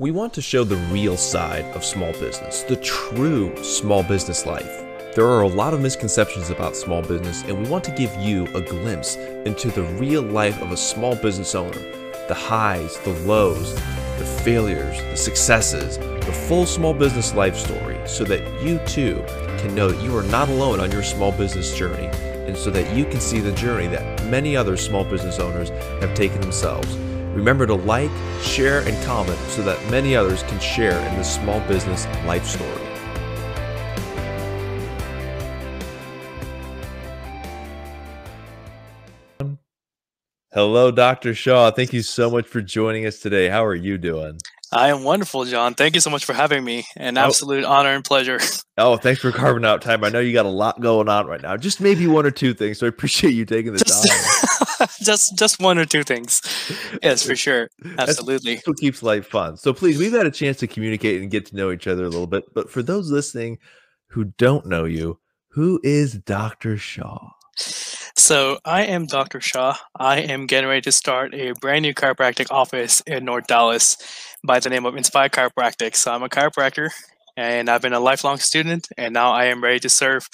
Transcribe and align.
We 0.00 0.12
want 0.12 0.32
to 0.34 0.42
show 0.42 0.62
the 0.62 0.76
real 0.92 1.16
side 1.16 1.64
of 1.74 1.84
small 1.84 2.12
business, 2.12 2.62
the 2.62 2.76
true 2.76 3.52
small 3.64 4.04
business 4.04 4.46
life. 4.46 4.84
There 5.16 5.26
are 5.26 5.42
a 5.42 5.48
lot 5.48 5.74
of 5.74 5.80
misconceptions 5.80 6.50
about 6.50 6.76
small 6.76 7.02
business, 7.02 7.42
and 7.42 7.58
we 7.58 7.68
want 7.68 7.82
to 7.82 7.90
give 7.90 8.14
you 8.14 8.46
a 8.54 8.60
glimpse 8.60 9.16
into 9.16 9.72
the 9.72 9.82
real 9.98 10.22
life 10.22 10.62
of 10.62 10.70
a 10.70 10.76
small 10.76 11.16
business 11.16 11.56
owner 11.56 11.80
the 12.28 12.34
highs, 12.34 12.96
the 12.98 13.12
lows, 13.26 13.74
the 13.74 14.40
failures, 14.44 15.00
the 15.00 15.16
successes, 15.16 15.98
the 15.98 16.44
full 16.46 16.64
small 16.64 16.94
business 16.94 17.34
life 17.34 17.56
story, 17.56 17.98
so 18.06 18.22
that 18.22 18.62
you 18.62 18.78
too 18.86 19.20
can 19.58 19.74
know 19.74 19.90
that 19.90 20.04
you 20.04 20.16
are 20.16 20.22
not 20.22 20.48
alone 20.48 20.78
on 20.78 20.92
your 20.92 21.02
small 21.02 21.32
business 21.32 21.76
journey, 21.76 22.06
and 22.46 22.56
so 22.56 22.70
that 22.70 22.94
you 22.94 23.04
can 23.04 23.18
see 23.18 23.40
the 23.40 23.50
journey 23.50 23.88
that 23.88 24.24
many 24.26 24.54
other 24.54 24.76
small 24.76 25.02
business 25.02 25.40
owners 25.40 25.70
have 26.00 26.14
taken 26.14 26.40
themselves. 26.40 26.96
Remember 27.34 27.66
to 27.66 27.74
like, 27.74 28.10
share, 28.42 28.80
and 28.86 29.04
comment 29.04 29.38
so 29.48 29.62
that 29.62 29.90
many 29.90 30.16
others 30.16 30.42
can 30.44 30.58
share 30.60 30.98
in 31.08 31.16
this 31.16 31.34
small 31.34 31.60
business 31.68 32.06
life 32.24 32.44
story. 32.44 32.88
Hello, 40.52 40.90
Dr. 40.90 41.34
Shaw. 41.34 41.70
Thank 41.70 41.92
you 41.92 42.02
so 42.02 42.30
much 42.30 42.46
for 42.46 42.60
joining 42.60 43.06
us 43.06 43.20
today. 43.20 43.48
How 43.48 43.64
are 43.64 43.74
you 43.74 43.98
doing? 43.98 44.38
I 44.70 44.88
am 44.88 45.02
wonderful, 45.02 45.44
John. 45.44 45.74
Thank 45.74 45.94
you 45.94 46.00
so 46.00 46.10
much 46.10 46.24
for 46.24 46.32
having 46.32 46.62
me. 46.62 46.86
An 46.96 47.16
oh. 47.16 47.22
absolute 47.22 47.64
oh. 47.64 47.70
honor 47.70 47.90
and 47.90 48.04
pleasure. 48.04 48.38
Oh, 48.80 48.96
thanks 48.96 49.20
for 49.20 49.32
carving 49.32 49.64
out 49.64 49.82
time. 49.82 50.04
I 50.04 50.08
know 50.08 50.20
you 50.20 50.32
got 50.32 50.46
a 50.46 50.50
lot 50.50 50.80
going 50.80 51.08
on 51.08 51.26
right 51.26 51.42
now. 51.42 51.56
Just 51.56 51.80
maybe 51.80 52.06
one 52.06 52.24
or 52.24 52.30
two 52.30 52.54
things. 52.54 52.78
So 52.78 52.86
I 52.86 52.88
appreciate 52.88 53.34
you 53.34 53.44
taking 53.44 53.72
the 53.72 53.80
time. 53.80 54.88
just 55.02 55.36
just 55.36 55.60
one 55.60 55.78
or 55.78 55.84
two 55.84 56.04
things. 56.04 56.40
Yes, 57.02 57.24
for 57.24 57.34
sure. 57.34 57.70
Absolutely. 57.98 58.54
That's 58.54 58.68
what 58.68 58.76
keeps 58.76 59.02
life 59.02 59.26
fun. 59.26 59.56
So 59.56 59.72
please, 59.72 59.98
we've 59.98 60.12
had 60.12 60.26
a 60.26 60.30
chance 60.30 60.58
to 60.58 60.68
communicate 60.68 61.20
and 61.20 61.28
get 61.28 61.46
to 61.46 61.56
know 61.56 61.72
each 61.72 61.88
other 61.88 62.04
a 62.04 62.08
little 62.08 62.28
bit. 62.28 62.44
But 62.54 62.70
for 62.70 62.80
those 62.80 63.10
listening 63.10 63.58
who 64.10 64.26
don't 64.38 64.64
know 64.64 64.84
you, 64.84 65.18
who 65.48 65.80
is 65.82 66.14
Dr. 66.14 66.76
Shaw? 66.76 67.30
So 67.56 68.58
I 68.64 68.84
am 68.84 69.06
Dr. 69.06 69.40
Shaw. 69.40 69.76
I 69.96 70.20
am 70.20 70.46
getting 70.46 70.68
ready 70.68 70.82
to 70.82 70.92
start 70.92 71.34
a 71.34 71.52
brand 71.60 71.82
new 71.82 71.94
chiropractic 71.94 72.52
office 72.52 73.00
in 73.06 73.24
North 73.24 73.46
Dallas 73.48 73.96
by 74.44 74.60
the 74.60 74.70
name 74.70 74.86
of 74.86 74.96
Inspire 74.96 75.28
Chiropractic. 75.28 75.96
So 75.96 76.12
I'm 76.12 76.22
a 76.22 76.28
chiropractor 76.28 76.90
and 77.36 77.68
I've 77.68 77.82
been 77.82 77.92
a 77.92 78.00
lifelong 78.00 78.38
student 78.38 78.88
and 78.96 79.12
now 79.14 79.32
I 79.32 79.46
am 79.46 79.62
ready 79.62 79.80
to 79.80 79.88
serve 79.88 80.28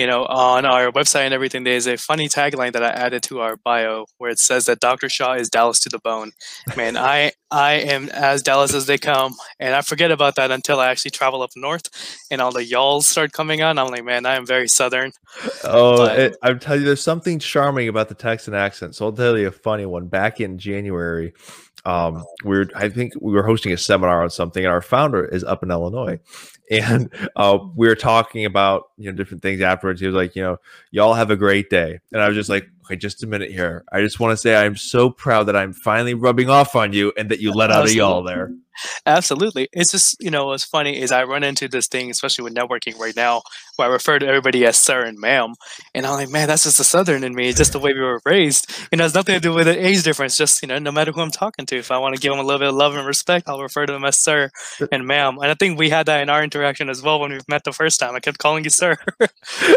you 0.00 0.06
know, 0.06 0.24
on 0.24 0.64
our 0.64 0.90
website 0.90 1.26
and 1.26 1.34
everything, 1.34 1.64
there's 1.64 1.86
a 1.86 1.98
funny 1.98 2.26
tagline 2.26 2.72
that 2.72 2.82
I 2.82 2.88
added 2.88 3.22
to 3.24 3.40
our 3.40 3.56
bio 3.58 4.06
where 4.16 4.30
it 4.30 4.38
says 4.38 4.64
that 4.64 4.80
Dr. 4.80 5.10
Shaw 5.10 5.34
is 5.34 5.50
Dallas 5.50 5.78
to 5.80 5.90
the 5.90 5.98
bone. 5.98 6.30
Man, 6.74 6.96
I 6.96 7.32
I 7.50 7.72
am 7.72 8.08
as 8.08 8.42
Dallas 8.42 8.72
as 8.72 8.86
they 8.86 8.96
come, 8.96 9.34
and 9.58 9.74
I 9.74 9.82
forget 9.82 10.10
about 10.10 10.36
that 10.36 10.50
until 10.50 10.80
I 10.80 10.88
actually 10.88 11.10
travel 11.10 11.42
up 11.42 11.50
north 11.54 11.90
and 12.30 12.40
all 12.40 12.50
the 12.50 12.64
y'alls 12.64 13.08
start 13.08 13.32
coming 13.32 13.60
on. 13.60 13.78
I'm 13.78 13.88
like, 13.88 14.04
man, 14.04 14.24
I 14.24 14.36
am 14.36 14.46
very 14.46 14.68
southern. 14.68 15.12
Oh, 15.64 16.04
it, 16.04 16.34
I'm 16.42 16.58
telling 16.58 16.80
you, 16.80 16.86
there's 16.86 17.02
something 17.02 17.38
charming 17.38 17.88
about 17.88 18.08
the 18.08 18.14
Texan 18.14 18.54
accent. 18.54 18.94
So 18.94 19.04
I'll 19.04 19.12
tell 19.12 19.36
you 19.36 19.48
a 19.48 19.52
funny 19.52 19.84
one. 19.84 20.06
Back 20.06 20.40
in 20.40 20.56
January, 20.56 21.34
um, 21.84 22.24
we're 22.44 22.66
I 22.74 22.88
think 22.88 23.14
we 23.20 23.32
were 23.32 23.42
hosting 23.42 23.72
a 23.72 23.76
seminar 23.76 24.22
on 24.22 24.30
something, 24.30 24.64
and 24.64 24.72
our 24.72 24.82
founder 24.82 25.24
is 25.24 25.44
up 25.44 25.62
in 25.62 25.70
Illinois, 25.70 26.18
and 26.70 27.10
uh, 27.36 27.58
we 27.74 27.88
were 27.88 27.94
talking 27.94 28.44
about 28.44 28.84
you 28.96 29.10
know 29.10 29.16
different 29.16 29.42
things 29.42 29.60
afterwards. 29.60 30.00
He 30.00 30.06
was 30.06 30.16
like, 30.16 30.36
you 30.36 30.42
know, 30.42 30.58
y'all 30.90 31.14
have 31.14 31.30
a 31.30 31.36
great 31.36 31.70
day, 31.70 32.00
and 32.12 32.20
I 32.20 32.28
was 32.28 32.36
just 32.36 32.50
like, 32.50 32.68
okay, 32.84 32.96
just 32.96 33.22
a 33.22 33.26
minute 33.26 33.50
here. 33.50 33.84
I 33.92 34.00
just 34.00 34.20
want 34.20 34.32
to 34.32 34.36
say 34.36 34.54
I'm 34.56 34.76
so 34.76 35.10
proud 35.10 35.44
that 35.44 35.56
I'm 35.56 35.72
finally 35.72 36.14
rubbing 36.14 36.50
off 36.50 36.76
on 36.76 36.92
you, 36.92 37.12
and 37.16 37.30
that 37.30 37.40
you 37.40 37.52
let 37.52 37.70
out 37.70 37.88
a 37.88 37.94
y'all 37.94 38.22
there. 38.22 38.52
Absolutely. 39.06 39.68
It's 39.72 39.92
just, 39.92 40.16
you 40.20 40.30
know, 40.30 40.46
what's 40.46 40.64
funny 40.64 41.00
is 41.00 41.12
I 41.12 41.24
run 41.24 41.42
into 41.42 41.68
this 41.68 41.86
thing, 41.86 42.10
especially 42.10 42.44
with 42.44 42.54
networking 42.54 42.98
right 42.98 43.16
now, 43.16 43.42
where 43.76 43.88
I 43.88 43.92
refer 43.92 44.18
to 44.18 44.26
everybody 44.26 44.64
as 44.66 44.78
sir 44.78 45.04
and 45.04 45.18
ma'am. 45.18 45.54
And 45.94 46.06
I'm 46.06 46.14
like, 46.14 46.28
man, 46.30 46.48
that's 46.48 46.64
just 46.64 46.78
the 46.78 46.84
southern 46.84 47.24
in 47.24 47.34
me. 47.34 47.48
It's 47.48 47.58
just 47.58 47.72
the 47.72 47.78
way 47.78 47.92
we 47.92 48.00
were 48.00 48.20
raised. 48.24 48.70
You 48.92 48.98
know, 48.98 49.04
it's 49.04 49.14
nothing 49.14 49.34
to 49.34 49.40
do 49.40 49.52
with 49.52 49.66
the 49.66 49.86
age 49.86 50.02
difference. 50.02 50.36
Just, 50.36 50.62
you 50.62 50.68
know, 50.68 50.78
no 50.78 50.92
matter 50.92 51.12
who 51.12 51.20
I'm 51.20 51.30
talking 51.30 51.66
to, 51.66 51.76
if 51.76 51.90
I 51.90 51.98
want 51.98 52.14
to 52.14 52.20
give 52.20 52.32
them 52.32 52.40
a 52.40 52.42
little 52.42 52.58
bit 52.58 52.68
of 52.68 52.74
love 52.74 52.94
and 52.94 53.06
respect, 53.06 53.48
I'll 53.48 53.60
refer 53.60 53.86
to 53.86 53.92
them 53.92 54.04
as 54.04 54.18
sir 54.18 54.50
uh 54.80 54.86
and 54.92 55.06
ma'am. 55.06 55.38
And 55.38 55.50
I 55.50 55.54
think 55.54 55.78
we 55.78 55.90
had 55.90 56.06
that 56.06 56.22
in 56.22 56.28
our 56.28 56.42
interaction 56.42 56.88
as 56.90 57.02
well 57.02 57.20
when 57.20 57.32
we 57.32 57.40
met 57.48 57.64
the 57.64 57.72
first 57.72 58.00
time. 58.00 58.14
I 58.14 58.20
kept 58.20 58.38
calling 58.38 58.64
you 58.64 58.70
sir. 58.70 58.96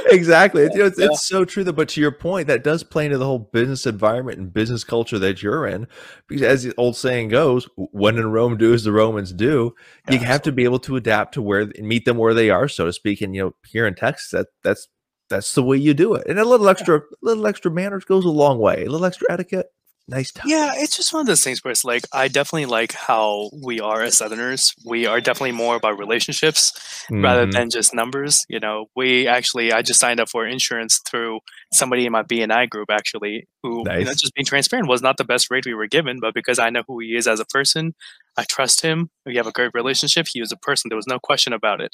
exactly. 0.08 0.64
You 0.64 0.70
know, 0.78 0.86
it's, 0.86 1.00
yeah. 1.00 1.08
it's 1.08 1.28
so 1.28 1.46
true. 1.46 1.64
That, 1.64 1.74
but 1.74 1.90
to 1.90 2.02
your 2.02 2.12
point, 2.12 2.48
that 2.48 2.64
does 2.64 2.84
play 2.84 3.06
into 3.06 3.18
the 3.18 3.26
whole 3.26 3.40
business 3.40 3.86
environment 3.86 4.40
and 4.40 4.54
business 4.54 4.84
culture 4.84 5.20
that 5.20 5.42
you're 5.42 5.68
in. 5.68 5.88
Because 6.28 6.44
as 6.44 6.64
the 6.64 6.74
old 6.78 6.96
saying 6.96 7.30
goes, 7.30 7.68
when 7.76 8.18
in 8.18 8.32
Rome, 8.32 8.58
do 8.58 8.74
as 8.74 8.84
the 8.84 8.92
Romans 8.94 9.34
do. 9.34 9.76
You 10.10 10.20
have 10.20 10.42
to 10.44 10.52
be 10.52 10.64
able 10.64 10.80
to 10.80 10.96
adapt 10.96 11.34
to 11.34 11.42
where 11.42 11.62
and 11.62 11.88
meet 11.88 12.06
them 12.06 12.18
where 12.18 12.34
they 12.34 12.50
are, 12.50 12.68
so 12.68 12.86
to 12.86 12.94
speak. 12.94 13.22
And 13.22 13.36
you 13.36 13.44
know, 13.44 13.56
here 13.66 13.86
in 13.86 13.96
Texas, 13.96 14.30
that 14.32 14.48
that's 14.64 14.88
that's 15.30 15.54
the 15.54 15.64
way 15.64 15.78
you 15.78 15.94
do 15.94 16.14
it. 16.14 16.28
And 16.28 16.40
a 16.40 16.46
little 16.46 16.70
extra, 16.70 17.00
a 17.00 17.02
little 17.22 17.48
extra 17.48 17.72
manners 17.72 18.06
goes 18.06 18.26
a 18.26 18.30
long 18.30 18.60
way. 18.60 18.86
A 18.86 18.90
little 18.90 19.06
extra 19.06 19.32
etiquette 19.32 19.68
nice 20.08 20.32
time. 20.32 20.46
Yeah, 20.48 20.72
it's 20.76 20.96
just 20.96 21.14
one 21.14 21.22
of 21.22 21.28
those 21.28 21.44
things 21.44 21.64
where 21.64 21.72
it's 21.72 21.86
like 21.86 22.04
I 22.12 22.28
definitely 22.28 22.66
like 22.66 22.94
how 22.94 23.50
we 23.64 23.80
are 23.80 24.02
as 24.02 24.18
Southerners. 24.18 24.74
We 24.86 25.06
are 25.06 25.22
definitely 25.22 25.54
more 25.54 25.76
about 25.76 25.98
relationships 25.98 26.72
mm-hmm. 27.12 27.24
rather 27.24 27.46
than 27.46 27.70
just 27.70 27.94
numbers. 27.94 28.46
You 28.50 28.60
know, 28.60 28.88
we 28.96 29.28
actually 29.28 29.72
I 29.72 29.82
just 29.82 30.00
signed 30.00 30.20
up 30.20 30.30
for 30.30 30.46
insurance 30.46 31.00
through 31.10 31.40
somebody 31.74 32.06
in 32.06 32.12
my 32.12 32.24
BNI 32.24 32.70
group 32.70 32.90
actually 32.92 33.48
who 33.62 33.84
nice. 33.84 34.00
you 34.00 34.06
know 34.06 34.12
just 34.12 34.34
being 34.36 34.46
transparent 34.46 34.88
was 34.88 35.02
not 35.02 35.18
the 35.18 35.24
best 35.24 35.50
rate 35.50 35.66
we 35.66 35.74
were 35.74 35.88
given, 35.88 36.20
but 36.20 36.34
because 36.34 36.60
I 36.60 36.70
know 36.70 36.84
who 36.88 37.00
he 37.00 37.16
is 37.16 37.28
as 37.28 37.40
a 37.40 37.46
person, 37.46 37.94
I 38.38 38.44
trust 38.44 38.82
him. 38.82 39.10
We 39.26 39.36
have 39.38 39.48
a 39.48 39.52
great 39.52 39.72
relationship. 39.74 40.28
He 40.32 40.42
was 40.42 40.52
a 40.52 40.58
person. 40.58 40.90
There 40.90 40.96
was 40.96 41.08
no 41.08 41.20
question 41.20 41.54
about 41.54 41.82
it. 41.82 41.92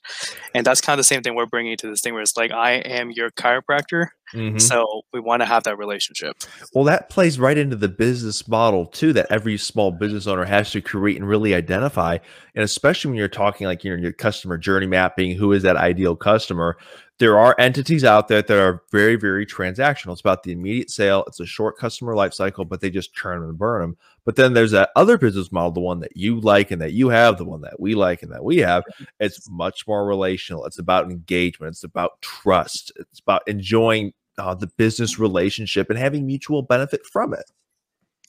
And 0.53 0.66
that's 0.66 0.81
kind 0.81 0.94
of 0.94 0.98
the 0.98 1.03
same 1.03 1.22
thing 1.22 1.36
we're 1.36 1.46
bringing 1.46 1.78
to 1.78 1.90
this 1.90 2.02
thing 2.02 2.14
where 2.14 2.22
it's 2.22 2.38
like, 2.38 2.52
I 2.52 2.74
am 2.74 3.12
your 3.12 3.30
chiropractor. 3.31 4.08
Mm-hmm. 4.34 4.59
So 4.59 5.01
we 5.13 5.19
want 5.19 5.41
to 5.41 5.45
have 5.45 5.63
that 5.63 5.78
relationship. 5.78 6.38
Well, 6.73 6.84
that 6.85 7.09
plays 7.09 7.40
right 7.40 7.57
into 7.57 7.75
the 7.75 7.90
business 7.90 8.47
model 8.47 8.85
too, 8.85 9.13
that 9.13 9.28
every 9.29 9.57
small 9.57 9.91
business 9.91 10.28
owner 10.28 10.45
has 10.45 10.72
to 10.72 10.81
create 10.81 11.17
and 11.17 11.28
really 11.28 11.53
identify. 11.53 12.17
And 12.56 12.63
especially 12.63 13.09
when 13.09 13.18
you're 13.18 13.28
talking 13.28 13.68
like 13.68 13.84
you 13.84 13.95
know, 13.95 14.01
your 14.01 14.13
customer 14.13 14.57
journey 14.57 14.88
mapping, 14.88 15.35
who 15.35 15.53
is 15.53 15.63
that 15.63 15.78
ideal 15.78 16.16
customer? 16.16 16.78
there 17.19 17.38
are 17.38 17.53
entities 17.59 18.06
out 18.06 18.29
there 18.29 18.41
that 18.41 18.57
are 18.57 18.81
very, 18.91 19.18
very 19.18 19.45
transactional. 19.45 20.13
It's 20.13 20.22
about 20.22 20.44
the 20.44 20.53
immediate 20.53 20.89
sale. 20.89 21.25
It's 21.28 21.41
a 21.41 21.45
short 21.45 21.78
customer 21.78 22.16
life 22.16 22.34
cycle, 22.34 22.63
but 22.63 22.79
they 22.79 22.89
just 22.89 23.13
churn 23.13 23.44
and 23.44 23.57
burn 23.57 23.81
them. 23.81 23.97
But 24.23 24.38
then 24.38 24.53
there's 24.53 24.72
that 24.72 24.91
other 24.95 25.18
business 25.18 25.51
model, 25.51 25.72
the 25.72 25.81
one 25.81 26.00
that 26.00 26.16
you 26.16 26.39
like 26.39 26.72
and 26.72 26.81
that 26.81 26.94
you 26.94 27.09
have, 27.09 27.38
the 27.38 27.45
one 27.45 27.62
that 27.62 27.79
we 27.79 27.94
like 27.94 28.23
and 28.23 28.31
that 28.31 28.44
we 28.44 28.57
have. 28.59 28.84
It's 29.19 29.50
much 29.50 29.85
more 29.85 30.06
relational. 30.06 30.66
It's 30.66 30.79
about 30.79 31.12
engagement. 31.12 31.72
It's 31.72 31.84
about 31.84 32.22
trust. 32.22 32.94
It's 32.95 33.19
about 33.19 33.45
enjoying 33.47 34.13
uh, 34.39 34.55
the 34.55 34.67
business 34.77 35.19
relationship 35.19 35.89
and 35.89 36.00
having 36.00 36.25
mutual 36.25 36.61
benefit 36.61 37.01
from 37.05 37.33
it. 37.33 37.51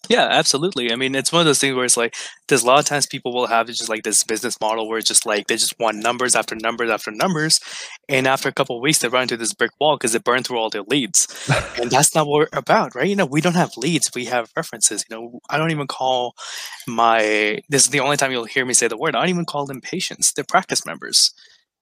Yeah, 0.08 0.26
absolutely. 0.30 0.92
I 0.92 0.96
mean, 0.96 1.14
it's 1.14 1.30
one 1.30 1.40
of 1.40 1.46
those 1.46 1.58
things 1.58 1.76
where 1.76 1.84
it's 1.84 1.96
like 1.96 2.16
there's 2.48 2.62
a 2.62 2.66
lot 2.66 2.78
of 2.78 2.86
times 2.86 3.06
people 3.06 3.34
will 3.34 3.46
have 3.46 3.66
just 3.66 3.88
like 3.88 4.02
this 4.02 4.24
business 4.24 4.58
model 4.60 4.88
where 4.88 4.98
it's 4.98 5.06
just 5.06 5.26
like 5.26 5.46
they 5.46 5.56
just 5.56 5.78
want 5.78 5.98
numbers 5.98 6.34
after 6.34 6.56
numbers 6.56 6.90
after 6.90 7.10
numbers, 7.10 7.60
and 8.08 8.26
after 8.26 8.48
a 8.48 8.52
couple 8.52 8.76
of 8.76 8.82
weeks 8.82 8.98
they 8.98 9.08
run 9.08 9.22
into 9.22 9.36
this 9.36 9.52
brick 9.52 9.70
wall 9.78 9.96
because 9.96 10.12
they 10.12 10.18
burn 10.18 10.42
through 10.42 10.58
all 10.58 10.70
their 10.70 10.82
leads, 10.82 11.28
and 11.80 11.90
that's 11.90 12.14
not 12.14 12.26
what 12.26 12.38
we're 12.38 12.58
about, 12.58 12.94
right? 12.94 13.08
You 13.08 13.14
know, 13.14 13.26
we 13.26 13.40
don't 13.40 13.54
have 13.54 13.76
leads, 13.76 14.10
we 14.14 14.24
have 14.24 14.50
references. 14.56 15.04
You 15.08 15.16
know, 15.16 15.40
I 15.50 15.58
don't 15.58 15.70
even 15.70 15.86
call 15.86 16.34
my 16.88 17.60
this 17.68 17.84
is 17.84 17.90
the 17.90 18.00
only 18.00 18.16
time 18.16 18.32
you'll 18.32 18.44
hear 18.44 18.64
me 18.64 18.72
say 18.74 18.88
the 18.88 18.96
word. 18.96 19.14
I 19.14 19.20
don't 19.20 19.28
even 19.28 19.44
call 19.44 19.66
them 19.66 19.80
patients; 19.80 20.32
they're 20.32 20.44
practice 20.48 20.86
members. 20.86 21.32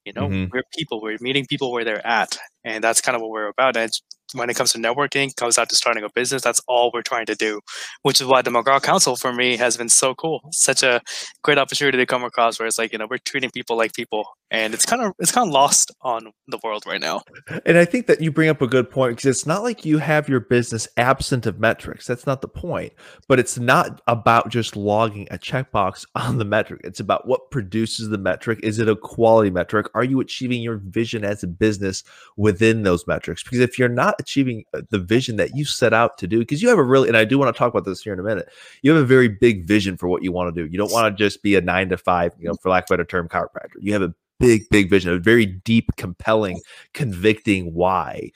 You 0.05 0.13
know, 0.13 0.29
mm-hmm. 0.29 0.51
we're 0.53 0.65
people. 0.77 1.01
We're 1.01 1.19
meeting 1.21 1.47
people 1.47 1.73
where 1.73 1.85
they're 1.85 2.07
at, 2.07 2.37
and 2.65 2.83
that's 2.83 3.01
kind 3.01 3.15
of 3.15 3.23
what 3.23 3.31
we're 3.31 3.49
about. 3.49 3.77
And 3.77 3.93
when 4.35 4.51
it 4.51 4.55
comes 4.55 4.73
to 4.73 4.79
networking, 4.79 5.35
comes 5.37 5.59
out 5.59 5.69
to 5.71 5.77
starting 5.77 6.05
a 6.05 6.09
business, 6.15 6.43
that's 6.43 6.61
all 6.69 6.91
we're 6.93 7.03
trying 7.03 7.27
to 7.27 7.35
do, 7.35 7.61
which 8.03 8.21
is 8.21 8.27
why 8.27 8.43
the 8.43 8.51
McGraw 8.51 8.83
Council 8.83 9.17
for 9.17 9.33
me 9.33 9.57
has 9.57 9.77
been 9.77 9.89
so 9.89 10.15
cool. 10.15 10.41
Such 10.53 10.83
a 10.83 11.01
great 11.43 11.59
opportunity 11.59 11.99
to 11.99 12.07
come 12.07 12.25
across 12.25 12.59
where 12.59 12.67
it's 12.67 12.79
like, 12.79 12.93
you 12.93 12.99
know, 12.99 13.07
we're 13.11 13.19
treating 13.19 13.51
people 13.51 13.77
like 13.77 13.95
people. 13.95 14.25
And 14.51 14.73
it's 14.73 14.87
kind 14.87 15.03
of 15.03 15.13
it's 15.19 15.33
kind 15.33 15.47
of 15.47 15.53
lost 15.53 15.91
on 16.01 16.33
the 16.47 16.59
world 16.65 16.85
right 16.87 17.01
now. 17.01 17.23
And 17.67 17.77
I 17.77 17.85
think 17.85 18.07
that 18.07 18.23
you 18.23 18.33
bring 18.33 18.49
up 18.49 18.63
a 18.63 18.67
good 18.67 18.91
point 18.91 19.17
because 19.17 19.27
it's 19.27 19.47
not 19.47 19.63
like 19.63 19.85
you 19.85 19.99
have 19.99 20.29
your 20.29 20.41
business 20.41 20.89
absent 20.97 21.45
of 21.45 21.61
metrics. 21.61 22.07
That's 22.07 22.27
not 22.27 22.41
the 22.41 22.49
point. 22.49 22.93
But 23.29 23.39
it's 23.39 23.59
not 23.59 24.01
about 24.07 24.49
just 24.49 24.75
logging 24.75 25.29
a 25.31 25.39
checkbox 25.39 26.07
on 26.15 26.39
the 26.39 26.45
metric. 26.45 26.81
It's 26.85 27.01
about 27.01 27.29
what 27.29 27.51
produces 27.51 28.09
the 28.09 28.19
metric. 28.19 28.61
Is 28.63 28.79
it 28.79 28.89
a 28.89 28.97
quality 28.97 29.51
metric? 29.51 29.89
Are 29.95 30.05
you 30.05 30.21
achieving 30.21 30.63
your 30.63 30.79
vision 30.79 31.25
as 31.25 31.43
a 31.43 31.47
business 31.47 32.03
within 32.37 32.85
those 32.85 33.07
metrics? 33.07 33.43
Because 33.43 33.61
if 33.61 33.79
you're 33.79 33.89
not 33.89 34.15
achieving 34.19 34.65
uh, 34.73 34.83
the 34.89 34.99
vision 34.99 35.37
that 35.37 35.57
you 35.57 35.65
set 35.65 35.93
out 35.93 36.17
to 36.19 36.27
do 36.27 36.39
because 36.39 36.63
you 36.63 36.69
have 36.69 36.79
a 36.79 36.83
really 36.83 37.09
and 37.09 37.17
I 37.17 37.25
do 37.25 37.39
want 37.39 37.55
to 37.55 37.59
talk 37.59 37.73
about 37.73 37.85
this 37.85 38.03
here 38.03 38.13
in 38.13 38.19
a 38.19 38.23
minute. 38.23 38.49
You 38.83 38.93
have 38.93 39.03
a 39.03 39.07
very 39.07 39.29
big 39.29 39.67
vision 39.67 39.97
for 39.97 40.09
what 40.09 40.23
you 40.23 40.33
want 40.33 40.55
to 40.55 40.63
do. 40.63 40.71
You 40.71 40.79
don't 40.79 40.93
want 40.93 41.17
to 41.17 41.23
just 41.23 41.43
be 41.43 41.57
a 41.57 41.61
9 41.61 41.91
to 41.91 41.99
5, 41.99 42.33
you 42.39 42.49
know, 42.49 42.55
for 42.63 42.71
lack 42.71 42.85
of 42.85 42.91
a 42.91 42.93
better 42.95 43.05
term 43.05 43.29
chiropractor. 43.29 43.77
You 43.81 43.93
have 43.93 44.03
a 44.03 44.15
big 44.39 44.63
big 44.71 44.91
vision, 44.91 45.13
a 45.13 45.19
very 45.19 45.47
deep, 45.47 45.91
compelling, 45.97 46.61
convicting 46.95 47.75
why. 47.75 48.31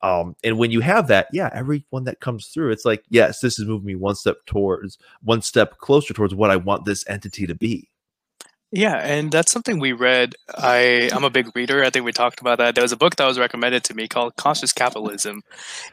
Um, 0.00 0.36
and 0.44 0.58
when 0.58 0.70
you 0.70 0.80
have 0.80 1.08
that, 1.08 1.26
yeah, 1.32 1.50
everyone 1.52 2.04
that 2.04 2.20
comes 2.20 2.46
through, 2.46 2.70
it's 2.70 2.84
like, 2.84 3.02
yes, 3.08 3.40
this 3.40 3.58
is 3.58 3.66
moving 3.66 3.86
me 3.86 3.94
one 3.96 4.14
step 4.14 4.36
towards 4.46 4.98
one 5.22 5.42
step 5.42 5.78
closer 5.78 6.14
towards 6.14 6.34
what 6.34 6.50
I 6.50 6.56
want 6.56 6.84
this 6.84 7.08
entity 7.08 7.46
to 7.46 7.54
be. 7.54 7.88
Yeah, 8.70 8.96
and 8.96 9.32
that's 9.32 9.50
something 9.50 9.78
we 9.78 9.92
read. 9.92 10.34
I 10.54 11.08
I'm 11.14 11.24
a 11.24 11.30
big 11.30 11.56
reader. 11.56 11.82
I 11.82 11.90
think 11.90 12.04
we 12.04 12.12
talked 12.12 12.40
about 12.40 12.58
that. 12.58 12.74
There 12.74 12.82
was 12.82 12.92
a 12.92 12.98
book 12.98 13.16
that 13.16 13.26
was 13.26 13.38
recommended 13.38 13.82
to 13.84 13.94
me 13.94 14.08
called 14.08 14.36
Conscious 14.36 14.74
Capitalism. 14.74 15.42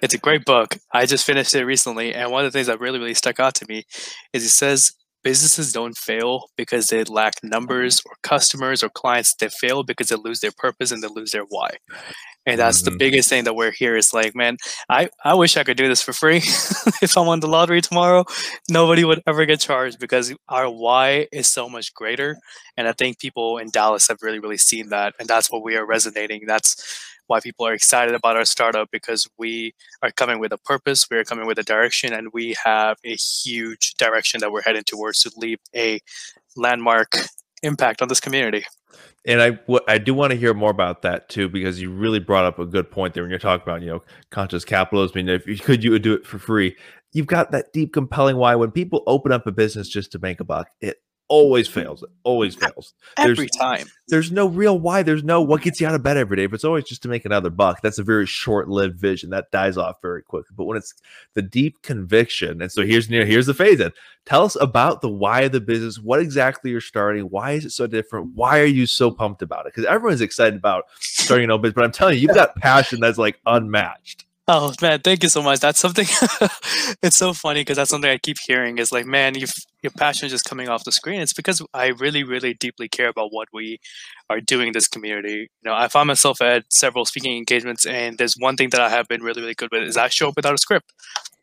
It's 0.01 0.13
a 0.13 0.17
great 0.17 0.43
book. 0.43 0.77
I 0.91 1.05
just 1.05 1.25
finished 1.25 1.55
it 1.55 1.63
recently, 1.63 2.13
and 2.13 2.31
one 2.31 2.45
of 2.45 2.51
the 2.51 2.57
things 2.57 2.67
that 2.67 2.81
really 2.81 2.99
really 2.99 3.13
stuck 3.13 3.39
out 3.39 3.55
to 3.55 3.65
me 3.69 3.85
is 4.33 4.43
it 4.43 4.49
says 4.49 4.91
businesses 5.25 5.73
don't 5.73 5.97
fail 5.97 6.51
because 6.55 6.87
they 6.87 7.03
lack 7.03 7.43
numbers 7.43 7.99
or 8.05 8.15
customers 8.21 8.83
or 8.83 8.89
clients. 8.89 9.33
They 9.33 9.49
fail 9.49 9.81
because 9.81 10.09
they 10.09 10.15
lose 10.15 10.39
their 10.39 10.51
purpose 10.55 10.91
and 10.91 11.01
they 11.01 11.07
lose 11.07 11.31
their 11.31 11.45
why. 11.49 11.71
And 12.45 12.59
that's 12.59 12.83
mm-hmm. 12.83 12.91
the 12.91 12.97
biggest 12.99 13.27
thing 13.27 13.43
that 13.45 13.55
we're 13.55 13.71
here 13.71 13.97
is 13.97 14.13
like, 14.13 14.35
man, 14.35 14.57
I, 14.87 15.09
I 15.23 15.33
wish 15.33 15.57
I 15.57 15.63
could 15.63 15.77
do 15.77 15.87
this 15.87 16.03
for 16.03 16.13
free. 16.13 16.37
if 17.01 17.17
I 17.17 17.21
won 17.21 17.39
the 17.39 17.47
lottery 17.47 17.81
tomorrow, 17.81 18.23
nobody 18.69 19.03
would 19.03 19.23
ever 19.25 19.47
get 19.47 19.61
charged 19.61 19.97
because 19.99 20.31
our 20.47 20.69
why 20.69 21.27
is 21.31 21.49
so 21.49 21.67
much 21.67 21.95
greater. 21.95 22.37
And 22.77 22.87
I 22.87 22.91
think 22.91 23.17
people 23.17 23.57
in 23.57 23.71
Dallas 23.71 24.07
have 24.09 24.21
really, 24.21 24.39
really 24.39 24.59
seen 24.59 24.89
that. 24.89 25.15
And 25.19 25.27
that's 25.27 25.51
what 25.51 25.63
we 25.63 25.75
are 25.75 25.87
resonating. 25.87 26.43
That's 26.45 27.14
why 27.27 27.39
people 27.39 27.65
are 27.65 27.73
excited 27.73 28.15
about 28.15 28.35
our 28.35 28.45
startup 28.45 28.89
because 28.91 29.27
we 29.37 29.73
are 30.01 30.11
coming 30.11 30.39
with 30.39 30.51
a 30.51 30.57
purpose, 30.57 31.07
we 31.09 31.17
are 31.17 31.23
coming 31.23 31.47
with 31.47 31.59
a 31.59 31.63
direction, 31.63 32.13
and 32.13 32.29
we 32.33 32.55
have 32.63 32.97
a 33.03 33.15
huge 33.15 33.95
direction 33.95 34.39
that 34.41 34.51
we're 34.51 34.61
heading 34.61 34.83
towards 34.83 35.21
to 35.21 35.31
leave 35.37 35.59
a 35.75 35.99
landmark 36.55 37.17
impact 37.63 38.01
on 38.01 38.07
this 38.07 38.19
community. 38.19 38.63
And 39.25 39.41
I, 39.41 39.51
w- 39.51 39.81
I 39.87 39.97
do 39.97 40.13
want 40.13 40.31
to 40.31 40.37
hear 40.37 40.53
more 40.53 40.69
about 40.69 41.01
that 41.01 41.29
too, 41.29 41.49
because 41.49 41.81
you 41.81 41.91
really 41.91 42.19
brought 42.19 42.45
up 42.45 42.59
a 42.59 42.65
good 42.65 42.91
point 42.91 43.13
there 43.13 43.23
when 43.23 43.31
you're 43.31 43.39
talking 43.39 43.63
about, 43.63 43.81
you 43.81 43.89
know, 43.89 44.03
conscious 44.29 44.63
capitalism. 44.63 45.17
I 45.17 45.21
mean, 45.23 45.29
if 45.29 45.47
you 45.47 45.57
could, 45.57 45.83
you 45.83 45.91
would 45.91 46.03
do 46.03 46.13
it 46.13 46.27
for 46.27 46.37
free. 46.37 46.75
You've 47.11 47.25
got 47.25 47.51
that 47.51 47.73
deep, 47.73 47.93
compelling 47.93 48.37
why. 48.37 48.55
When 48.55 48.71
people 48.71 49.03
open 49.07 49.31
up 49.31 49.47
a 49.47 49.51
business 49.51 49.87
just 49.87 50.11
to 50.11 50.19
make 50.19 50.39
a 50.39 50.43
buck, 50.43 50.67
it 50.79 50.97
always 51.27 51.67
mm-hmm. 51.67 51.81
fails. 51.81 52.03
It 52.03 52.09
always 52.23 52.55
fails. 52.55 52.93
Every 53.17 53.35
there's, 53.35 53.49
time. 53.51 53.87
There's 54.07 54.31
no 54.31 54.47
real 54.47 54.79
why. 54.79 55.03
There's 55.03 55.23
no 55.23 55.41
what 55.41 55.61
gets 55.61 55.81
you 55.81 55.87
out 55.87 55.95
of 55.95 56.03
bed 56.03 56.17
every 56.17 56.37
day. 56.37 56.43
If 56.43 56.53
it's 56.53 56.63
always 56.63 56.85
just 56.85 57.01
to 57.03 57.07
make 57.07 57.25
another 57.25 57.49
buck, 57.49 57.81
that's 57.81 57.97
a 57.97 58.03
very 58.03 58.25
short-lived 58.25 58.99
vision 58.99 59.29
that 59.31 59.51
dies 59.51 59.77
off 59.77 60.01
very 60.01 60.21
quickly. 60.21 60.53
But 60.55 60.65
when 60.65 60.77
it's 60.77 60.93
the 61.33 61.41
deep 61.41 61.81
conviction, 61.81 62.61
and 62.61 62.71
so 62.71 62.85
here's 62.85 63.09
near 63.09 63.25
here's 63.25 63.47
the 63.47 63.53
phase 63.53 63.79
in. 63.79 63.91
Tell 64.25 64.43
us 64.43 64.57
about 64.59 65.01
the 65.01 65.09
why 65.09 65.41
of 65.41 65.51
the 65.51 65.61
business. 65.61 65.99
What 65.99 66.19
exactly 66.19 66.71
you're 66.71 66.81
starting? 66.81 67.25
Why 67.25 67.51
is 67.51 67.65
it 67.65 67.71
so 67.71 67.85
different? 67.85 68.31
Why 68.33 68.59
are 68.59 68.65
you 68.65 68.87
so 68.87 69.11
pumped 69.11 69.41
about 69.41 69.67
it? 69.67 69.73
Because 69.73 69.85
everyone's 69.85 70.21
excited 70.21 70.55
about 70.55 70.85
starting 70.99 71.45
an 71.45 71.51
own 71.51 71.61
business, 71.61 71.75
but 71.75 71.83
I'm 71.83 71.91
telling 71.91 72.15
you, 72.15 72.21
you've 72.21 72.35
got 72.35 72.55
passion 72.55 72.99
that's 72.99 73.17
like 73.17 73.39
unmatched. 73.45 74.25
Oh 74.47 74.71
man, 74.79 74.99
thank 75.01 75.23
you 75.23 75.29
so 75.29 75.41
much. 75.41 75.59
That's 75.59 75.79
something. 75.79 76.05
it's 77.01 77.17
so 77.17 77.33
funny 77.33 77.61
because 77.61 77.77
that's 77.77 77.89
something 77.89 78.11
I 78.11 78.19
keep 78.19 78.37
hearing. 78.45 78.77
Is 78.77 78.91
like, 78.91 79.07
man, 79.07 79.33
you 79.33 79.47
your 79.81 79.91
passion 79.91 80.27
is 80.27 80.31
just 80.31 80.45
coming 80.45 80.69
off 80.69 80.83
the 80.83 80.91
screen. 80.91 81.19
It's 81.19 81.33
because 81.33 81.63
I 81.73 81.87
really, 81.87 82.23
really 82.23 82.53
deeply 82.53 82.87
care 82.87 83.07
about 83.07 83.33
what 83.33 83.47
we 83.51 83.79
are 84.29 84.39
doing 84.39 84.67
in 84.67 84.73
this 84.73 84.87
community. 84.87 85.49
You 85.63 85.71
know, 85.71 85.73
I 85.73 85.87
find 85.87 86.07
myself 86.07 86.41
at 86.41 86.71
several 86.71 87.05
speaking 87.05 87.35
engagements, 87.35 87.87
and 87.87 88.19
there's 88.19 88.35
one 88.37 88.55
thing 88.55 88.69
that 88.69 88.81
I 88.81 88.89
have 88.89 89.07
been 89.07 89.23
really, 89.23 89.41
really 89.41 89.55
good 89.55 89.69
with 89.71 89.81
is 89.81 89.97
I 89.97 90.09
show 90.09 90.29
up 90.29 90.35
without 90.35 90.53
a 90.53 90.59
script 90.59 90.93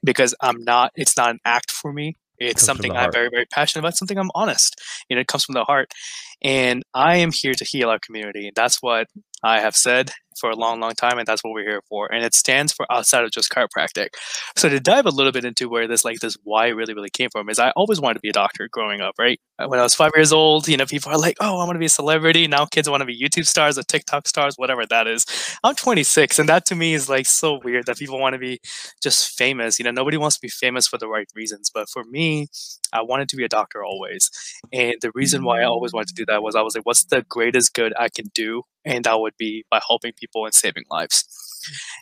because 0.05 0.33
I'm 0.41 0.63
not. 0.63 0.93
It's 0.95 1.17
not 1.17 1.31
an 1.31 1.41
act 1.45 1.73
for 1.73 1.93
me. 1.93 2.17
It's 2.39 2.63
something 2.63 2.97
I'm 2.97 3.11
very, 3.11 3.31
very 3.31 3.47
passionate 3.47 3.81
about. 3.83 3.97
Something 3.97 4.19
I'm 4.19 4.31
honest. 4.37 4.81
You 5.09 5.17
know, 5.17 5.21
it 5.21 5.27
comes 5.27 5.45
from 5.45 5.55
the 5.55 5.65
heart, 5.65 5.93
and 6.41 6.85
I 6.95 7.17
am 7.17 7.33
here 7.33 7.55
to 7.55 7.65
heal 7.65 7.89
our 7.91 7.99
community. 7.99 8.47
And 8.47 8.55
that's 8.55 8.81
what 8.81 9.09
I 9.43 9.61
have 9.61 9.75
said 9.77 10.13
for 10.39 10.51
a 10.51 10.57
long, 10.57 10.81
long 10.81 10.95
time, 10.95 11.19
and 11.19 11.27
that's 11.27 11.45
what 11.45 11.53
we're 11.53 11.69
here 11.69 11.83
for. 11.89 12.13
And 12.13 12.25
it 12.25 12.35
stands 12.35 12.73
for 12.73 12.87
outside 12.91 13.25
of 13.25 13.31
just 13.31 13.51
chiropractic. 13.51 14.09
So 14.57 14.69
to 14.69 14.81
dive 14.81 15.07
a 15.07 15.11
little 15.11 15.33
bit 15.33 15.45
into 15.45 15.69
where 15.69 15.87
this 15.87 16.05
like 16.05 16.21
this 16.21 16.37
why 16.45 16.69
really, 16.69 16.95
really 16.95 17.11
came 17.11 17.31
from 17.31 17.49
is 17.49 17.59
I 17.59 17.71
always 17.73 18.01
wanted 18.01 18.15
to 18.15 18.21
be 18.21 18.31
a 18.31 18.33
doctor 18.33 18.69
growing 18.71 19.01
up, 19.01 19.15
right? 19.19 19.41
Uh, 19.59 19.67
when 19.69 19.79
I 19.79 19.83
was 19.83 19.95
five 19.95 20.13
years 20.17 20.33
old, 20.33 20.69
you 20.69 20.77
know, 20.77 20.87
people 20.87 21.13
are 21.13 21.19
like, 21.19 21.37
oh, 21.41 21.61
I 21.61 21.65
want 21.65 21.75
to 21.75 21.79
be 21.81 21.87
a 21.87 21.91
celebrity. 21.91 22.47
Now 22.49 22.67
kids 22.67 22.89
want 22.89 23.01
to 23.03 23.07
be 23.07 23.19
YouTube 23.19 23.47
stars 23.47 23.79
or 23.79 23.83
TikTok 23.83 24.29
stars, 24.29 24.55
whatever 24.57 24.87
that 24.87 25.07
is. 25.07 25.27
I'm 25.63 25.75
26, 25.75 26.39
and 26.39 26.49
that 26.49 26.65
to 26.67 26.75
me 26.75 26.95
is 26.95 27.09
like 27.09 27.27
so 27.27 27.61
weird 27.63 27.87
that 27.87 27.99
people 27.99 28.19
want 28.19 28.35
to 28.35 28.39
be 28.39 28.59
just 29.03 29.37
famous. 29.37 29.79
You 29.79 29.85
know, 29.85 29.91
nobody 29.91 30.17
wants 30.17 30.37
to 30.37 30.43
be 30.43 30.49
famous 30.49 30.87
for 30.87 30.99
the 30.99 31.09
right 31.09 31.29
reasons. 31.35 31.71
But 31.73 31.89
for 31.89 32.05
me, 32.05 32.49
I 32.93 33.03
wanted 33.03 33.29
to 33.31 33.37
be 33.37 33.45
a 33.45 33.49
doctor 33.49 33.85
always. 33.85 34.31
And 34.73 34.97
the 35.01 35.11
reason 35.15 35.45
why 35.45 35.61
I 35.61 35.65
always 35.65 35.93
wanted 35.93 36.09
to 36.09 36.15
do 36.15 36.27
that 36.27 36.43
was 36.43 36.55
I 36.55 36.63
was 36.63 36.75
like, 36.75 36.87
what's 36.87 37.05
the 37.05 37.23
greatest 37.29 37.75
good 37.75 37.93
I 37.99 38.09
can 38.09 38.27
do? 38.35 38.63
And 38.85 39.05
that 39.05 39.21
would 39.21 39.37
be 39.39 39.65
by 39.71 39.81
helping 39.87 40.13
people 40.13 40.45
and 40.45 40.55
saving 40.55 40.85
lives. 40.91 41.25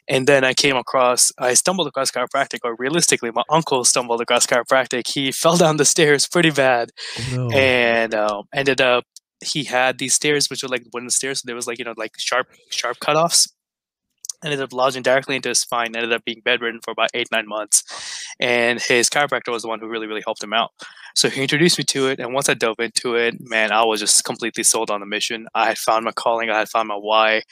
And 0.08 0.26
then 0.26 0.44
I 0.44 0.54
came 0.54 0.76
across, 0.76 1.30
I 1.38 1.54
stumbled 1.54 1.86
across 1.86 2.10
chiropractic, 2.10 2.60
or 2.64 2.74
realistically, 2.78 3.30
my 3.30 3.42
uncle 3.50 3.84
stumbled 3.84 4.20
across 4.20 4.46
chiropractic. 4.46 5.06
He 5.08 5.32
fell 5.42 5.56
down 5.56 5.76
the 5.76 5.84
stairs 5.84 6.26
pretty 6.26 6.50
bad 6.50 6.90
oh, 7.32 7.48
no. 7.48 7.50
and 7.50 8.14
um, 8.14 8.44
ended 8.54 8.80
up, 8.80 9.04
he 9.44 9.64
had 9.64 9.98
these 9.98 10.14
stairs, 10.14 10.48
which 10.50 10.62
were 10.62 10.68
like 10.68 10.84
wooden 10.92 11.10
stairs. 11.10 11.40
So 11.40 11.46
there 11.46 11.56
was 11.56 11.66
like, 11.66 11.78
you 11.78 11.84
know, 11.84 11.94
like 11.96 12.12
sharp, 12.18 12.48
sharp 12.70 12.98
cutoffs 12.98 13.48
ended 14.44 14.60
up 14.60 14.72
lodging 14.72 15.02
directly 15.02 15.36
into 15.36 15.48
his 15.48 15.60
spine, 15.60 15.94
ended 15.94 16.12
up 16.12 16.24
being 16.24 16.40
bedridden 16.44 16.80
for 16.80 16.90
about 16.90 17.10
eight, 17.14 17.30
nine 17.30 17.46
months. 17.46 17.84
And 18.40 18.80
his 18.80 19.10
chiropractor 19.10 19.52
was 19.52 19.62
the 19.62 19.68
one 19.68 19.80
who 19.80 19.88
really, 19.88 20.06
really 20.06 20.22
helped 20.24 20.42
him 20.42 20.52
out. 20.52 20.72
So 21.14 21.28
he 21.28 21.42
introduced 21.42 21.78
me 21.78 21.84
to 21.84 22.08
it. 22.08 22.20
And 22.20 22.32
once 22.32 22.48
I 22.48 22.54
dove 22.54 22.78
into 22.78 23.16
it, 23.16 23.40
man, 23.40 23.72
I 23.72 23.84
was 23.84 24.00
just 24.00 24.24
completely 24.24 24.62
sold 24.62 24.90
on 24.90 25.00
the 25.00 25.06
mission. 25.06 25.48
I 25.54 25.66
had 25.66 25.78
found 25.78 26.04
my 26.04 26.12
calling, 26.12 26.50
I 26.50 26.58
had 26.58 26.68
found 26.68 26.88
my 26.88 26.96
why. 26.96 27.42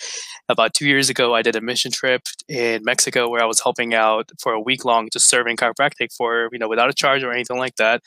About 0.48 0.74
two 0.74 0.86
years 0.86 1.10
ago, 1.10 1.34
I 1.34 1.42
did 1.42 1.56
a 1.56 1.60
mission 1.60 1.90
trip 1.90 2.22
in 2.48 2.84
Mexico 2.84 3.28
where 3.28 3.42
I 3.42 3.46
was 3.46 3.60
helping 3.60 3.94
out 3.94 4.30
for 4.40 4.52
a 4.52 4.60
week 4.60 4.84
long, 4.84 5.08
just 5.12 5.28
serving 5.28 5.56
chiropractic 5.56 6.14
for, 6.14 6.48
you 6.52 6.58
know, 6.58 6.68
without 6.68 6.88
a 6.88 6.94
charge 6.94 7.22
or 7.22 7.32
anything 7.32 7.58
like 7.58 7.76
that. 7.76 8.02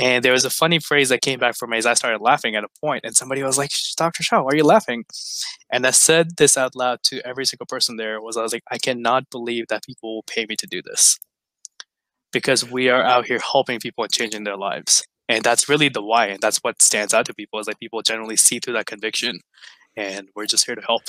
And 0.00 0.24
there 0.24 0.32
was 0.32 0.44
a 0.46 0.50
funny 0.50 0.78
phrase 0.78 1.10
that 1.10 1.20
came 1.22 1.38
back 1.38 1.56
from 1.56 1.70
me 1.70 1.78
as 1.78 1.86
I 1.86 1.94
started 1.94 2.22
laughing 2.22 2.56
at 2.56 2.64
a 2.64 2.68
point, 2.80 3.04
and 3.04 3.16
somebody 3.16 3.42
was 3.42 3.58
like, 3.58 3.70
"Dr. 3.96 4.22
Shaw, 4.22 4.42
why 4.42 4.50
are 4.52 4.56
you 4.56 4.64
laughing?" 4.64 5.04
And 5.70 5.86
I 5.86 5.90
said 5.92 6.36
this 6.38 6.56
out 6.56 6.74
loud 6.74 7.00
to 7.04 7.26
every 7.26 7.44
single 7.46 7.66
person 7.66 7.96
there. 7.96 8.20
Was 8.20 8.36
I 8.38 8.42
was 8.42 8.52
like, 8.54 8.64
"I 8.70 8.78
cannot 8.78 9.30
believe 9.30 9.66
that 9.68 9.84
people 9.84 10.16
will 10.16 10.24
pay 10.24 10.46
me 10.46 10.56
to 10.56 10.66
do 10.66 10.82
this, 10.82 11.18
because 12.32 12.64
we 12.64 12.88
are 12.90 13.02
out 13.04 13.26
here 13.26 13.40
helping 13.40 13.80
people 13.80 14.04
and 14.04 14.12
changing 14.12 14.44
their 14.44 14.56
lives." 14.58 15.04
And 15.28 15.44
that's 15.44 15.68
really 15.68 15.88
the 15.90 16.02
why, 16.02 16.26
and 16.28 16.40
that's 16.40 16.58
what 16.58 16.82
stands 16.82 17.14
out 17.14 17.26
to 17.26 17.34
people 17.34 17.60
is 17.60 17.68
like 17.68 17.80
people 17.80 18.02
generally 18.02 18.36
see 18.36 18.60
through 18.60 18.74
that 18.74 18.86
conviction 18.86 19.40
and 20.00 20.28
we're 20.34 20.46
just 20.46 20.64
here 20.64 20.74
to 20.74 20.80
help. 20.80 21.02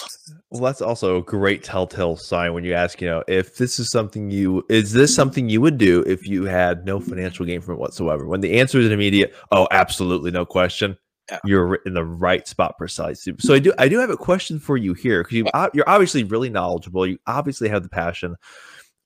Well, 0.50 0.62
that's 0.62 0.82
also 0.82 1.18
a 1.18 1.22
great 1.22 1.64
telltale 1.64 2.18
sign 2.18 2.54
when 2.54 2.66
you 2.66 2.74
ask, 2.74 3.00
you 3.00 3.08
know, 3.08 3.24
if 3.28 3.56
this 3.56 3.80
is 3.80 3.90
something 3.90 4.30
you 4.30 4.66
is 4.70 4.92
this 4.92 5.16
something 5.16 5.48
you 5.48 5.62
would 5.62 5.78
do 5.78 6.04
if 6.06 6.28
you 6.28 6.44
had 6.44 6.86
no 6.86 7.00
financial 7.00 7.46
gain 7.46 7.62
from 7.62 7.76
it 7.76 7.80
whatsoever? 7.80 8.28
When 8.28 8.42
the 8.42 8.60
answer 8.60 8.80
is 8.80 8.86
an 8.86 8.92
immediate, 8.92 9.34
oh, 9.52 9.68
absolutely, 9.72 10.32
no 10.32 10.46
question. 10.46 10.98
Yeah. 11.30 11.40
You're 11.46 11.76
in 11.86 11.94
the 11.94 12.04
right 12.04 12.46
spot 12.46 12.78
precisely. 12.78 13.34
So 13.40 13.54
I 13.54 13.60
do 13.60 13.74
I 13.78 13.88
do 13.88 13.98
have 14.00 14.10
a 14.10 14.18
question 14.18 14.60
for 14.60 14.76
you 14.76 14.94
here 14.94 15.24
because 15.24 15.38
you 15.38 15.46
you're 15.74 15.90
obviously 15.90 16.26
really 16.26 16.50
knowledgeable. 16.50 17.08
You 17.08 17.18
obviously 17.28 17.70
have 17.70 17.84
the 17.84 17.90
passion 17.90 18.36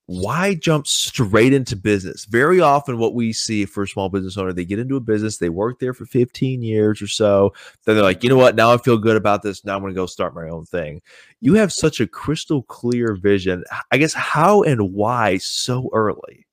why 0.07 0.53
jump 0.53 0.85
straight 0.85 1.53
into 1.53 1.75
business? 1.75 2.25
Very 2.25 2.61
often, 2.61 2.97
what 2.97 3.15
we 3.15 3.33
see 3.33 3.65
for 3.65 3.83
a 3.83 3.87
small 3.87 4.09
business 4.09 4.37
owner, 4.37 4.53
they 4.53 4.65
get 4.65 4.79
into 4.79 4.95
a 4.95 5.01
business, 5.01 5.37
they 5.37 5.49
work 5.49 5.79
there 5.79 5.93
for 5.93 6.05
15 6.05 6.61
years 6.61 7.01
or 7.01 7.07
so. 7.07 7.53
Then 7.85 7.95
they're 7.95 8.03
like, 8.03 8.23
you 8.23 8.29
know 8.29 8.37
what? 8.37 8.55
Now 8.55 8.71
I 8.71 8.77
feel 8.77 8.97
good 8.97 9.17
about 9.17 9.41
this. 9.41 9.65
Now 9.65 9.75
I'm 9.75 9.81
going 9.81 9.93
to 9.93 9.99
go 9.99 10.05
start 10.05 10.35
my 10.35 10.49
own 10.49 10.65
thing. 10.65 11.01
You 11.41 11.55
have 11.55 11.73
such 11.73 11.99
a 11.99 12.07
crystal 12.07 12.63
clear 12.63 13.15
vision. 13.15 13.63
I 13.91 13.97
guess 13.97 14.13
how 14.13 14.61
and 14.61 14.93
why 14.93 15.37
so 15.37 15.89
early? 15.91 16.45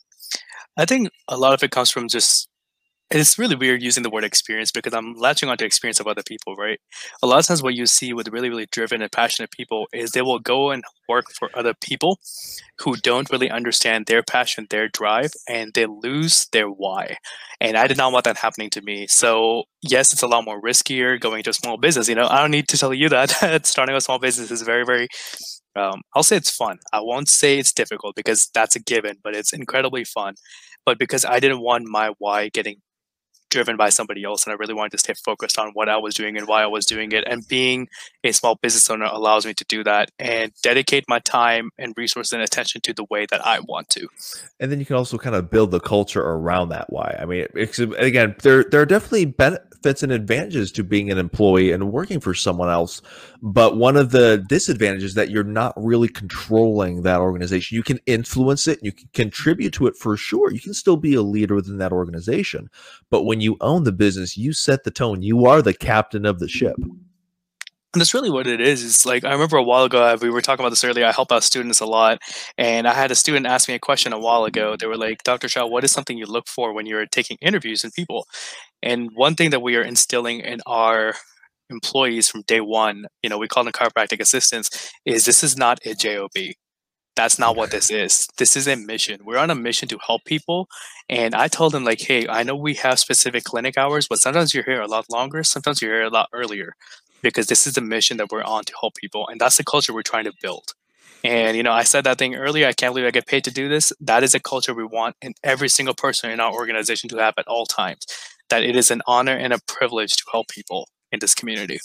I 0.79 0.87
think 0.87 1.11
a 1.29 1.37
lot 1.37 1.53
of 1.53 1.63
it 1.63 1.71
comes 1.71 1.91
from 1.91 2.09
just 2.09 2.49
it's 3.21 3.39
really 3.39 3.57
weird 3.57 3.83
using 3.83 4.03
the 4.03 4.11
word 4.11 4.25
experience 4.25 4.71
because 4.71 4.95
I'm 4.95 5.15
latching 5.15 5.49
onto 5.49 5.65
experience 5.65 6.01
of 6.01 6.07
other 6.07 6.23
people, 6.27 6.57
right? 6.57 6.81
A 7.23 7.27
lot 7.27 7.41
of 7.41 7.47
times, 7.47 7.63
what 7.63 7.75
you 7.75 7.87
see 7.87 8.13
with 8.13 8.29
really, 8.29 8.49
really 8.49 8.67
driven 8.71 9.03
and 9.03 9.11
passionate 9.13 9.51
people 9.51 9.87
is 9.93 10.13
they 10.13 10.23
will 10.23 10.39
go 10.39 10.71
and 10.71 10.85
work 11.09 11.27
for 11.39 11.51
other 11.55 11.75
people 11.75 12.19
who 12.79 12.97
don't 12.97 13.31
really 13.31 13.51
understand 13.51 14.07
their 14.07 14.23
passion, 14.23 14.67
their 14.71 14.89
drive, 14.89 15.33
and 15.49 15.73
they 15.75 15.87
lose 15.87 16.47
their 16.53 16.69
why. 16.69 17.17
And 17.61 17.77
I 17.77 17.87
did 17.87 17.97
not 17.97 18.13
want 18.13 18.25
that 18.25 18.39
happening 18.39 18.71
to 18.71 18.83
me. 18.83 19.07
So, 19.09 19.65
yes, 19.83 20.13
it's 20.13 20.23
a 20.23 20.27
lot 20.27 20.45
more 20.45 20.61
riskier 20.61 21.21
going 21.21 21.43
to 21.45 21.51
a 21.51 21.55
small 21.55 21.77
business. 21.79 22.09
You 22.09 22.15
know, 22.15 22.29
I 22.29 22.41
don't 22.41 22.51
need 22.51 22.69
to 22.69 22.79
tell 22.79 22.95
you 22.95 23.09
that 23.11 23.67
starting 23.67 23.95
a 23.97 24.01
small 24.01 24.19
business 24.19 24.51
is 24.51 24.63
very, 24.63 24.85
very 24.85 25.09
um, 25.77 26.03
I'll 26.15 26.23
say 26.23 26.37
it's 26.37 26.51
fun. 26.51 26.79
I 26.93 27.01
won't 27.01 27.29
say 27.29 27.59
it's 27.59 27.73
difficult 27.73 28.15
because 28.15 28.51
that's 28.55 28.77
a 28.77 28.81
given, 28.81 29.17
but 29.23 29.35
it's 29.35 29.53
incredibly 29.53 30.05
fun. 30.05 30.35
But 30.85 30.99
because 30.99 31.25
I 31.25 31.41
didn't 31.41 31.61
want 31.63 31.85
my 31.87 32.13
why 32.19 32.49
getting 32.51 32.77
driven 33.53 33.77
by 33.77 33.91
somebody 33.91 34.25
else 34.25 34.45
and 34.45 34.53
I 34.53 34.57
really 34.57 34.75
wanted 34.75 34.93
to 34.93 34.99
stay 34.99 35.13
focused 35.13 35.59
on 35.59 35.71
what 35.75 35.89
I 35.89 35.99
was 35.99 36.15
doing 36.15 36.39
and 36.39 36.49
why 36.49 36.63
I 36.63 36.67
was 36.67 36.87
doing 36.87 37.13
it. 37.13 37.23
And 37.27 37.47
being 37.47 37.89
a 38.25 38.33
small 38.33 38.57
business 38.57 38.89
owner 38.89 39.05
allows 39.05 39.45
me 39.45 39.53
to 39.55 39.65
do 39.69 39.85
that 39.85 40.11
and 40.19 40.53
dedicate 40.63 41.05
my 41.07 41.19
time 41.19 41.71
and 41.79 41.93
resources 41.97 42.33
and 42.33 42.43
attention 42.43 42.81
to 42.81 42.95
the 42.95 43.05
way 43.11 43.27
that 43.31 43.47
I 43.47 43.61
want 43.61 43.91
to. 43.91 44.09
And 44.59 44.73
then 44.73 44.81
you 44.81 44.87
can 44.87 44.97
also 44.97 45.19
kind 45.19 45.37
of 45.37 45.51
build 45.51 45.71
the 45.71 45.81
culture 45.81 46.23
around 46.23 46.71
that 46.71 46.91
why. 46.91 47.17
I 47.21 47.27
mean, 47.27 47.47
again, 47.99 48.35
there 48.43 48.65
there 48.65 48.81
are 48.81 48.87
definitely 48.87 49.27
ben- 49.27 49.59
benefits 49.83 50.03
and 50.03 50.13
advantages 50.13 50.71
to 50.73 50.85
being 50.85 51.11
an 51.11 51.19
employee 51.19 51.73
and 51.73 51.93
working 51.93 52.21
for 52.21 52.35
someone 52.35 52.69
else. 52.69 53.03
But 53.43 53.77
one 53.77 53.97
of 53.97 54.11
the 54.11 54.45
disadvantages 54.49 55.15
that 55.15 55.31
you're 55.31 55.45
not 55.45 55.75
really 55.77 56.09
controlling 56.09 57.03
that 57.03 57.21
organization. 57.21 57.77
You 57.77 57.83
can 57.83 57.99
influence 58.07 58.69
it, 58.69 58.79
you 58.83 58.93
can 58.93 59.09
contribute 59.13 59.73
to 59.75 59.87
it 59.87 59.97
for 59.97 60.17
sure. 60.17 60.53
You 60.53 60.61
can 60.61 60.75
still 60.75 60.97
be 60.97 61.15
a 61.15 61.23
leader 61.23 61.55
within 61.55 61.79
that 61.79 61.93
organization. 61.93 62.71
But 63.11 63.25
when 63.25 63.41
you 63.41 63.57
own 63.61 63.85
the 63.85 63.93
business, 63.93 64.37
you 64.37 64.53
set 64.53 64.85
the 64.85 64.91
tone. 64.91 65.23
You 65.23 65.47
are 65.47 65.63
the 65.63 65.75
captain 65.75 66.25
of 66.25 66.39
the 66.39 66.49
ship. 66.49 66.77
And 67.95 68.01
that's 68.01 68.15
really 68.15 68.31
what 68.31 68.47
it 68.47 68.61
is. 68.61 68.83
It's 68.85 69.05
like 69.05 69.23
I 69.25 69.33
remember 69.33 69.59
a 69.59 69.63
while 69.63 69.85
ago 69.85 70.03
uh, 70.03 70.17
we 70.21 70.31
were 70.31 70.41
talking 70.41 70.65
about 70.65 70.71
this 70.71 70.83
earlier. 70.85 71.05
I 71.05 71.13
help 71.13 71.31
out 71.31 71.45
students 71.45 71.81
a 71.81 71.85
lot, 71.87 72.21
and 72.57 72.89
I 72.89 72.95
had 72.95 73.11
a 73.11 73.15
student 73.15 73.47
ask 73.47 73.69
me 73.69 73.75
a 73.75 73.79
question 73.79 74.15
a 74.15 74.19
while 74.19 74.45
ago. 74.45 74.77
They 74.77 74.87
were 74.87 74.97
like, 74.97 75.23
"Dr. 75.25 75.47
Shaw, 75.49 75.67
what 75.67 75.85
is 75.85 75.93
something 75.93 76.17
you 76.17 76.25
look 76.25 76.49
for 76.49 76.73
when 76.73 76.87
you're 76.87 77.05
taking 77.07 77.37
interviews 77.43 77.85
and 77.85 77.93
people?" 77.93 78.27
And 78.83 79.11
one 79.15 79.35
thing 79.37 79.51
that 79.51 79.63
we 79.63 79.77
are 79.77 79.83
instilling 79.83 80.41
in 80.41 80.61
our 80.67 81.15
employees 81.71 82.29
from 82.31 82.43
day 82.43 82.61
one, 82.61 83.07
you 83.23 83.31
know, 83.31 83.39
we 83.39 83.49
call 83.49 83.65
them 83.65 83.73
chiropractic 83.75 84.21
assistants, 84.21 84.93
is 85.07 85.25
this 85.27 85.45
is 85.45 85.57
not 85.59 85.81
a 85.87 85.95
job. 85.95 86.31
That's 87.15 87.39
not 87.39 87.57
what 87.57 87.71
this 87.71 87.91
is. 87.91 88.27
This 88.39 88.57
is 88.57 88.67
a 88.67 88.75
mission. 88.75 89.21
We're 89.25 89.37
on 89.37 89.51
a 89.51 89.55
mission 89.55 89.87
to 89.89 89.99
help 90.07 90.25
people. 90.25 90.67
And 91.11 91.35
I 91.35 91.47
told 91.47 91.73
them, 91.73 91.85
like, 91.85 92.01
hey, 92.01 92.27
I 92.27 92.43
know 92.43 92.57
we 92.57 92.75
have 92.77 92.99
specific 92.99 93.45
clinic 93.45 93.77
hours, 93.77 94.07
but 94.09 94.19
sometimes 94.19 94.55
you're 94.55 94.65
here 94.65 94.81
a 94.81 94.87
lot 94.89 95.05
longer. 95.11 95.45
Sometimes 95.45 95.83
you're 95.83 95.93
here 95.95 96.05
a 96.05 96.11
lot 96.11 96.31
earlier 96.33 96.75
because 97.23 97.47
this 97.47 97.67
is 97.67 97.75
the 97.75 97.81
mission 97.81 98.17
that 98.17 98.31
we're 98.31 98.43
on 98.43 98.65
to 98.65 98.73
help 98.81 98.95
people. 98.95 99.29
And 99.29 99.41
that's 99.41 99.57
the 99.57 99.65
culture 99.65 99.93
we're 99.93 100.03
trying 100.03 100.25
to 100.25 100.33
build. 100.43 100.75
And, 101.25 101.57
you 101.57 101.63
know, 101.63 101.73
I 101.73 101.85
said 101.85 102.05
that 102.05 102.19
thing 102.19 102.35
earlier. 102.35 102.67
I 102.67 102.73
can't 102.73 102.93
believe 102.93 103.07
I 103.07 103.13
get 103.13 103.27
paid 103.27 103.45
to 103.45 103.53
do 103.53 103.69
this. 103.69 103.93
That 104.01 104.25
is 104.25 104.35
a 104.35 104.41
culture 104.41 104.75
we 104.75 104.85
want 104.85 105.17
in 105.23 105.35
every 105.45 105.69
single 105.69 105.95
person 105.95 106.31
in 106.31 106.41
our 106.41 106.53
organization 106.53 107.09
to 107.11 107.19
have 107.19 107.35
at 107.39 107.47
all 107.47 107.65
times. 107.65 108.07
That 108.51 108.65
it 108.65 108.75
is 108.75 108.91
an 108.91 109.03
honor 109.07 109.37
and 109.37 109.53
a 109.53 109.61
privilege 109.69 110.17
to 110.17 110.25
help 110.33 110.49
people 110.49 110.89
in 111.13 111.21
this 111.21 111.35
community 111.35 111.79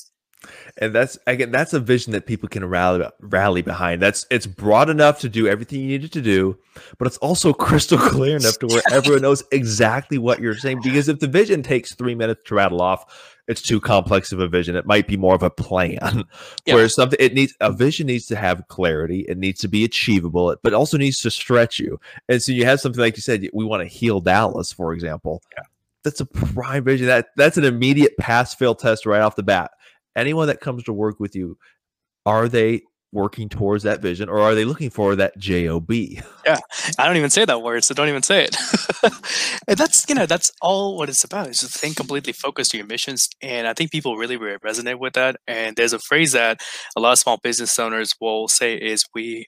and 0.77 0.93
that's 0.93 1.17
again 1.27 1.51
that's 1.51 1.73
a 1.73 1.79
vision 1.79 2.13
that 2.13 2.25
people 2.25 2.49
can 2.49 2.65
rally 2.65 3.05
rally 3.19 3.61
behind. 3.61 4.01
That's 4.01 4.25
it's 4.29 4.47
broad 4.47 4.89
enough 4.89 5.19
to 5.19 5.29
do 5.29 5.47
everything 5.47 5.81
you 5.81 5.87
needed 5.87 6.11
to 6.13 6.21
do 6.21 6.57
but 6.97 7.07
it's 7.07 7.17
also 7.17 7.53
crystal 7.67 7.97
clear 7.97 8.37
enough 8.37 8.57
to 8.59 8.67
where 8.67 8.81
everyone 8.91 9.21
knows 9.21 9.43
exactly 9.51 10.17
what 10.17 10.39
you're 10.39 10.55
saying. 10.55 10.81
Because 10.83 11.09
if 11.09 11.19
the 11.19 11.27
vision 11.27 11.63
takes 11.63 11.93
three 11.95 12.15
minutes 12.15 12.43
to 12.45 12.55
rattle 12.55 12.81
off 12.81 13.33
it's 13.47 13.61
too 13.61 13.79
complex 13.79 14.33
of 14.33 14.41
a 14.41 14.47
vision. 14.49 14.75
It 14.75 14.85
might 14.85 15.07
be 15.07 15.15
more 15.15 15.33
of 15.33 15.43
a 15.43 15.49
plan. 15.49 16.25
Yeah. 16.65 16.75
whereas 16.75 16.95
something 16.95 17.17
it 17.21 17.33
needs 17.33 17.55
a 17.61 17.71
vision 17.71 18.07
needs 18.07 18.25
to 18.27 18.35
have 18.35 18.67
clarity. 18.67 19.21
It 19.21 19.37
needs 19.37 19.61
to 19.61 19.69
be 19.69 19.85
achievable. 19.85 20.53
But 20.61 20.73
also 20.73 20.97
needs 20.97 21.21
to 21.21 21.31
stretch 21.31 21.79
you. 21.79 21.97
And 22.27 22.43
so 22.43 22.51
you 22.51 22.65
have 22.65 22.81
something 22.81 22.99
like 22.99 23.15
you 23.15 23.21
said 23.21 23.47
we 23.53 23.63
want 23.63 23.83
to 23.83 23.87
heal 23.87 24.19
dallas 24.19 24.73
for 24.73 24.91
example. 24.91 25.41
Yeah. 25.55 25.63
that's 26.03 26.19
a 26.19 26.25
prime 26.25 26.83
vision. 26.83 27.07
That 27.07 27.29
that's 27.37 27.55
an 27.55 27.63
immediate 27.63 28.17
pass 28.17 28.53
fail 28.53 28.75
test 28.75 29.05
right 29.05 29.21
off 29.21 29.37
the 29.37 29.43
bat 29.43 29.71
anyone 30.17 30.47
that 30.47 30.59
comes 30.59 30.83
to 30.83 30.93
work 30.93 31.19
with 31.19 31.36
you, 31.36 31.57
are 32.25 32.50
they 32.50 32.81
working 33.13 33.47
towards 33.47 33.83
that 33.83 34.01
vision 34.01 34.27
or 34.27 34.39
are 34.39 34.53
they 34.53 34.65
looking 34.65 34.89
for 34.89 35.15
that 35.15 35.38
job 35.38 35.89
yeah 35.91 36.59
i 37.00 37.05
don't 37.05 37.15
even 37.15 37.29
say 37.29 37.45
that 37.45 37.62
word 37.62 37.81
so 37.81 37.93
don't 37.93 38.09
even 38.09 38.21
say 38.21 38.43
it. 38.43 38.57
And 39.67 39.77
that's 39.77 40.05
you 40.09 40.15
know 40.15 40.25
that's 40.25 40.51
all 40.62 40.97
what 40.97 41.07
it's 41.09 41.24
about 41.24 41.47
is 41.47 41.59
to 41.59 41.67
think 41.67 41.95
completely 41.95 42.33
focused 42.33 42.71
to 42.71 42.77
your 42.77 42.86
missions 42.86 43.29
and 43.41 43.65
i 43.65 43.74
think 43.74 43.91
people 43.91 44.17
really, 44.17 44.36
really 44.36 44.57
resonate 44.59 45.00
with 45.00 45.13
that 45.13 45.38
and 45.47 45.75
there's 45.77 45.93
a 45.93 46.00
phrase 46.00 46.33
that 46.33 46.62
a 46.97 47.00
lot 47.00 47.13
of 47.13 47.19
small 47.19 47.38
business 47.38 47.79
owners 47.79 48.13
will 48.19 48.47
say 48.50 48.75
is 48.75 49.05
we 49.15 49.45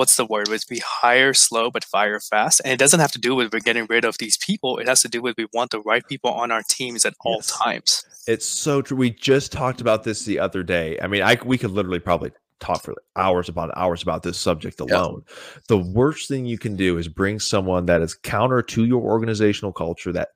what's 0.00 0.16
the 0.16 0.24
word? 0.24 0.48
It's 0.48 0.64
we 0.70 0.78
hire 0.78 1.34
slow 1.34 1.70
but 1.70 1.84
fire 1.84 2.18
fast. 2.20 2.62
And 2.64 2.72
it 2.72 2.78
doesn't 2.78 3.00
have 3.00 3.12
to 3.12 3.18
do 3.18 3.34
with 3.34 3.52
we're 3.52 3.60
getting 3.60 3.86
rid 3.90 4.06
of 4.06 4.16
these 4.16 4.38
people. 4.38 4.78
It 4.78 4.88
has 4.88 5.02
to 5.02 5.08
do 5.08 5.20
with 5.20 5.36
we 5.36 5.46
want 5.52 5.72
the 5.72 5.82
right 5.82 6.02
people 6.08 6.30
on 6.30 6.50
our 6.50 6.62
teams 6.62 7.04
at 7.04 7.12
all 7.20 7.42
times. 7.42 8.06
It's 8.26 8.46
so 8.46 8.80
true. 8.80 8.96
We 8.96 9.10
just 9.10 9.52
talked 9.52 9.82
about 9.82 10.04
this 10.04 10.24
the 10.24 10.38
other 10.38 10.62
day. 10.62 10.98
I 11.02 11.06
mean, 11.06 11.20
I 11.20 11.36
we 11.44 11.58
could 11.58 11.72
literally 11.72 11.98
probably 11.98 12.32
talk 12.60 12.82
for 12.82 12.94
hours 13.14 13.50
upon 13.50 13.72
hours 13.76 14.02
about 14.02 14.22
this 14.22 14.38
subject 14.38 14.80
alone. 14.80 15.22
The 15.68 15.76
worst 15.76 16.28
thing 16.28 16.46
you 16.46 16.58
can 16.58 16.76
do 16.76 16.96
is 16.96 17.06
bring 17.06 17.38
someone 17.38 17.84
that 17.86 18.00
is 18.00 18.14
counter 18.14 18.62
to 18.62 18.86
your 18.86 19.02
organizational 19.02 19.72
culture 19.72 20.12
that 20.12 20.30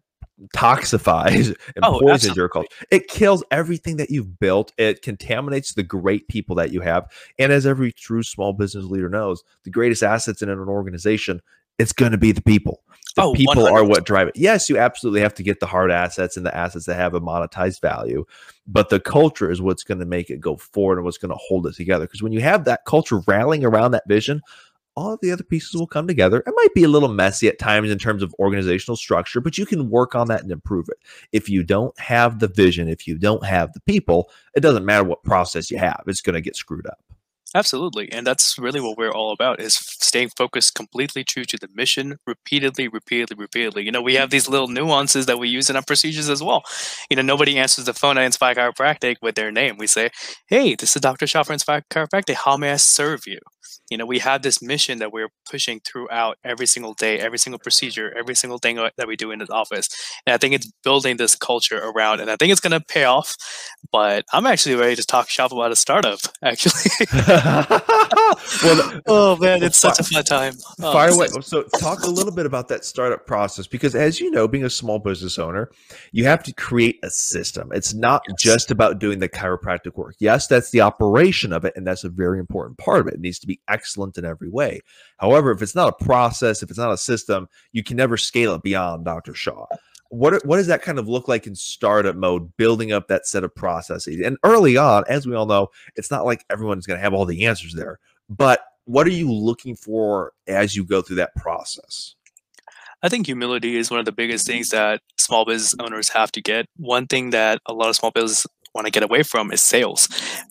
toxifies 0.55 1.49
and 1.77 1.85
oh, 1.85 2.01
poisons 2.01 2.11
absolutely. 2.11 2.41
your 2.41 2.49
culture. 2.49 2.69
It 2.91 3.09
kills 3.09 3.45
everything 3.51 3.97
that 3.97 4.11
you've 4.11 4.39
built. 4.39 4.73
It 4.79 5.03
contaminates 5.03 5.75
the 5.75 5.83
great 5.83 6.29
people 6.29 6.57
that 6.57 6.73
you 6.73 6.81
have. 6.81 7.11
And 7.39 7.53
as 7.53 7.67
every 7.67 7.93
true 7.93 8.23
small 8.23 8.53
business 8.53 8.85
leader 8.85 9.09
knows, 9.09 9.43
the 9.63 9.71
greatest 9.71 10.03
assets 10.03 10.43
in 10.43 10.49
an 10.49 10.59
organization, 10.59 11.41
it's 11.79 11.93
going 11.93 12.13
to 12.13 12.19
be 12.19 12.33
the 12.33 12.43
people. 12.43 12.83
The 13.17 13.23
oh, 13.23 13.33
people 13.33 13.63
100%. 13.63 13.73
are 13.73 13.85
what 13.85 14.05
drive 14.05 14.29
it. 14.29 14.37
Yes, 14.37 14.69
you 14.69 14.77
absolutely 14.77 15.21
have 15.21 15.35
to 15.35 15.45
get 15.45 15.61
the 15.61 15.67
hard 15.67 15.93
assets 15.93 16.37
and 16.37 16.45
the 16.45 16.57
assets 16.57 16.87
that 16.87 16.97
have 16.97 17.15
a 17.15 17.21
monetized 17.21 17.81
value, 17.81 18.25
but 18.67 18.89
the 18.89 18.99
culture 18.99 19.51
is 19.51 19.63
what's 19.63 19.85
going 19.85 20.01
to 20.01 20.07
make 20.07 20.31
it 20.31 20.41
go 20.41 20.57
forward 20.57 20.99
and 20.99 21.05
what's 21.05 21.19
going 21.19 21.31
to 21.31 21.39
hold 21.41 21.67
it 21.69 21.77
together. 21.77 22.07
Because 22.07 22.23
when 22.23 22.33
you 22.33 22.41
have 22.41 22.65
that 22.65 22.85
culture 22.87 23.21
rallying 23.29 23.65
around 23.65 23.93
that 23.93 24.03
vision, 24.09 24.43
all 24.97 25.13
of 25.13 25.21
the 25.21 25.33
other 25.33 25.45
pieces 25.45 25.75
will 25.75 25.87
come 25.87 26.07
together. 26.07 26.43
It 26.47 26.55
might 26.55 26.75
be 26.75 26.85
a 26.85 26.89
little 26.89 27.09
messy 27.09 27.49
at 27.49 27.59
times 27.59 27.91
in 27.91 27.99
terms 27.99 28.23
of 28.23 28.35
organizational 28.39 28.97
structure, 28.97 29.41
but 29.41 29.59
you 29.59 29.67
can 29.67 29.91
work 29.91 30.15
on 30.15 30.29
that 30.29 30.43
and 30.43 30.53
improve 30.53 30.89
it. 30.89 30.99
If 31.33 31.49
you 31.49 31.63
don't 31.63 31.99
have 31.99 32.39
the 32.39 32.49
vision, 32.49 32.89
if 32.89 33.07
you 33.07 33.19
don't 33.19 33.45
have 33.45 33.73
the 33.73 33.81
people, 33.81 34.31
it 34.55 34.61
doesn't 34.61 34.85
matter 34.85 35.05
what 35.05 35.23
process 35.23 35.71
you 35.71 35.79
have, 35.79 36.03
it's 36.07 36.21
going 36.21 36.35
to 36.35 36.41
get 36.41 36.57
screwed 36.57 36.87
up. 36.87 36.99
Absolutely. 37.57 38.11
And 38.11 38.27
that's 38.27 38.59
really 38.59 38.81
what 38.81 38.99
we're 38.99 39.13
all 39.13 39.33
about 39.33 39.61
is 39.61 39.77
staying 39.77 40.31
focused 40.37 40.75
completely 40.75 41.23
true 41.23 41.45
to 41.45 41.57
the 41.57 41.69
mission 41.73 42.19
repeatedly, 42.27 42.89
repeatedly, 42.89 43.37
repeatedly. 43.37 43.85
You 43.85 43.93
know, 43.93 44.03
we 44.03 44.15
have 44.15 44.31
these 44.31 44.49
little 44.49 44.67
nuances 44.67 45.27
that 45.27 45.39
we 45.39 45.49
use 45.49 45.71
in 45.71 45.77
our 45.77 45.83
procedures 45.83 46.29
as 46.29 46.43
well. 46.43 46.65
You 47.09 47.17
know, 47.17 47.23
nobody 47.23 47.57
answers 47.57 47.85
the 47.85 47.95
phone 47.95 48.19
at 48.19 48.25
Inspire 48.25 48.57
Chiropractic 48.57 49.17
with 49.23 49.37
their 49.37 49.53
name. 49.53 49.77
We 49.79 49.87
say, 49.87 50.11
hey, 50.49 50.75
this 50.75 50.97
is 50.97 51.01
Dr. 51.01 51.29
Shaw 51.29 51.45
for 51.45 51.53
Inspire 51.53 51.85
Chiropractic. 51.91 52.35
How 52.35 52.57
may 52.57 52.73
I 52.73 52.77
serve 52.77 53.25
you? 53.25 53.39
You 53.91 53.97
know 53.97 54.07
we 54.07 54.19
have 54.19 54.43
this 54.43 54.63
mission 54.63 54.99
that 54.99 55.13
we're 55.13 55.29
pushing 55.49 55.81
throughout 55.81 56.39
every 56.45 56.67
single 56.67 56.95
day 56.95 57.19
every 57.21 57.39
single 57.39 57.59
procedure 57.59 58.13
every 58.17 58.35
single 58.35 58.59
thing 58.59 58.79
uh, 58.79 58.91
that 58.97 59.07
we 59.07 59.17
do 59.17 59.31
in 59.31 59.39
the 59.39 59.53
office. 59.53 59.89
And 60.27 60.35
i 60.35 60.39
think 60.39 60.55
it's 60.55 60.71
building 60.83 61.17
this 61.17 61.35
culture 61.35 61.79
around 61.79 62.21
and 62.21 62.31
i 62.31 62.37
think 62.37 62.53
it's 62.53 62.61
going 62.61 62.73
to 62.73 62.81
pay 62.81 63.05
off 63.05 63.37
but 63.93 64.25
i'm 64.33 64.47
actually 64.47 64.75
ready 64.75 64.97
to 64.97 65.05
talk 65.05 65.29
shop 65.29 65.53
about 65.53 65.73
a 65.73 65.77
startup 65.77 66.19
actually. 66.43 66.73
Well, 68.63 69.01
oh 69.07 69.37
man 69.41 69.63
it's 69.63 69.79
such 69.79 69.99
a 69.99 70.05
fun 70.05 70.25
time. 70.25 70.55
Oh, 70.83 70.93
fire 70.93 71.11
away 71.11 71.29
oh, 71.35 71.41
so 71.41 71.65
talk 71.79 72.03
a 72.03 72.11
little 72.11 72.33
bit 72.33 72.47
about 72.47 72.69
that 72.69 72.85
startup 72.85 73.27
process 73.27 73.67
because 73.67 73.95
as 73.95 74.21
you 74.21 74.31
know 74.31 74.49
being 74.49 74.65
a 74.65 74.71
small 74.71 74.99
business 74.99 75.39
owner 75.39 75.71
you 76.13 76.25
have 76.25 76.43
to 76.45 76.53
create 76.53 76.99
a 77.03 77.11
system. 77.11 77.71
It's 77.73 77.95
not 77.95 78.23
yes. 78.29 78.37
just 78.41 78.71
about 78.71 78.99
doing 78.99 79.19
the 79.19 79.29
chiropractic 79.29 79.95
work. 79.95 80.17
Yes 80.19 80.47
that's 80.47 80.71
the 80.71 80.81
operation 80.81 81.53
of 81.53 81.65
it 81.65 81.75
and 81.77 81.87
that's 81.87 82.05
a 82.05 82.09
very 82.09 82.39
important 82.39 82.79
part 82.79 83.01
of 83.01 83.07
it. 83.09 83.15
It 83.15 83.21
needs 83.21 83.39
to 83.41 83.47
be 83.47 83.54
excellent 83.69 84.19
in 84.19 84.25
every 84.25 84.49
way. 84.49 84.81
However, 85.19 85.51
if 85.51 85.63
it's 85.63 85.75
not 85.75 85.95
a 86.01 86.05
process, 86.05 86.63
if 86.63 86.71
it's 86.71 86.79
not 86.79 86.93
a 86.93 86.97
system, 86.97 87.49
you 87.73 87.83
can 87.83 87.97
never 87.97 88.17
scale 88.17 88.55
it 88.55 88.63
beyond 88.63 89.05
Dr. 89.05 89.35
Shaw. 89.35 89.67
What, 90.11 90.45
what 90.47 90.57
does 90.59 90.69
that 90.69 90.83
kind 90.83 90.99
of 90.99 91.09
look 91.09 91.27
like 91.27 91.47
in 91.47 91.57
startup 91.57 92.15
mode, 92.15 92.57
building 92.57 92.93
up 92.93 93.09
that 93.09 93.27
set 93.27 93.45
of 93.45 93.55
processes? 93.55 94.21
And 94.25 94.37
early 94.45 94.77
on, 94.77 95.05
as 95.09 95.27
we 95.27 95.35
all 95.35 95.47
know, 95.47 95.69
it's 95.97 96.11
not 96.11 96.25
like 96.25 96.45
everyone's 96.51 96.87
going 96.87 96.99
to 96.99 97.03
have 97.03 97.15
all 97.15 97.25
the 97.25 97.47
answers 97.47 97.75
there. 97.75 97.99
But 98.29 98.61
what 98.85 99.07
are 99.07 99.11
you 99.11 99.33
looking 99.33 99.75
for 99.75 100.33
as 100.47 100.77
you 100.77 100.85
go 100.85 101.03
through 101.03 101.17
that 101.17 101.35
process? 101.37 102.15
I 103.03 103.11
think 103.11 103.27
humility 103.27 103.77
is 103.77 103.91
one 103.91 104.01
of 104.01 104.07
the 104.07 104.13
biggest 104.13 104.47
things 104.47 104.71
that 104.71 105.03
small 105.19 105.45
business 105.45 105.75
owners 105.79 106.09
have 106.09 106.33
to 106.33 106.41
get. 106.41 106.67
One 106.77 107.07
thing 107.07 107.31
that 107.31 107.61
a 107.67 107.75
lot 107.75 107.91
of 107.91 107.97
small 107.97 108.11
business 108.11 108.47
want 108.75 108.87
to 108.87 108.91
get 108.91 109.03
away 109.03 109.23
from 109.23 109.53
is 109.53 109.63
sales. 109.63 110.09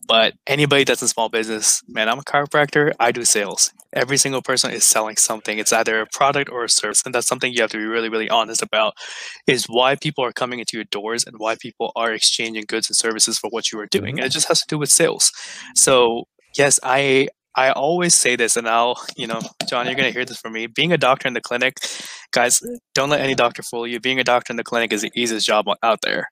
But 0.07 0.33
anybody 0.47 0.83
that's 0.83 1.01
in 1.01 1.07
small 1.07 1.29
business, 1.29 1.81
man, 1.87 2.09
I'm 2.09 2.19
a 2.19 2.23
chiropractor, 2.23 2.93
I 2.99 3.11
do 3.11 3.25
sales. 3.25 3.71
Every 3.93 4.17
single 4.17 4.41
person 4.41 4.71
is 4.71 4.85
selling 4.85 5.17
something. 5.17 5.59
It's 5.59 5.73
either 5.73 6.01
a 6.01 6.07
product 6.07 6.49
or 6.49 6.63
a 6.63 6.69
service. 6.69 7.03
And 7.05 7.13
that's 7.13 7.27
something 7.27 7.53
you 7.53 7.61
have 7.61 7.71
to 7.71 7.77
be 7.77 7.85
really, 7.85 8.09
really 8.09 8.29
honest 8.29 8.61
about 8.61 8.93
is 9.47 9.65
why 9.65 9.95
people 9.95 10.23
are 10.23 10.31
coming 10.31 10.59
into 10.59 10.77
your 10.77 10.85
doors 10.85 11.23
and 11.25 11.35
why 11.37 11.55
people 11.55 11.91
are 11.95 12.11
exchanging 12.13 12.65
goods 12.67 12.89
and 12.89 12.95
services 12.95 13.37
for 13.37 13.49
what 13.49 13.71
you 13.71 13.79
are 13.79 13.85
doing. 13.85 14.15
Mm-hmm. 14.15 14.19
And 14.19 14.27
it 14.27 14.31
just 14.31 14.47
has 14.47 14.61
to 14.61 14.67
do 14.67 14.77
with 14.77 14.89
sales. 14.89 15.31
So 15.75 16.23
yes, 16.57 16.79
I 16.83 17.27
I 17.55 17.69
always 17.69 18.15
say 18.15 18.35
this, 18.35 18.57
and 18.57 18.67
I'll, 18.67 18.99
you 19.15 19.27
know, 19.27 19.39
John, 19.69 19.85
you're 19.85 19.93
going 19.93 20.07
to 20.07 20.11
hear 20.11 20.25
this 20.25 20.39
from 20.39 20.53
me. 20.53 20.65
Being 20.65 20.91
a 20.91 20.97
doctor 20.97 21.27
in 21.27 21.35
the 21.35 21.41
clinic, 21.41 21.77
guys, 22.31 22.63
don't 22.95 23.11
let 23.11 23.21
any 23.21 23.35
doctor 23.35 23.61
fool 23.61 23.85
you. 23.85 23.99
Being 23.99 24.19
a 24.19 24.23
doctor 24.23 24.51
in 24.51 24.57
the 24.57 24.63
clinic 24.63 24.91
is 24.91 25.03
the 25.03 25.11
easiest 25.15 25.45
job 25.45 25.67
out 25.83 25.99
there 26.01 26.29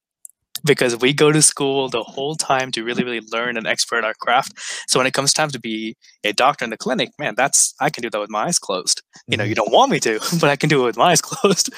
because 0.63 0.97
we 0.99 1.13
go 1.13 1.31
to 1.31 1.41
school 1.41 1.89
the 1.89 2.03
whole 2.03 2.35
time 2.35 2.71
to 2.71 2.83
really 2.83 3.03
really 3.03 3.21
learn 3.31 3.57
and 3.57 3.67
expert 3.67 4.03
our 4.03 4.13
craft. 4.13 4.53
So 4.87 4.99
when 4.99 5.07
it 5.07 5.13
comes 5.13 5.33
time 5.33 5.49
to 5.49 5.59
be 5.59 5.95
a 6.23 6.33
doctor 6.33 6.63
in 6.63 6.69
the 6.69 6.77
clinic 6.77 7.09
man 7.17 7.33
that's 7.35 7.73
i 7.79 7.89
can 7.89 8.01
do 8.01 8.09
that 8.09 8.19
with 8.19 8.29
my 8.29 8.45
eyes 8.45 8.59
closed. 8.59 9.01
You 9.27 9.37
know 9.37 9.43
you 9.43 9.55
mm-hmm. 9.55 9.63
don't 9.63 9.73
want 9.73 9.91
me 9.91 9.99
to 10.01 10.19
but 10.39 10.49
i 10.49 10.55
can 10.55 10.69
do 10.69 10.81
it 10.83 10.85
with 10.85 10.97
my 10.97 11.11
eyes 11.11 11.21
closed. 11.21 11.73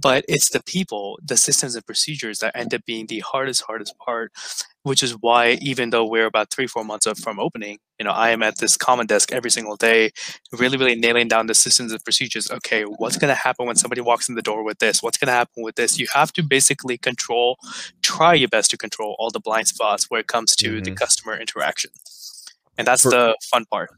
But 0.00 0.24
it's 0.28 0.50
the 0.50 0.62
people 0.62 1.18
the 1.24 1.36
systems 1.36 1.74
and 1.74 1.86
procedures 1.86 2.38
that 2.38 2.56
end 2.56 2.74
up 2.74 2.84
being 2.84 3.06
the 3.06 3.20
hardest 3.20 3.62
hardest 3.62 3.96
part 3.98 4.32
which 4.82 5.02
is 5.02 5.12
why 5.20 5.58
even 5.60 5.90
though 5.90 6.06
we're 6.06 6.26
about 6.26 6.50
three 6.50 6.66
four 6.66 6.84
months 6.84 7.06
up 7.06 7.18
from 7.18 7.38
opening 7.38 7.78
You 7.98 8.04
know, 8.04 8.12
I 8.12 8.30
am 8.30 8.42
at 8.42 8.56
this 8.56 8.78
common 8.78 9.06
desk 9.06 9.30
every 9.30 9.50
single 9.50 9.76
day, 9.76 10.10
really, 10.52 10.78
really 10.78 10.94
nailing 10.94 11.28
down 11.28 11.48
the 11.48 11.54
systems 11.54 11.92
and 11.92 12.02
procedures. 12.02 12.50
Okay, 12.50 12.84
what's 12.84 13.18
going 13.18 13.28
to 13.28 13.34
happen 13.34 13.66
when 13.66 13.76
somebody 13.76 14.00
walks 14.00 14.26
in 14.28 14.36
the 14.36 14.42
door 14.42 14.64
with 14.64 14.78
this? 14.78 15.02
What's 15.02 15.18
going 15.18 15.26
to 15.26 15.32
happen 15.32 15.62
with 15.62 15.74
this? 15.74 15.98
You 15.98 16.06
have 16.14 16.32
to 16.32 16.42
basically 16.42 16.96
control, 16.96 17.58
try 18.00 18.32
your 18.32 18.48
best 18.48 18.70
to 18.70 18.78
control 18.78 19.16
all 19.18 19.30
the 19.30 19.38
blind 19.38 19.68
spots 19.68 20.06
where 20.08 20.20
it 20.20 20.28
comes 20.28 20.56
to 20.56 20.68
mm-hmm. 20.68 20.84
the 20.84 20.92
customer 20.92 21.38
interaction 21.38 21.90
and 22.80 22.86
that's 22.86 23.02
For, 23.02 23.10
the 23.10 23.36
fun 23.42 23.66
part. 23.66 23.90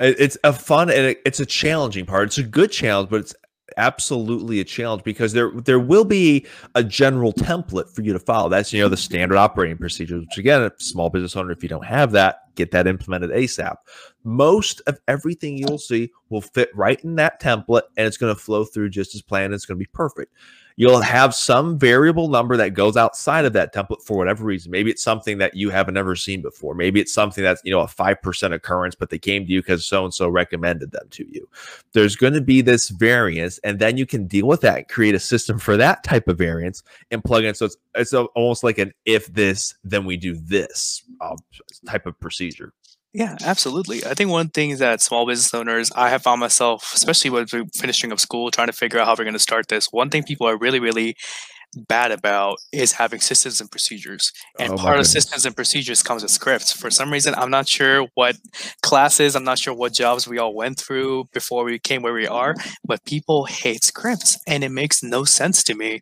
It's 0.00 0.36
a 0.42 0.52
fun 0.52 0.90
and 0.90 1.16
it's 1.24 1.38
a 1.38 1.46
challenging 1.46 2.04
part. 2.04 2.26
It's 2.26 2.38
a 2.38 2.42
good 2.42 2.72
challenge, 2.72 3.08
but 3.08 3.20
it's 3.20 3.34
absolutely 3.76 4.60
a 4.60 4.64
challenge 4.64 5.02
because 5.02 5.32
there 5.32 5.50
there 5.50 5.80
will 5.80 6.04
be 6.04 6.46
a 6.74 6.84
general 6.84 7.32
template 7.32 7.88
for 7.88 8.02
you 8.02 8.12
to 8.12 8.18
follow. 8.18 8.48
That's 8.48 8.72
you 8.72 8.82
know 8.82 8.88
the 8.88 8.96
standard 8.96 9.36
operating 9.36 9.78
procedures. 9.78 10.20
Which 10.20 10.38
again, 10.38 10.62
a 10.62 10.72
small 10.78 11.10
business 11.10 11.36
owner, 11.36 11.52
if 11.52 11.62
you 11.62 11.68
don't 11.68 11.84
have 11.84 12.12
that, 12.12 12.43
get 12.54 12.70
that 12.72 12.86
implemented 12.86 13.30
ASAP. 13.30 13.76
Most 14.24 14.80
of 14.86 14.98
everything 15.08 15.58
you'll 15.58 15.78
see 15.78 16.10
will 16.30 16.40
fit 16.40 16.70
right 16.74 17.02
in 17.04 17.16
that 17.16 17.40
template, 17.40 17.82
and 17.96 18.06
it's 18.06 18.16
going 18.16 18.34
to 18.34 18.40
flow 18.40 18.64
through 18.64 18.90
just 18.90 19.14
as 19.14 19.22
planned. 19.22 19.54
It's 19.54 19.66
going 19.66 19.78
to 19.78 19.84
be 19.84 19.90
perfect 19.92 20.32
you'll 20.76 21.00
have 21.00 21.34
some 21.34 21.78
variable 21.78 22.28
number 22.28 22.56
that 22.56 22.70
goes 22.70 22.96
outside 22.96 23.44
of 23.44 23.52
that 23.52 23.72
template 23.72 24.02
for 24.02 24.16
whatever 24.16 24.44
reason. 24.44 24.72
Maybe 24.72 24.90
it's 24.90 25.02
something 25.02 25.38
that 25.38 25.54
you 25.54 25.70
haven't 25.70 25.96
ever 25.96 26.16
seen 26.16 26.42
before. 26.42 26.74
Maybe 26.74 27.00
it's 27.00 27.12
something 27.12 27.44
that's, 27.44 27.62
you 27.64 27.70
know, 27.70 27.80
a 27.80 27.86
5% 27.86 28.52
occurrence, 28.52 28.94
but 28.94 29.10
they 29.10 29.18
came 29.18 29.46
to 29.46 29.52
you 29.52 29.60
because 29.60 29.86
so 29.86 30.04
and 30.04 30.12
so 30.12 30.28
recommended 30.28 30.90
them 30.90 31.06
to 31.10 31.26
you. 31.30 31.48
There's 31.92 32.16
going 32.16 32.32
to 32.32 32.40
be 32.40 32.60
this 32.60 32.88
variance, 32.88 33.58
and 33.58 33.78
then 33.78 33.96
you 33.96 34.06
can 34.06 34.26
deal 34.26 34.46
with 34.46 34.62
that 34.62 34.76
and 34.78 34.88
create 34.88 35.14
a 35.14 35.20
system 35.20 35.58
for 35.58 35.76
that 35.76 36.02
type 36.02 36.26
of 36.28 36.38
variance 36.38 36.82
and 37.10 37.22
plug 37.22 37.44
in. 37.44 37.54
So 37.54 37.66
it's, 37.66 37.76
it's 37.94 38.12
almost 38.12 38.64
like 38.64 38.78
an 38.78 38.92
if 39.04 39.32
this, 39.32 39.74
then 39.84 40.04
we 40.04 40.16
do 40.16 40.34
this 40.34 41.04
uh, 41.20 41.36
type 41.86 42.06
of 42.06 42.18
procedure. 42.18 42.43
Yeah, 43.12 43.36
absolutely. 43.44 44.04
I 44.04 44.14
think 44.14 44.30
one 44.30 44.48
thing 44.48 44.76
that 44.78 45.00
small 45.00 45.24
business 45.24 45.54
owners, 45.54 45.92
I 45.94 46.08
have 46.08 46.22
found 46.22 46.40
myself, 46.40 46.92
especially 46.94 47.30
with 47.30 47.50
finishing 47.76 48.10
up 48.10 48.18
school, 48.18 48.50
trying 48.50 48.66
to 48.66 48.72
figure 48.72 48.98
out 48.98 49.06
how 49.06 49.14
we're 49.16 49.24
going 49.24 49.34
to 49.34 49.38
start 49.38 49.68
this. 49.68 49.86
One 49.92 50.10
thing 50.10 50.24
people 50.24 50.48
are 50.48 50.58
really, 50.58 50.80
really 50.80 51.14
bad 51.74 52.12
about 52.12 52.58
is 52.72 52.92
having 52.92 53.20
systems 53.20 53.60
and 53.60 53.70
procedures. 53.70 54.32
And 54.58 54.74
oh 54.74 54.76
part 54.76 54.98
of 54.98 55.06
systems 55.06 55.44
and 55.46 55.54
procedures 55.54 56.02
comes 56.02 56.22
with 56.22 56.30
scripts. 56.30 56.72
For 56.72 56.90
some 56.90 57.12
reason, 57.12 57.34
I'm 57.36 57.50
not 57.50 57.68
sure 57.68 58.06
what 58.14 58.36
classes, 58.82 59.34
I'm 59.34 59.44
not 59.44 59.58
sure 59.58 59.74
what 59.74 59.92
jobs 59.92 60.26
we 60.26 60.38
all 60.38 60.54
went 60.54 60.78
through 60.78 61.28
before 61.32 61.64
we 61.64 61.78
came 61.78 62.02
where 62.02 62.12
we 62.12 62.26
are, 62.26 62.54
but 62.84 63.04
people 63.04 63.44
hate 63.44 63.84
scripts. 63.84 64.38
And 64.46 64.64
it 64.64 64.70
makes 64.70 65.02
no 65.02 65.24
sense 65.24 65.62
to 65.64 65.74
me 65.74 66.00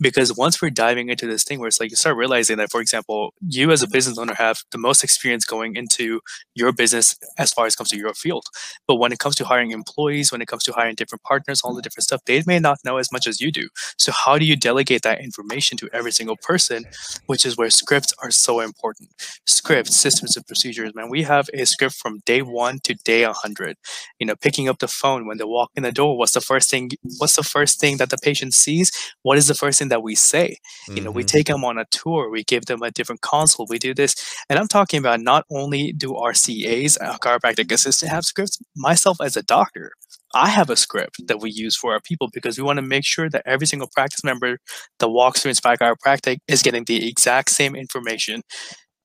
because 0.00 0.36
once 0.36 0.60
we're 0.60 0.70
diving 0.70 1.08
into 1.08 1.26
this 1.26 1.44
thing 1.44 1.58
where 1.58 1.68
it's 1.68 1.80
like 1.80 1.90
you 1.90 1.96
start 1.96 2.16
realizing 2.16 2.56
that, 2.58 2.70
for 2.70 2.80
example, 2.80 3.34
you 3.46 3.70
as 3.70 3.82
a 3.82 3.88
business 3.88 4.18
owner 4.18 4.34
have 4.34 4.58
the 4.70 4.78
most 4.78 5.04
experience 5.04 5.44
going 5.44 5.76
into 5.76 6.20
your 6.54 6.72
business 6.72 7.16
as 7.38 7.52
far 7.52 7.66
as 7.66 7.76
comes 7.76 7.90
to 7.90 7.96
your 7.96 8.14
field. 8.14 8.44
But 8.86 8.96
when 8.96 9.12
it 9.12 9.18
comes 9.18 9.34
to 9.36 9.44
hiring 9.44 9.70
employees, 9.70 10.32
when 10.32 10.40
it 10.40 10.48
comes 10.48 10.62
to 10.64 10.72
hiring 10.72 10.94
different 10.94 11.22
partners, 11.22 11.60
all 11.62 11.74
the 11.74 11.82
different 11.82 12.04
stuff, 12.04 12.22
they 12.26 12.42
may 12.46 12.58
not 12.58 12.78
know 12.84 12.96
as 12.96 13.12
much 13.12 13.26
as 13.26 13.40
you 13.40 13.50
do. 13.50 13.68
So 13.98 14.12
how 14.12 14.38
do 14.38 14.44
you 14.44 14.56
delegate 14.56 15.02
that? 15.02 15.09
That 15.10 15.22
information 15.22 15.76
to 15.78 15.88
every 15.92 16.12
single 16.12 16.36
person, 16.36 16.84
which 17.26 17.44
is 17.44 17.56
where 17.56 17.70
scripts 17.70 18.12
are 18.22 18.30
so 18.30 18.60
important. 18.60 19.10
Scripts, 19.46 19.96
systems, 19.96 20.36
and 20.36 20.46
procedures, 20.46 20.94
man. 20.94 21.08
We 21.10 21.22
have 21.24 21.48
a 21.52 21.66
script 21.66 21.96
from 21.96 22.20
day 22.24 22.42
one 22.42 22.78
to 22.84 22.94
day 22.94 23.26
100. 23.26 23.76
You 24.18 24.26
know, 24.26 24.36
picking 24.36 24.68
up 24.68 24.78
the 24.78 24.88
phone 24.88 25.26
when 25.26 25.38
they 25.38 25.44
walk 25.44 25.70
in 25.76 25.82
the 25.82 25.92
door. 25.92 26.16
What's 26.16 26.32
the 26.32 26.40
first 26.40 26.70
thing? 26.70 26.90
What's 27.18 27.36
the 27.36 27.42
first 27.42 27.80
thing 27.80 27.96
that 27.98 28.10
the 28.10 28.18
patient 28.18 28.54
sees? 28.54 28.90
What 29.22 29.38
is 29.38 29.48
the 29.48 29.54
first 29.54 29.78
thing 29.78 29.88
that 29.88 30.02
we 30.02 30.14
say? 30.14 30.56
You 30.88 30.94
mm-hmm. 30.94 31.04
know, 31.04 31.10
we 31.10 31.22
mm-hmm. 31.22 31.36
take 31.36 31.46
them 31.46 31.64
on 31.64 31.78
a 31.78 31.86
tour. 31.90 32.30
We 32.30 32.44
give 32.44 32.66
them 32.66 32.82
a 32.82 32.90
different 32.90 33.20
consult. 33.20 33.70
We 33.70 33.78
do 33.78 33.94
this, 33.94 34.14
and 34.48 34.58
I'm 34.58 34.68
talking 34.68 34.98
about 34.98 35.20
not 35.20 35.44
only 35.50 35.92
do 35.92 36.16
our 36.16 36.32
CAs, 36.32 36.96
our 36.98 37.18
chiropractic 37.18 37.72
assistant, 37.72 38.10
have 38.10 38.24
scripts. 38.24 38.58
Myself 38.76 39.18
as 39.20 39.36
a 39.36 39.42
doctor, 39.42 39.92
I 40.34 40.48
have 40.48 40.70
a 40.70 40.76
script 40.76 41.26
that 41.26 41.40
we 41.40 41.50
use 41.50 41.76
for 41.76 41.92
our 41.92 42.00
people 42.00 42.28
because 42.32 42.56
we 42.56 42.64
want 42.64 42.76
to 42.78 42.82
make 42.82 43.04
sure 43.04 43.28
that 43.30 43.42
every 43.46 43.66
single 43.66 43.88
practice 43.92 44.22
member 44.22 44.58
that 45.00 45.08
walks 45.08 45.42
through 45.42 45.50
Inspire 45.50 45.76
Chiropractic 45.76 46.38
is 46.48 46.62
getting 46.62 46.84
the 46.84 47.08
exact 47.08 47.50
same 47.50 47.74
information 47.74 48.42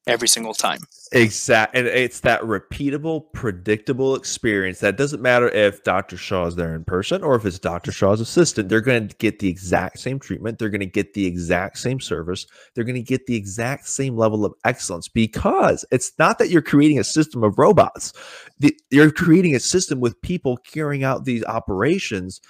every 0.07 0.27
single 0.27 0.53
time. 0.53 0.81
Exactly. 1.12 1.79
And 1.79 1.88
it's 1.88 2.19
that 2.21 2.41
repeatable, 2.41 3.31
predictable 3.33 4.15
experience 4.15 4.79
that 4.79 4.97
doesn't 4.97 5.21
matter 5.21 5.50
if 5.50 5.83
Dr. 5.83 6.17
Shaw 6.17 6.47
is 6.47 6.55
there 6.55 6.75
in 6.75 6.83
person 6.83 7.24
or 7.24 7.35
if 7.35 7.45
it's 7.45 7.59
Dr. 7.59 7.91
Shaw's 7.91 8.21
assistant, 8.21 8.69
they're 8.69 8.81
going 8.81 9.07
to 9.07 9.15
get 9.15 9.39
the 9.39 9.47
exact 9.47 10.00
same 10.00 10.19
treatment. 10.19 10.59
They're 10.59 10.69
going 10.69 10.81
to 10.81 10.85
get 10.85 11.13
the 11.13 11.25
exact 11.25 11.77
same 11.77 12.00
service. 12.00 12.45
They're 12.74 12.83
going 12.83 12.95
to 12.95 13.01
get 13.01 13.25
the 13.25 13.35
exact 13.35 13.88
same 13.88 14.17
level 14.17 14.45
of 14.45 14.53
excellence 14.63 15.07
because 15.07 15.85
it's 15.91 16.12
not 16.19 16.39
that 16.39 16.50
you're 16.50 16.62
creating 16.62 17.00
a 17.00 17.03
system 17.03 17.43
of 17.43 17.57
robots. 17.57 18.13
you're 18.91 19.11
creating 19.11 19.55
a 19.55 19.59
system 19.59 20.00
with 20.00 20.22
people 20.22 20.57
carrying 20.57 21.03
out 21.03 21.25
these 21.25 21.44
operations 21.46 22.41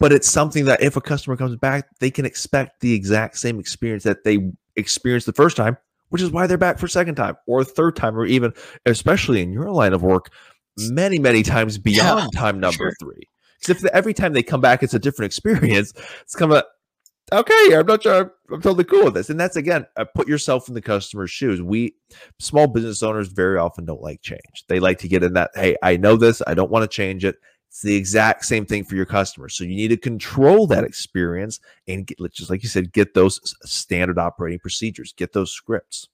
but 0.00 0.12
it's 0.12 0.28
something 0.28 0.66
that 0.66 0.80
if 0.80 0.94
a 0.94 1.00
customer 1.00 1.36
comes 1.36 1.56
back, 1.56 1.88
they 1.98 2.08
can 2.08 2.24
expect 2.24 2.80
the 2.80 2.94
exact 2.94 3.36
same 3.36 3.58
experience 3.58 4.04
that 4.04 4.22
they 4.22 4.38
experienced 4.76 5.26
the 5.26 5.32
first 5.32 5.56
time 5.56 5.76
which 6.10 6.22
is 6.22 6.30
why 6.30 6.46
they're 6.46 6.58
back 6.58 6.78
for 6.78 6.88
second 6.88 7.14
time 7.14 7.36
or 7.46 7.64
third 7.64 7.96
time, 7.96 8.16
or 8.16 8.24
even, 8.24 8.52
especially 8.86 9.42
in 9.42 9.52
your 9.52 9.70
line 9.70 9.92
of 9.92 10.02
work, 10.02 10.32
many, 10.76 11.18
many 11.18 11.42
times 11.42 11.78
beyond 11.78 12.30
yeah, 12.32 12.40
time 12.40 12.60
number 12.60 12.76
sure. 12.76 12.92
three. 13.00 13.22
Because 13.60 13.84
if 13.84 13.90
every 13.92 14.14
time 14.14 14.32
they 14.32 14.42
come 14.42 14.60
back, 14.60 14.82
it's 14.82 14.94
a 14.94 14.98
different 14.98 15.26
experience, 15.26 15.92
it's 16.22 16.34
kind 16.34 16.52
of 16.52 16.64
okay, 17.32 17.76
I'm 17.76 17.86
not 17.86 18.02
sure 18.02 18.32
I'm 18.50 18.62
totally 18.62 18.84
cool 18.84 19.04
with 19.04 19.14
this. 19.14 19.30
And 19.30 19.38
that's 19.38 19.56
again, 19.56 19.86
uh, 19.96 20.04
put 20.14 20.28
yourself 20.28 20.68
in 20.68 20.74
the 20.74 20.80
customer's 20.80 21.30
shoes. 21.30 21.60
We 21.60 21.94
small 22.38 22.66
business 22.66 23.02
owners 23.02 23.28
very 23.28 23.58
often 23.58 23.84
don't 23.84 24.02
like 24.02 24.22
change. 24.22 24.64
They 24.68 24.80
like 24.80 24.98
to 24.98 25.08
get 25.08 25.22
in 25.22 25.34
that, 25.34 25.50
hey, 25.54 25.76
I 25.82 25.96
know 25.96 26.16
this, 26.16 26.42
I 26.46 26.54
don't 26.54 26.70
want 26.70 26.90
to 26.90 26.94
change 26.94 27.24
it. 27.24 27.36
It's 27.68 27.82
the 27.82 27.94
exact 27.94 28.44
same 28.44 28.64
thing 28.66 28.84
for 28.84 28.96
your 28.96 29.06
customers. 29.06 29.54
So 29.54 29.64
you 29.64 29.76
need 29.76 29.88
to 29.88 29.96
control 29.96 30.66
that 30.68 30.84
experience 30.84 31.60
and 31.86 32.06
get, 32.06 32.18
just 32.32 32.50
like 32.50 32.62
you 32.62 32.68
said, 32.68 32.92
get 32.92 33.14
those 33.14 33.40
standard 33.64 34.18
operating 34.18 34.58
procedures, 34.58 35.12
get 35.12 35.32
those 35.32 35.52
scripts. 35.52 36.08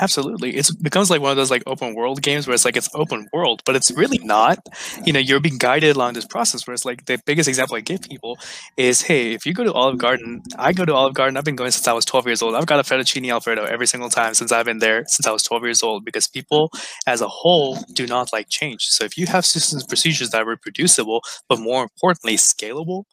Absolutely. 0.00 0.56
It 0.56 0.70
becomes 0.80 1.10
like 1.10 1.20
one 1.20 1.30
of 1.32 1.36
those 1.36 1.50
like 1.50 1.62
open 1.66 1.94
world 1.94 2.22
games 2.22 2.46
where 2.46 2.54
it's 2.54 2.64
like 2.64 2.76
it's 2.76 2.88
open 2.94 3.28
world, 3.32 3.62
but 3.64 3.74
it's 3.74 3.90
really 3.90 4.18
not. 4.18 4.58
You 5.04 5.12
know, 5.12 5.18
you're 5.18 5.40
being 5.40 5.58
guided 5.58 5.96
along 5.96 6.12
this 6.12 6.24
process 6.24 6.66
where 6.66 6.74
it's 6.74 6.84
like 6.84 7.06
the 7.06 7.18
biggest 7.26 7.48
example 7.48 7.76
I 7.76 7.80
give 7.80 8.02
people 8.02 8.38
is 8.76 9.02
hey, 9.02 9.32
if 9.32 9.44
you 9.44 9.52
go 9.54 9.64
to 9.64 9.72
Olive 9.72 9.98
Garden, 9.98 10.42
I 10.56 10.72
go 10.72 10.84
to 10.84 10.94
Olive 10.94 11.14
Garden, 11.14 11.36
I've 11.36 11.44
been 11.44 11.56
going 11.56 11.72
since 11.72 11.88
I 11.88 11.92
was 11.92 12.04
12 12.04 12.26
years 12.26 12.42
old. 12.42 12.54
I've 12.54 12.66
got 12.66 12.78
a 12.78 12.82
fettuccine 12.82 13.28
alfredo 13.32 13.64
every 13.64 13.86
single 13.86 14.08
time 14.10 14.34
since 14.34 14.52
I've 14.52 14.66
been 14.66 14.78
there 14.78 15.04
since 15.08 15.26
I 15.26 15.32
was 15.32 15.42
12 15.42 15.64
years 15.64 15.82
old 15.82 16.04
because 16.04 16.28
people 16.28 16.70
as 17.06 17.20
a 17.20 17.28
whole 17.28 17.78
do 17.92 18.06
not 18.06 18.32
like 18.32 18.48
change. 18.48 18.86
So 18.86 19.04
if 19.04 19.18
you 19.18 19.26
have 19.26 19.44
systems 19.44 19.84
procedures 19.84 20.30
that 20.30 20.42
are 20.42 20.46
reproducible, 20.48 21.22
but 21.48 21.58
more 21.58 21.82
importantly, 21.82 22.36
scalable, 22.36 23.04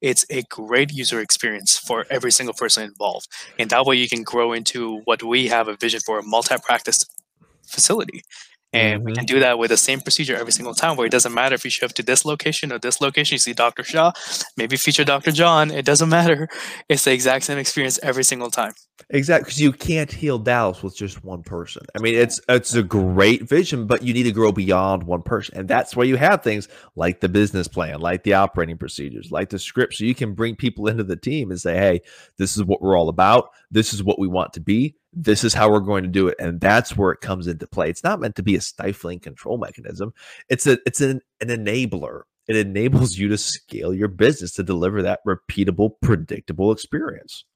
it's 0.00 0.24
a 0.30 0.42
great 0.42 0.92
user 0.92 1.20
experience 1.20 1.78
for 1.78 2.04
every 2.10 2.30
single 2.30 2.54
person 2.54 2.84
involved. 2.84 3.28
And 3.58 3.70
that 3.70 3.86
way 3.86 3.96
you 3.96 4.08
can 4.08 4.22
grow 4.22 4.52
into 4.52 5.00
what 5.04 5.22
we 5.22 5.48
have 5.48 5.68
a 5.68 5.76
vision 5.76 6.00
for 6.00 6.18
a 6.18 6.22
multi-practice 6.22 7.04
facility. 7.66 8.22
And 8.72 8.98
mm-hmm. 8.98 9.06
we 9.06 9.12
can 9.14 9.24
mm-hmm. 9.24 9.34
do 9.36 9.40
that 9.40 9.58
with 9.58 9.70
the 9.70 9.76
same 9.76 10.00
procedure 10.00 10.36
every 10.36 10.52
single 10.52 10.74
time 10.74 10.96
where 10.96 11.06
it 11.06 11.12
doesn't 11.12 11.32
matter 11.32 11.54
if 11.54 11.64
you 11.64 11.70
show 11.70 11.86
up 11.86 11.92
to 11.94 12.02
this 12.02 12.24
location 12.24 12.72
or 12.72 12.78
this 12.78 13.00
location, 13.00 13.34
you 13.34 13.38
see 13.38 13.52
Dr. 13.52 13.84
Shaw, 13.84 14.12
maybe 14.56 14.76
feature 14.76 15.04
Dr. 15.04 15.32
John. 15.32 15.70
It 15.70 15.84
doesn't 15.84 16.08
matter. 16.20 16.48
It's 16.88 17.04
the 17.04 17.12
exact 17.12 17.44
same 17.44 17.58
experience 17.58 17.98
every 18.02 18.24
single 18.24 18.50
time. 18.50 18.74
Exactly. 19.10 19.44
Because 19.44 19.60
you 19.60 19.72
can't 19.72 20.10
heal 20.10 20.38
Dallas 20.38 20.82
with 20.82 20.96
just 20.96 21.22
one 21.24 21.42
person. 21.42 21.84
I 21.94 22.00
mean, 22.00 22.14
it's 22.14 22.40
it's 22.48 22.74
a 22.74 22.82
great 22.82 23.48
vision, 23.48 23.86
but 23.86 24.02
you 24.02 24.12
need 24.12 24.24
to 24.24 24.32
grow 24.32 24.52
beyond 24.52 25.04
one 25.04 25.22
person. 25.22 25.58
And 25.58 25.68
that's 25.68 25.94
why 25.94 26.04
you 26.04 26.16
have 26.16 26.42
things 26.42 26.68
like 26.96 27.20
the 27.20 27.28
business 27.28 27.68
plan, 27.68 28.00
like 28.00 28.24
the 28.24 28.34
operating 28.34 28.78
procedures, 28.78 29.30
like 29.30 29.50
the 29.50 29.58
script. 29.58 29.94
So 29.94 30.04
you 30.04 30.14
can 30.14 30.34
bring 30.34 30.56
people 30.56 30.88
into 30.88 31.04
the 31.04 31.16
team 31.16 31.50
and 31.50 31.60
say, 31.60 31.76
hey, 31.76 32.00
this 32.38 32.56
is 32.56 32.64
what 32.64 32.82
we're 32.82 32.98
all 32.98 33.08
about. 33.08 33.50
This 33.70 33.92
is 33.92 34.02
what 34.02 34.18
we 34.18 34.28
want 34.28 34.54
to 34.54 34.60
be 34.60 34.96
this 35.18 35.44
is 35.44 35.54
how 35.54 35.70
we're 35.70 35.80
going 35.80 36.02
to 36.02 36.10
do 36.10 36.28
it 36.28 36.36
and 36.38 36.60
that's 36.60 36.94
where 36.94 37.10
it 37.10 37.22
comes 37.22 37.46
into 37.46 37.66
play 37.66 37.88
it's 37.88 38.04
not 38.04 38.20
meant 38.20 38.36
to 38.36 38.42
be 38.42 38.54
a 38.54 38.60
stifling 38.60 39.18
control 39.18 39.56
mechanism 39.56 40.12
it's 40.50 40.66
a 40.66 40.78
it's 40.84 41.00
an, 41.00 41.22
an 41.40 41.48
enabler 41.48 42.22
it 42.46 42.54
enables 42.54 43.16
you 43.16 43.28
to 43.28 43.38
scale 43.38 43.94
your 43.94 44.08
business 44.08 44.52
to 44.52 44.62
deliver 44.62 45.02
that 45.02 45.20
repeatable 45.26 45.92
predictable 46.02 46.70
experience 46.70 47.46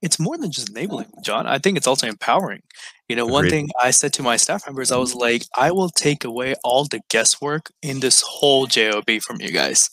it's 0.00 0.18
more 0.18 0.38
than 0.38 0.50
just 0.50 0.70
enabling, 0.70 1.08
John. 1.22 1.46
I 1.46 1.58
think 1.58 1.76
it's 1.76 1.86
also 1.86 2.06
empowering. 2.06 2.62
You 3.08 3.16
know, 3.16 3.26
one 3.26 3.48
thing 3.48 3.70
I 3.80 3.90
said 3.90 4.12
to 4.14 4.22
my 4.22 4.36
staff 4.36 4.66
members, 4.66 4.92
I 4.92 4.98
was 4.98 5.14
like, 5.14 5.44
I 5.56 5.70
will 5.70 5.88
take 5.88 6.24
away 6.24 6.54
all 6.62 6.84
the 6.84 7.00
guesswork 7.08 7.70
in 7.82 8.00
this 8.00 8.22
whole 8.22 8.66
JOB 8.66 9.22
from 9.22 9.40
you 9.40 9.50
guys. 9.50 9.88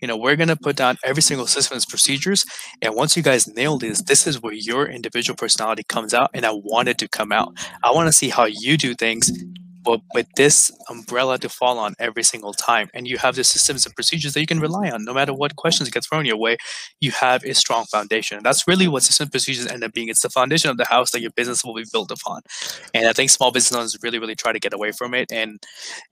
You 0.00 0.06
know, 0.06 0.16
we're 0.16 0.36
going 0.36 0.48
to 0.48 0.56
put 0.56 0.76
down 0.76 0.98
every 1.02 1.22
single 1.22 1.46
system's 1.46 1.86
procedures. 1.86 2.44
And 2.82 2.94
once 2.94 3.16
you 3.16 3.22
guys 3.22 3.48
nail 3.48 3.78
this, 3.78 4.02
this 4.02 4.26
is 4.26 4.42
where 4.42 4.52
your 4.52 4.86
individual 4.86 5.34
personality 5.34 5.82
comes 5.82 6.12
out. 6.12 6.30
And 6.34 6.44
I 6.44 6.52
want 6.52 6.88
it 6.88 6.98
to 6.98 7.08
come 7.08 7.32
out. 7.32 7.54
I 7.82 7.90
want 7.90 8.06
to 8.06 8.12
see 8.12 8.28
how 8.28 8.44
you 8.44 8.76
do 8.76 8.94
things 8.94 9.32
but 9.88 10.02
with 10.12 10.26
this 10.36 10.70
umbrella 10.90 11.38
to 11.38 11.48
fall 11.48 11.78
on 11.78 11.94
every 11.98 12.22
single 12.22 12.52
time, 12.52 12.90
and 12.92 13.08
you 13.08 13.16
have 13.16 13.36
the 13.36 13.42
systems 13.42 13.86
and 13.86 13.94
procedures 13.94 14.34
that 14.34 14.40
you 14.40 14.46
can 14.46 14.60
rely 14.60 14.90
on, 14.90 15.02
no 15.02 15.14
matter 15.14 15.32
what 15.32 15.56
questions 15.56 15.88
get 15.88 16.04
thrown 16.04 16.26
your 16.26 16.36
way, 16.36 16.58
you 17.00 17.10
have 17.12 17.42
a 17.44 17.54
strong 17.54 17.86
foundation. 17.86 18.42
That's 18.42 18.68
really 18.68 18.86
what 18.86 19.02
system 19.02 19.30
procedures 19.30 19.66
end 19.66 19.82
up 19.82 19.94
being. 19.94 20.10
It's 20.10 20.20
the 20.20 20.28
foundation 20.28 20.70
of 20.70 20.76
the 20.76 20.84
house 20.84 21.12
that 21.12 21.22
your 21.22 21.30
business 21.30 21.64
will 21.64 21.72
be 21.72 21.86
built 21.90 22.10
upon. 22.10 22.42
And 22.92 23.08
I 23.08 23.14
think 23.14 23.30
small 23.30 23.50
business 23.50 23.78
owners 23.78 23.96
really, 24.02 24.18
really 24.18 24.34
try 24.34 24.52
to 24.52 24.60
get 24.60 24.74
away 24.74 24.92
from 24.92 25.14
it, 25.14 25.32
and 25.32 25.58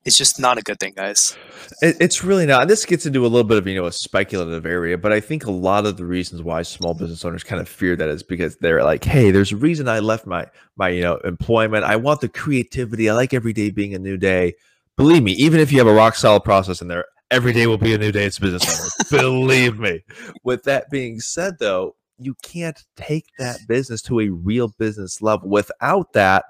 it's 0.07 0.17
just 0.17 0.41
not 0.41 0.57
a 0.57 0.63
good 0.63 0.81
thing, 0.81 0.95
guys. 0.97 1.37
It's 1.83 2.25
really 2.25 2.47
not. 2.47 2.63
And 2.63 2.71
this 2.71 2.87
gets 2.87 3.05
into 3.05 3.27
a 3.27 3.29
little 3.29 3.45
bit 3.45 3.59
of 3.59 3.67
you 3.67 3.75
know 3.75 3.85
a 3.85 3.93
speculative 3.93 4.65
area, 4.65 4.97
but 4.97 5.13
I 5.13 5.21
think 5.21 5.45
a 5.45 5.51
lot 5.51 5.85
of 5.85 5.99
the 5.99 6.07
reasons 6.07 6.43
why 6.43 6.63
small 6.63 6.95
business 6.95 7.27
owners 7.27 7.45
kind 7.45 7.61
of 7.61 7.69
fear 7.69 7.95
that 7.95 8.09
is 8.09 8.23
because 8.23 8.57
they're 8.57 8.83
like, 8.83 9.05
hey, 9.05 9.31
there's 9.31 9.53
a 9.53 9.57
reason 9.57 9.87
I 9.87 9.99
left 9.99 10.25
my 10.25 10.47
my 10.77 10.91
you 10.91 11.03
know 11.03 11.17
employment. 11.19 11.85
I 11.85 11.97
want 11.97 12.21
the 12.21 12.29
creativity. 12.29 13.09
I 13.11 13.15
like 13.15 13.35
every 13.35 13.53
day 13.53 13.71
being 13.71 13.95
a 13.95 13.99
new 13.99 14.17
day. 14.17 14.55
Believe 14.97 15.23
me, 15.23 15.33
even 15.33 15.61
if 15.61 15.73
you 15.73 15.79
have 15.79 15.87
a 15.87 15.93
rock 15.93 16.15
solid 16.15 16.45
process 16.45 16.81
in 16.81 16.89
there, 16.89 17.05
every 17.31 17.53
day 17.53 17.67
will 17.67 17.79
be 17.79 17.95
a 17.95 17.99
new 17.99 18.13
day 18.13 18.25
It's 18.25 18.39
a 18.39 18.41
business. 18.41 18.97
Believe 19.11 19.79
me. 19.79 20.03
With 20.43 20.63
that 20.65 20.91
being 20.91 21.21
said, 21.21 21.59
though, 21.59 21.97
you 22.19 22.35
can't 22.43 22.83
take 22.97 23.27
that 23.39 23.59
business 23.69 24.01
to 24.03 24.21
a 24.21 24.29
real 24.29 24.69
business 24.79 25.21
level. 25.21 25.49
Without 25.49 26.13
that, 26.15 26.47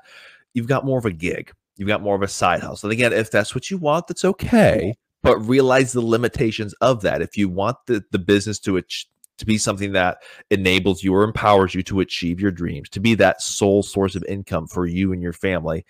you've 0.55 0.69
got 0.69 0.85
more 0.85 0.99
of 0.99 1.07
a 1.07 1.13
gig. 1.13 1.53
You've 1.77 1.89
got 1.89 2.03
more 2.03 2.15
of 2.15 2.23
a 2.23 2.29
side 2.29 2.61
hustle. 2.61 2.89
And 2.89 2.93
again, 2.93 3.13
if 3.13 3.31
that's 3.31 3.55
what 3.55 3.71
you 3.71 3.79
want, 3.79 4.07
that's 4.07 4.25
okay. 4.25 4.95
But 5.23 5.39
realize 5.39 5.93
the 5.93 6.01
limitations 6.01 6.73
of 6.75 7.03
that. 7.03 7.21
If 7.21 7.37
you 7.37 7.49
want 7.49 7.77
the, 7.87 8.05
the 8.13 8.19
business 8.19 8.59
to 8.61 8.77
achieve 8.77 9.11
to 9.39 9.47
be 9.47 9.59
something 9.59 9.93
that 9.93 10.23
enables 10.51 11.03
you 11.03 11.15
or 11.15 11.23
empowers 11.23 11.75
you 11.75 11.83
to 11.85 12.01
achieve 12.01 12.41
your 12.41 12.51
dreams, 12.51 12.89
to 12.91 13.01
be 13.01 13.15
that 13.15 13.43
sole 13.43 13.83
source 13.83 14.15
of 14.15 14.25
income 14.25 14.67
for 14.67 14.87
you 14.87 15.13
and 15.13 15.23
your 15.23 15.33
family, 15.33 15.85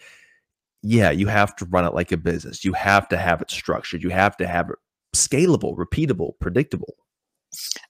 yeah, 0.83 1.11
you 1.11 1.27
have 1.27 1.55
to 1.57 1.65
run 1.67 1.85
it 1.85 1.95
like 1.95 2.13
a 2.13 2.17
business. 2.17 2.65
You 2.65 2.73
have 2.75 3.09
to 3.09 3.17
have 3.17 3.43
it 3.43 3.51
structured. 3.51 4.03
You 4.03 4.11
have 4.11 4.37
to 4.39 4.47
have 4.47 4.71
it 4.71 4.77
scalable, 5.15 5.77
repeatable, 5.77 6.33
predictable. 6.41 6.95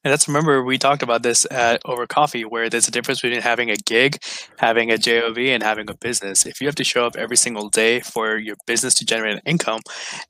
And 0.05 0.11
let's 0.11 0.29
remember 0.29 0.63
we 0.63 0.79
talked 0.79 1.03
about 1.03 1.23
this 1.23 1.47
at 1.51 1.81
over 1.85 2.07
coffee, 2.07 2.45
where 2.45 2.71
there's 2.71 2.89
a 2.89 2.91
difference 2.91 3.21
between 3.21 3.41
having 3.41 3.71
a 3.71 3.77
gig, 3.77 4.19
having 4.59 4.91
a 4.91 4.99
job, 4.99 5.39
and 5.39 5.63
having 5.63 5.91
a 5.91 5.95
business. 5.95 6.47
If 6.47 6.61
you 6.61 6.67
have 6.69 6.75
to 6.77 6.85
show 6.85 7.07
up 7.07 7.17
every 7.17 7.37
single 7.37 7.69
day 7.69 8.01
for 8.01 8.37
your 8.37 8.57
business 8.67 8.95
to 8.95 9.05
generate 9.05 9.35
an 9.35 9.43
income, 9.45 9.81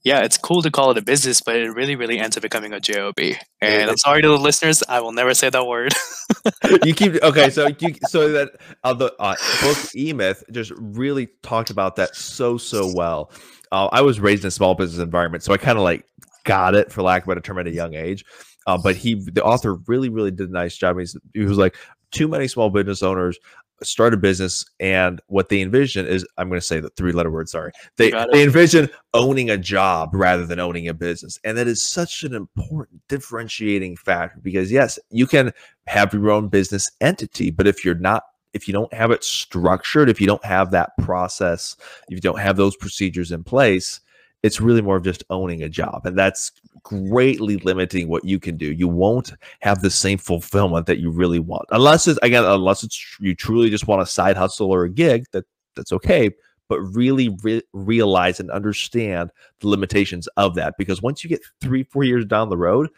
yeah, 0.05 0.23
it's 0.23 0.39
cool 0.39 0.63
to 0.63 0.71
call 0.71 0.91
it 0.91 0.99
a 0.99 1.03
business, 1.03 1.41
but 1.41 1.57
it 1.57 1.71
really, 1.71 1.97
really 1.97 2.19
ends 2.19 2.37
up 2.37 2.43
becoming 2.43 2.73
a 2.73 2.81
job. 2.81 3.15
And 3.61 3.91
I'm 3.91 3.97
sorry 3.97 4.23
to 4.23 4.29
the 4.29 4.39
listeners, 4.39 4.83
I 4.89 5.01
will 5.01 5.13
never 5.13 5.35
say 5.35 5.51
that 5.51 5.67
word. 5.67 5.93
you 6.85 6.95
keep 6.95 7.23
okay, 7.23 7.51
so 7.51 7.69
you 7.69 7.95
so 8.09 8.33
that 8.33 8.53
the 8.83 9.15
uh, 9.19 9.37
book 9.63 9.79
E 9.95 10.13
Myth 10.13 10.43
just 10.51 10.73
really 10.77 11.29
talked 11.43 11.71
about 11.71 11.97
that 11.97 12.15
so 12.17 12.57
so 12.57 12.91
well. 12.95 13.31
Uh, 13.73 13.89
I 13.93 14.01
was 14.01 14.21
raised 14.21 14.45
in 14.45 14.49
a 14.49 14.53
small 14.53 14.75
business 14.75 15.03
environment, 15.03 15.43
so 15.43 15.53
I 15.53 15.57
kind 15.57 15.77
of 15.77 15.85
like 15.85 16.05
got 16.45 16.75
it, 16.75 16.93
for 16.93 17.03
lack 17.03 17.23
of 17.23 17.29
a 17.29 17.31
better 17.33 17.41
term, 17.41 17.59
at 17.59 17.67
a 17.67 17.73
young 17.73 17.95
age. 17.95 18.25
Uh, 18.67 18.79
but 18.79 18.97
he, 18.97 19.15
the 19.15 19.45
author, 19.45 19.75
really, 19.87 20.09
really 20.09 20.31
did 20.31 20.49
a 20.49 20.53
nice 20.53 20.77
job. 20.77 20.99
He's, 20.99 21.17
he 21.35 21.45
was 21.45 21.59
like, 21.59 21.77
too 22.11 22.29
many 22.29 22.49
small 22.49 22.71
business 22.71 23.03
owners 23.03 23.39
start 23.83 24.15
a 24.15 24.17
business, 24.17 24.65
and 24.81 25.21
what 25.27 25.49
they 25.49 25.61
envision 25.61 26.07
is, 26.07 26.27
I'm 26.39 26.49
going 26.49 26.61
to 26.61 26.67
say 26.67 26.81
the 26.81 26.91
three 26.91 27.13
letter 27.13 27.31
word. 27.31 27.49
Sorry, 27.49 27.73
they 27.97 28.11
they 28.33 28.43
envision 28.43 28.89
owning 29.15 29.51
a 29.51 29.59
job 29.59 30.11
rather 30.13 30.47
than 30.47 30.61
owning 30.61 30.89
a 30.89 30.95
business, 30.95 31.39
and 31.45 31.59
that 31.59 31.67
is 31.67 31.83
such 31.83 32.23
an 32.25 32.35
important 32.35 33.03
differentiating 33.09 33.97
factor 33.97 34.39
because 34.41 34.73
yes, 34.73 34.99
you 35.11 35.27
can 35.27 35.53
have 35.87 36.13
your 36.13 36.31
own 36.31 36.49
business 36.49 36.91
entity, 37.01 37.51
but 37.51 37.67
if 37.67 37.85
you're 37.85 37.95
not 37.95 38.25
if 38.53 38.67
you 38.67 38.73
don't 38.73 38.93
have 38.95 39.11
it 39.11 39.23
structured, 39.23 40.09
if 40.09 40.21
you 40.21 40.27
don't 40.27 40.45
have 40.45 40.71
that 40.71 40.91
process, 40.99 41.77
if 42.09 42.15
you 42.15 42.21
don't 42.21 42.41
have 42.41 42.57
those 42.57 42.75
procedures 42.77 43.31
in 43.31 43.45
place, 43.45 44.01
it's 44.43 44.61
really 44.61 44.81
more 44.81 44.97
of 44.97 45.05
just 45.05 45.25
owning 45.29 45.63
a 45.63 45.69
job. 45.69 46.07
And 46.07 46.17
that's 46.17 46.53
greatly 46.83 47.57
limiting 47.59 48.09
what 48.09 48.25
you 48.25 48.39
can 48.39 48.57
do. 48.57 48.73
You 48.73 48.89
won't 48.89 49.33
have 49.61 49.83
the 49.83 49.91
same 49.91 50.19
fulfillment 50.19 50.87
that 50.87 50.99
you 50.99 51.11
really 51.11 51.39
want. 51.39 51.67
Unless 51.71 52.09
it's 52.09 52.19
again, 52.23 52.45
unless 52.45 52.83
it's 52.83 53.17
you 53.21 53.35
truly 53.35 53.71
just 53.71 53.87
want 53.87 54.03
a 54.03 54.07
side 54.07 54.37
hustle 54.37 54.71
or 54.71 54.85
a 54.85 54.91
gig, 54.91 55.25
that 55.33 55.45
that's 55.75 55.93
okay. 55.93 56.31
But 56.69 56.81
really 56.81 57.37
re- 57.43 57.63
realize 57.73 58.41
and 58.41 58.51
understand 58.51 59.31
the 59.61 59.69
limitations 59.69 60.27
of 60.37 60.57
that. 60.57 60.75
Because 60.77 61.01
once 61.01 61.23
you 61.23 61.31
get 61.31 61.41
three, 61.61 61.85
four 61.85 62.03
years 62.03 62.25
down 62.25 62.49
the 62.49 62.57
road, 62.57 62.91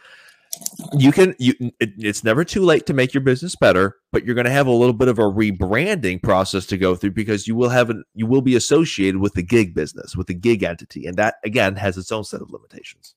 you 0.93 1.13
can 1.13 1.35
you 1.39 1.55
it, 1.79 1.91
it's 1.99 2.25
never 2.25 2.45
too 2.45 2.63
late 2.63 2.87
to 2.87 2.95
make 2.95 3.13
your 3.13 3.21
business 3.21 3.55
better 3.55 3.97
but 4.13 4.25
you're 4.25 4.35
going 4.35 4.47
to 4.47 4.51
have 4.51 4.67
a 4.67 4.73
little 4.73 4.95
bit 4.95 5.09
of 5.09 5.19
a 5.19 5.23
rebranding 5.23 6.23
process 6.23 6.67
to 6.67 6.79
go 6.79 6.95
through 6.95 7.11
because 7.11 7.47
you 7.47 7.55
will 7.55 7.69
have 7.69 7.91
an, 7.91 8.03
you 8.15 8.27
will 8.27 8.41
be 8.41 8.57
associated 8.57 9.21
with 9.21 9.35
the 9.35 9.43
gig 9.43 9.75
business 9.75 10.17
with 10.17 10.27
the 10.27 10.35
gig 10.35 10.63
entity 10.63 11.07
and 11.07 11.17
that 11.17 11.37
again 11.45 11.77
has 11.77 11.99
its 11.99 12.11
own 12.11 12.25
set 12.25 12.41
of 12.41 12.51
limitations 12.51 13.15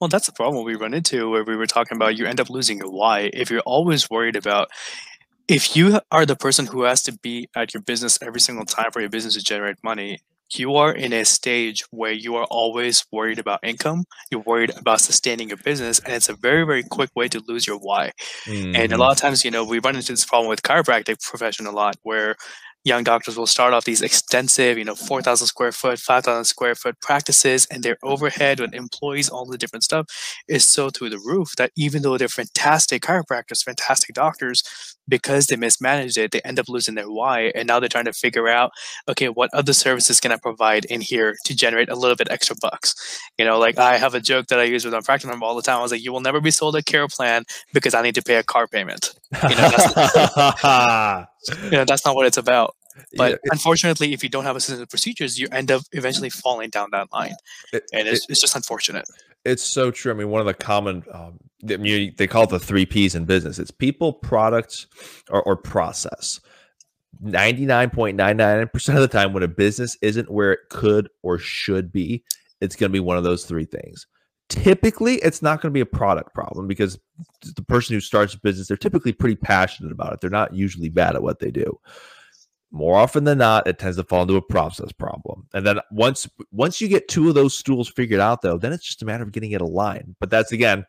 well 0.00 0.08
that's 0.08 0.26
the 0.26 0.32
problem 0.32 0.64
we 0.64 0.74
run 0.74 0.94
into 0.94 1.30
where 1.30 1.44
we 1.44 1.56
were 1.56 1.66
talking 1.66 1.96
about 1.96 2.16
you 2.16 2.26
end 2.26 2.40
up 2.40 2.50
losing 2.50 2.78
your 2.78 2.90
why 2.90 3.30
if 3.32 3.50
you're 3.50 3.60
always 3.60 4.08
worried 4.10 4.36
about 4.36 4.68
if 5.48 5.74
you 5.74 5.98
are 6.10 6.26
the 6.26 6.36
person 6.36 6.66
who 6.66 6.82
has 6.82 7.02
to 7.02 7.12
be 7.18 7.48
at 7.56 7.72
your 7.72 7.82
business 7.82 8.18
every 8.22 8.40
single 8.40 8.66
time 8.66 8.90
for 8.92 9.00
your 9.00 9.08
business 9.08 9.34
to 9.34 9.42
generate 9.42 9.76
money 9.82 10.18
you 10.54 10.76
are 10.76 10.92
in 10.92 11.12
a 11.12 11.24
stage 11.24 11.84
where 11.90 12.12
you 12.12 12.34
are 12.36 12.44
always 12.44 13.04
worried 13.12 13.38
about 13.38 13.60
income 13.62 14.04
you're 14.30 14.40
worried 14.40 14.70
about 14.78 15.00
sustaining 15.00 15.48
your 15.48 15.58
business 15.58 15.98
and 16.00 16.14
it's 16.14 16.28
a 16.28 16.36
very 16.36 16.64
very 16.64 16.82
quick 16.82 17.10
way 17.14 17.28
to 17.28 17.42
lose 17.46 17.66
your 17.66 17.78
why 17.78 18.10
mm-hmm. 18.46 18.74
and 18.74 18.76
a 18.76 18.88
mm-hmm. 18.88 19.00
lot 19.00 19.12
of 19.12 19.18
times 19.18 19.44
you 19.44 19.50
know 19.50 19.64
we 19.64 19.78
run 19.80 19.96
into 19.96 20.12
this 20.12 20.24
problem 20.24 20.48
with 20.48 20.62
chiropractic 20.62 21.22
profession 21.22 21.66
a 21.66 21.70
lot 21.70 21.96
where 22.02 22.36
young 22.88 23.04
doctors 23.04 23.36
will 23.36 23.46
start 23.46 23.72
off 23.74 23.84
these 23.84 24.02
extensive, 24.02 24.78
you 24.78 24.84
know, 24.84 24.94
4,000 24.94 25.46
square 25.46 25.72
foot, 25.72 25.98
5,000 25.98 26.44
square 26.44 26.74
foot 26.74 27.00
practices, 27.00 27.66
and 27.70 27.82
their 27.82 27.98
overhead 28.02 28.58
with 28.58 28.74
employees, 28.74 29.28
all 29.28 29.46
the 29.46 29.58
different 29.58 29.84
stuff 29.84 30.06
is 30.48 30.68
so 30.68 30.90
through 30.90 31.10
the 31.10 31.18
roof 31.24 31.54
that 31.56 31.70
even 31.76 32.02
though 32.02 32.18
they're 32.18 32.28
fantastic 32.28 33.02
chiropractors, 33.02 33.62
fantastic 33.62 34.14
doctors, 34.14 34.62
because 35.08 35.46
they 35.46 35.56
mismanaged 35.56 36.18
it, 36.18 36.32
they 36.32 36.40
end 36.42 36.58
up 36.58 36.68
losing 36.68 36.94
their 36.94 37.10
why. 37.10 37.50
And 37.54 37.66
now 37.66 37.80
they're 37.80 37.88
trying 37.88 38.04
to 38.04 38.12
figure 38.12 38.48
out, 38.48 38.70
okay, 39.08 39.28
what 39.28 39.50
other 39.52 39.72
services 39.72 40.20
can 40.20 40.32
I 40.32 40.36
provide 40.36 40.84
in 40.86 41.00
here 41.00 41.34
to 41.44 41.56
generate 41.56 41.88
a 41.88 41.96
little 41.96 42.16
bit 42.16 42.30
extra 42.30 42.56
bucks? 42.60 42.94
You 43.38 43.44
know, 43.44 43.58
like 43.58 43.78
I 43.78 43.96
have 43.96 44.14
a 44.14 44.20
joke 44.20 44.46
that 44.48 44.60
I 44.60 44.64
use 44.64 44.84
with 44.84 44.94
my 44.94 45.00
practice 45.00 45.30
all 45.40 45.56
the 45.56 45.62
time. 45.62 45.78
I 45.78 45.82
was 45.82 45.92
like, 45.92 46.04
you 46.04 46.12
will 46.12 46.20
never 46.20 46.40
be 46.40 46.50
sold 46.50 46.76
a 46.76 46.82
care 46.82 47.08
plan 47.08 47.44
because 47.72 47.94
I 47.94 48.02
need 48.02 48.14
to 48.16 48.22
pay 48.22 48.36
a 48.36 48.42
car 48.42 48.66
payment. 48.66 49.14
You 49.42 49.56
know, 49.56 49.70
that's, 49.70 51.24
you 51.64 51.70
know, 51.70 51.84
that's 51.84 52.04
not 52.04 52.14
what 52.14 52.26
it's 52.26 52.36
about. 52.36 52.74
But 53.16 53.32
yeah, 53.32 53.50
unfortunately, 53.52 54.12
if 54.12 54.22
you 54.22 54.28
don't 54.28 54.44
have 54.44 54.56
a 54.56 54.60
system 54.60 54.82
of 54.82 54.88
procedures, 54.88 55.38
you 55.38 55.48
end 55.52 55.70
up 55.70 55.82
eventually 55.92 56.30
falling 56.30 56.70
down 56.70 56.88
that 56.92 57.12
line, 57.12 57.34
it, 57.72 57.84
and 57.92 58.08
it's, 58.08 58.24
it, 58.24 58.32
it's 58.32 58.40
just 58.40 58.56
unfortunate. 58.56 59.06
It's 59.44 59.62
so 59.62 59.90
true. 59.90 60.12
I 60.12 60.14
mean, 60.14 60.28
one 60.30 60.40
of 60.40 60.46
the 60.46 60.54
common 60.54 61.04
um, 61.12 61.38
they 61.62 62.26
call 62.26 62.44
it 62.44 62.50
the 62.50 62.58
three 62.58 62.86
P's 62.86 63.14
in 63.14 63.24
business. 63.24 63.58
It's 63.58 63.70
people, 63.70 64.12
products, 64.12 64.86
or, 65.30 65.42
or 65.42 65.56
process. 65.56 66.40
99.99% 67.24 68.94
of 68.94 69.00
the 69.00 69.08
time, 69.08 69.32
when 69.32 69.42
a 69.42 69.48
business 69.48 69.96
isn't 70.02 70.30
where 70.30 70.52
it 70.52 70.60
could 70.70 71.08
or 71.22 71.38
should 71.38 71.90
be, 71.90 72.22
it's 72.60 72.76
going 72.76 72.90
to 72.90 72.92
be 72.92 73.00
one 73.00 73.16
of 73.16 73.24
those 73.24 73.44
three 73.44 73.64
things. 73.64 74.06
Typically, 74.48 75.16
it's 75.16 75.42
not 75.42 75.60
going 75.60 75.70
to 75.72 75.74
be 75.74 75.80
a 75.80 75.86
product 75.86 76.32
problem 76.32 76.68
because 76.68 76.98
the 77.56 77.62
person 77.62 77.94
who 77.94 78.00
starts 78.00 78.34
a 78.34 78.38
business, 78.38 78.68
they're 78.68 78.76
typically 78.76 79.12
pretty 79.12 79.36
passionate 79.36 79.92
about 79.92 80.12
it. 80.12 80.20
They're 80.20 80.30
not 80.30 80.54
usually 80.54 80.88
bad 80.88 81.16
at 81.16 81.22
what 81.22 81.40
they 81.40 81.50
do 81.50 81.78
more 82.70 82.96
often 82.96 83.24
than 83.24 83.38
not 83.38 83.66
it 83.66 83.78
tends 83.78 83.96
to 83.96 84.04
fall 84.04 84.22
into 84.22 84.36
a 84.36 84.42
process 84.42 84.92
problem. 84.92 85.46
And 85.54 85.66
then 85.66 85.80
once 85.90 86.28
once 86.52 86.80
you 86.80 86.88
get 86.88 87.08
two 87.08 87.28
of 87.28 87.34
those 87.34 87.56
stools 87.56 87.88
figured 87.88 88.20
out 88.20 88.42
though 88.42 88.58
then 88.58 88.72
it's 88.72 88.84
just 88.84 89.02
a 89.02 89.06
matter 89.06 89.22
of 89.22 89.32
getting 89.32 89.52
it 89.52 89.60
aligned. 89.60 90.16
But 90.20 90.30
that's 90.30 90.52
again 90.52 90.84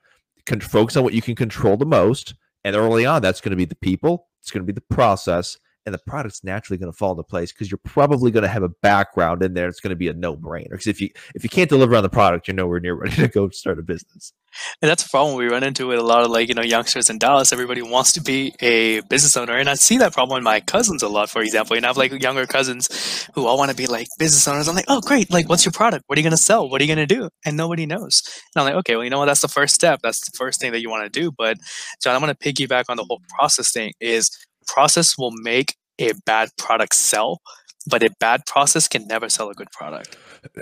focus 0.61 0.97
on 0.97 1.03
what 1.03 1.13
you 1.13 1.21
can 1.21 1.35
control 1.35 1.77
the 1.77 1.85
most. 1.85 2.33
And 2.63 2.75
early 2.75 3.05
on 3.05 3.21
that's 3.21 3.39
going 3.39 3.51
to 3.51 3.55
be 3.55 3.65
the 3.65 3.75
people. 3.75 4.27
It's 4.41 4.51
going 4.51 4.65
to 4.65 4.71
be 4.71 4.73
the 4.73 4.95
process 4.95 5.57
and 5.85 5.93
the 5.93 5.99
product's 5.99 6.43
naturally 6.43 6.77
going 6.77 6.91
to 6.91 6.97
fall 6.97 7.11
into 7.11 7.23
place 7.23 7.51
because 7.51 7.71
you're 7.71 7.79
probably 7.83 8.31
going 8.31 8.43
to 8.43 8.49
have 8.49 8.63
a 8.63 8.69
background 8.69 9.41
in 9.43 9.53
there. 9.53 9.67
It's 9.67 9.79
going 9.79 9.91
to 9.91 9.95
be 9.95 10.07
a 10.07 10.13
no 10.13 10.35
brainer 10.35 10.71
because 10.71 10.87
if 10.87 11.01
you 11.01 11.09
if 11.35 11.43
you 11.43 11.49
can't 11.49 11.69
deliver 11.69 11.95
on 11.95 12.03
the 12.03 12.09
product, 12.09 12.47
you're 12.47 12.55
nowhere 12.55 12.79
near 12.79 12.95
ready 12.99 13.15
to 13.15 13.27
go 13.27 13.49
start 13.49 13.79
a 13.79 13.83
business. 13.83 14.33
And 14.81 14.89
that's 14.89 15.05
a 15.05 15.09
problem 15.09 15.37
we 15.37 15.47
run 15.47 15.63
into 15.63 15.87
with 15.87 15.99
a 15.99 16.03
lot 16.03 16.23
of 16.23 16.31
like 16.31 16.49
you 16.49 16.55
know 16.55 16.61
youngsters 16.61 17.09
in 17.09 17.17
Dallas. 17.17 17.53
Everybody 17.53 17.81
wants 17.81 18.13
to 18.13 18.21
be 18.21 18.53
a 18.61 19.01
business 19.01 19.37
owner, 19.37 19.55
and 19.57 19.69
I 19.69 19.75
see 19.75 19.97
that 19.97 20.13
problem 20.13 20.37
in 20.37 20.43
my 20.43 20.59
cousins 20.59 21.03
a 21.03 21.07
lot. 21.07 21.29
For 21.29 21.41
example, 21.41 21.75
and 21.75 21.85
I 21.85 21.89
have 21.89 21.97
like 21.97 22.11
younger 22.21 22.45
cousins 22.45 23.27
who 23.35 23.45
all 23.45 23.57
want 23.57 23.71
to 23.71 23.77
be 23.77 23.87
like 23.87 24.07
business 24.17 24.47
owners. 24.47 24.67
I'm 24.67 24.75
like, 24.75 24.85
oh 24.87 25.01
great, 25.01 25.31
like 25.31 25.47
what's 25.49 25.65
your 25.65 25.71
product? 25.71 26.03
What 26.07 26.17
are 26.17 26.21
you 26.21 26.23
going 26.23 26.31
to 26.31 26.37
sell? 26.37 26.69
What 26.69 26.81
are 26.81 26.83
you 26.83 26.93
going 26.93 27.07
to 27.07 27.15
do? 27.15 27.29
And 27.45 27.57
nobody 27.57 27.85
knows. 27.85 28.23
And 28.55 28.61
I'm 28.61 28.65
like, 28.65 28.79
okay, 28.79 28.95
well 28.95 29.03
you 29.03 29.09
know 29.09 29.19
what? 29.19 29.25
That's 29.25 29.41
the 29.41 29.47
first 29.47 29.75
step. 29.75 29.99
That's 30.01 30.19
the 30.19 30.35
first 30.35 30.59
thing 30.59 30.71
that 30.71 30.81
you 30.81 30.89
want 30.89 31.11
to 31.11 31.19
do. 31.19 31.31
But 31.31 31.57
John, 32.01 32.15
I'm 32.15 32.21
going 32.21 32.35
to 32.35 32.53
piggyback 32.53 32.85
on 32.89 32.97
the 32.97 33.03
whole 33.03 33.21
process 33.37 33.71
thing. 33.71 33.93
Is 33.99 34.31
process 34.73 35.17
will 35.17 35.33
make 35.41 35.75
a 35.99 36.13
bad 36.25 36.49
product 36.57 36.95
sell, 36.95 37.41
but 37.87 38.03
a 38.03 38.09
bad 38.19 38.45
process 38.45 38.87
can 38.87 39.07
never 39.07 39.29
sell 39.29 39.49
a 39.49 39.53
good 39.53 39.71
product. 39.71 40.17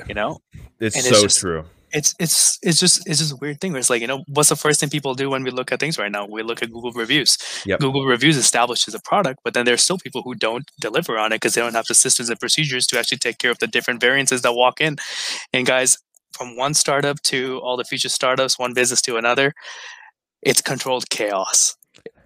You 0.07 0.15
know, 0.15 0.39
it's, 0.79 1.03
so 1.03 1.21
just, 1.21 1.39
true. 1.39 1.63
it's 1.93 2.15
it's 2.19 2.57
it's 2.61 2.79
just 2.79 3.07
it's 3.07 3.19
just 3.19 3.31
a 3.31 3.35
weird 3.37 3.61
thing 3.61 3.71
where 3.71 3.79
it's 3.79 3.89
like 3.89 4.01
you 4.01 4.07
know 4.07 4.23
what's 4.27 4.49
the 4.49 4.55
first 4.55 4.79
thing 4.79 4.89
people 4.89 5.13
do 5.13 5.29
when 5.29 5.43
we 5.43 5.51
look 5.51 5.71
at 5.71 5.79
things 5.79 5.97
right 5.97 6.11
now 6.11 6.25
we 6.25 6.41
look 6.43 6.61
at 6.61 6.71
google 6.71 6.91
reviews 6.91 7.37
Yep. 7.65 7.79
google 7.79 8.05
reviews 8.05 8.37
establishes 8.37 8.93
a 8.93 8.99
product 8.99 9.39
but 9.43 9.53
then 9.53 9.65
there's 9.65 9.83
still 9.83 9.97
people 9.97 10.21
who 10.23 10.35
don't 10.35 10.69
deliver 10.81 11.17
on 11.17 11.31
it 11.31 11.35
because 11.35 11.53
they 11.53 11.61
don't 11.61 11.75
have 11.75 11.85
the 11.85 11.93
systems 11.93 12.29
and 12.29 12.39
procedures 12.39 12.85
to 12.87 12.99
actually 12.99 13.19
take 13.19 13.37
care 13.37 13.51
of 13.51 13.59
the 13.59 13.67
different 13.67 14.01
variances 14.01 14.41
that 14.41 14.53
walk 14.53 14.81
in 14.81 14.97
and 15.53 15.65
guys 15.65 15.97
from 16.31 16.57
one 16.57 16.73
startup 16.73 17.21
to 17.21 17.59
all 17.59 17.77
the 17.77 17.85
future 17.85 18.09
startups 18.09 18.59
one 18.59 18.73
business 18.73 19.01
to 19.01 19.15
another 19.15 19.53
it's 20.41 20.61
controlled 20.61 21.09
chaos 21.09 21.76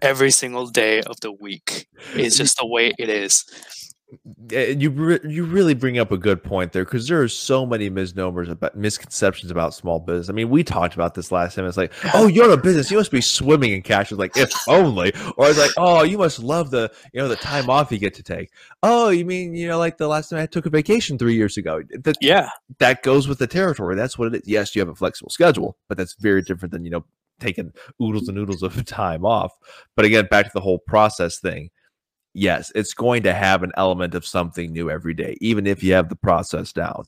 every 0.02 0.32
single 0.32 0.68
day 0.68 1.02
of 1.02 1.20
the 1.22 1.32
week 1.32 1.88
it's 2.16 2.38
just 2.38 2.58
the 2.58 2.66
way 2.66 2.94
it 2.98 3.10
is 3.10 3.46
you 4.50 4.90
re- 4.90 5.20
you 5.24 5.46
really 5.46 5.74
bring 5.74 5.98
up 5.98 6.12
a 6.12 6.18
good 6.18 6.44
point 6.44 6.74
there 6.74 6.84
because 6.84 7.08
there 7.08 7.22
are 7.22 7.30
so 7.30 7.66
many 7.66 7.90
misnomers 7.90 8.50
about 8.50 8.76
misconceptions 8.76 9.52
about 9.52 9.74
small 9.74 10.00
business. 10.00 10.30
I 10.30 10.34
mean, 10.34 10.50
we 10.50 10.64
talked 10.64 10.96
about 10.96 11.14
this 11.14 11.32
last 11.32 11.56
time. 11.56 11.66
It's 11.66 11.78
like, 11.78 11.94
oh, 12.14 12.28
you're 12.28 12.52
a 12.52 12.58
business, 12.58 12.92
you 12.92 12.98
must 12.98 13.12
be 13.12 13.22
swimming 13.22 13.72
in 13.72 13.82
cash. 13.82 14.12
It's 14.12 14.20
like, 14.20 14.36
if 14.36 14.52
only, 14.68 15.14
or 15.38 15.48
it's 15.48 15.58
like, 15.58 15.72
oh, 15.78 16.04
you 16.04 16.18
must 16.18 16.40
love 16.40 16.72
the 16.72 16.92
you 17.14 17.22
know 17.22 17.30
the 17.30 17.38
time 17.38 17.70
off 17.70 17.92
you 17.92 18.00
get 18.00 18.14
to 18.16 18.24
take. 18.24 18.52
Oh, 18.84 19.10
you 19.10 19.24
mean 19.24 19.56
you 19.56 19.68
know 19.68 19.78
like 19.78 19.98
the 19.98 20.08
last 20.08 20.30
time 20.30 20.40
I 20.40 20.46
took 20.46 20.66
a 20.66 20.70
vacation 20.70 21.18
three 21.18 21.36
years 21.36 21.56
ago? 21.56 21.82
That 22.04 22.18
yeah 22.20 22.50
that 22.80 23.04
goes 23.04 23.28
with 23.28 23.40
the 23.40 23.48
territory. 23.48 23.96
That's 23.96 24.18
what 24.18 24.34
it 24.34 24.42
is. 24.42 24.48
Yes, 24.48 24.76
you 24.76 24.82
have 24.82 24.90
a 24.90 24.96
flexible 24.96 25.30
schedule, 25.30 25.78
but 25.88 25.98
that's 25.98 26.16
very 26.16 26.42
different 26.42 26.74
than 26.74 26.84
you 26.84 26.92
know 26.92 27.06
taking 27.42 27.74
oodles 28.02 28.30
and 28.30 28.38
oodles 28.38 28.64
of 28.64 28.86
time 28.86 29.26
off. 29.26 29.52
But 29.96 30.06
again, 30.06 30.28
back 30.32 30.46
to 30.46 30.52
the 30.54 30.62
whole 30.62 30.80
process 30.80 31.40
thing 31.40 31.70
yes, 32.34 32.72
it's 32.76 32.94
going 32.94 33.24
to 33.24 33.34
have 33.34 33.64
an 33.64 33.72
element 33.78 34.16
of 34.16 34.26
something 34.26 34.72
new 34.72 34.90
every 34.90 35.14
day, 35.14 35.38
even 35.42 35.68
if 35.68 35.84
you 35.84 35.94
have 35.94 36.10
the 36.10 36.16
process 36.16 36.72
down. 36.72 37.04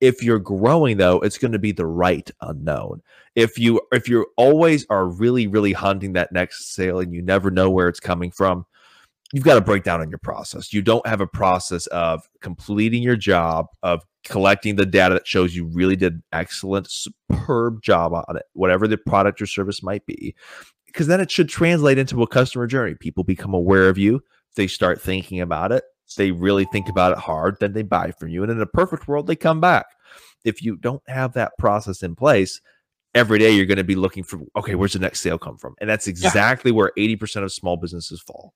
If 0.00 0.22
you're 0.22 0.38
growing 0.38 0.98
though, 0.98 1.20
it's 1.20 1.38
going 1.38 1.52
to 1.52 1.58
be 1.58 1.72
the 1.72 1.86
right 1.86 2.30
unknown. 2.42 3.02
If 3.34 3.58
you 3.58 3.80
if 3.92 4.08
you 4.08 4.26
always 4.36 4.84
are 4.90 5.06
really 5.06 5.46
really 5.46 5.72
hunting 5.72 6.12
that 6.14 6.32
next 6.32 6.74
sale 6.74 7.00
and 7.00 7.14
you 7.14 7.22
never 7.22 7.50
know 7.50 7.70
where 7.70 7.88
it's 7.88 8.00
coming 8.00 8.30
from, 8.30 8.66
you've 9.32 9.44
got 9.44 9.54
to 9.54 9.62
break 9.62 9.84
down 9.84 10.02
on 10.02 10.10
your 10.10 10.18
process. 10.18 10.72
You 10.72 10.82
don't 10.82 11.06
have 11.06 11.22
a 11.22 11.26
process 11.26 11.86
of 11.88 12.28
completing 12.42 13.02
your 13.02 13.16
job 13.16 13.68
of 13.82 14.02
collecting 14.28 14.76
the 14.76 14.86
data 14.86 15.14
that 15.14 15.26
shows 15.26 15.54
you 15.54 15.66
really 15.66 15.96
did 15.96 16.14
an 16.14 16.22
excellent 16.32 16.88
superb 16.90 17.82
job 17.82 18.12
on 18.12 18.36
it, 18.36 18.44
whatever 18.52 18.86
the 18.86 18.96
product 18.96 19.40
or 19.40 19.46
service 19.46 19.82
might 19.82 20.04
be. 20.06 20.34
Because 20.86 21.06
then 21.06 21.20
it 21.20 21.30
should 21.30 21.48
translate 21.48 21.98
into 21.98 22.22
a 22.22 22.26
customer 22.26 22.66
journey. 22.66 22.94
People 22.94 23.24
become 23.24 23.54
aware 23.54 23.88
of 23.88 23.98
you 23.98 24.22
they 24.56 24.66
start 24.66 25.00
thinking 25.00 25.40
about 25.40 25.70
it, 25.70 25.84
they 26.16 26.32
really 26.32 26.64
think 26.66 26.88
about 26.88 27.12
it 27.12 27.18
hard, 27.18 27.58
then 27.60 27.74
they 27.74 27.82
buy 27.82 28.10
from 28.10 28.30
you. 28.30 28.42
And 28.42 28.50
in 28.50 28.60
a 28.60 28.66
perfect 28.66 29.06
world, 29.06 29.26
they 29.26 29.36
come 29.36 29.60
back. 29.60 29.86
If 30.44 30.62
you 30.62 30.76
don't 30.76 31.02
have 31.08 31.34
that 31.34 31.52
process 31.58 32.02
in 32.02 32.16
place, 32.16 32.60
every 33.14 33.38
day 33.38 33.50
you're 33.50 33.66
going 33.66 33.76
to 33.78 33.84
be 33.84 33.94
looking 33.94 34.24
for, 34.24 34.40
okay, 34.56 34.74
where's 34.74 34.94
the 34.94 34.98
next 34.98 35.20
sale 35.20 35.38
come 35.38 35.58
from? 35.58 35.74
And 35.80 35.88
that's 35.88 36.06
exactly 36.06 36.70
yeah. 36.70 36.76
where 36.76 36.92
80% 36.98 37.44
of 37.44 37.52
small 37.52 37.76
businesses 37.76 38.20
fall 38.20 38.54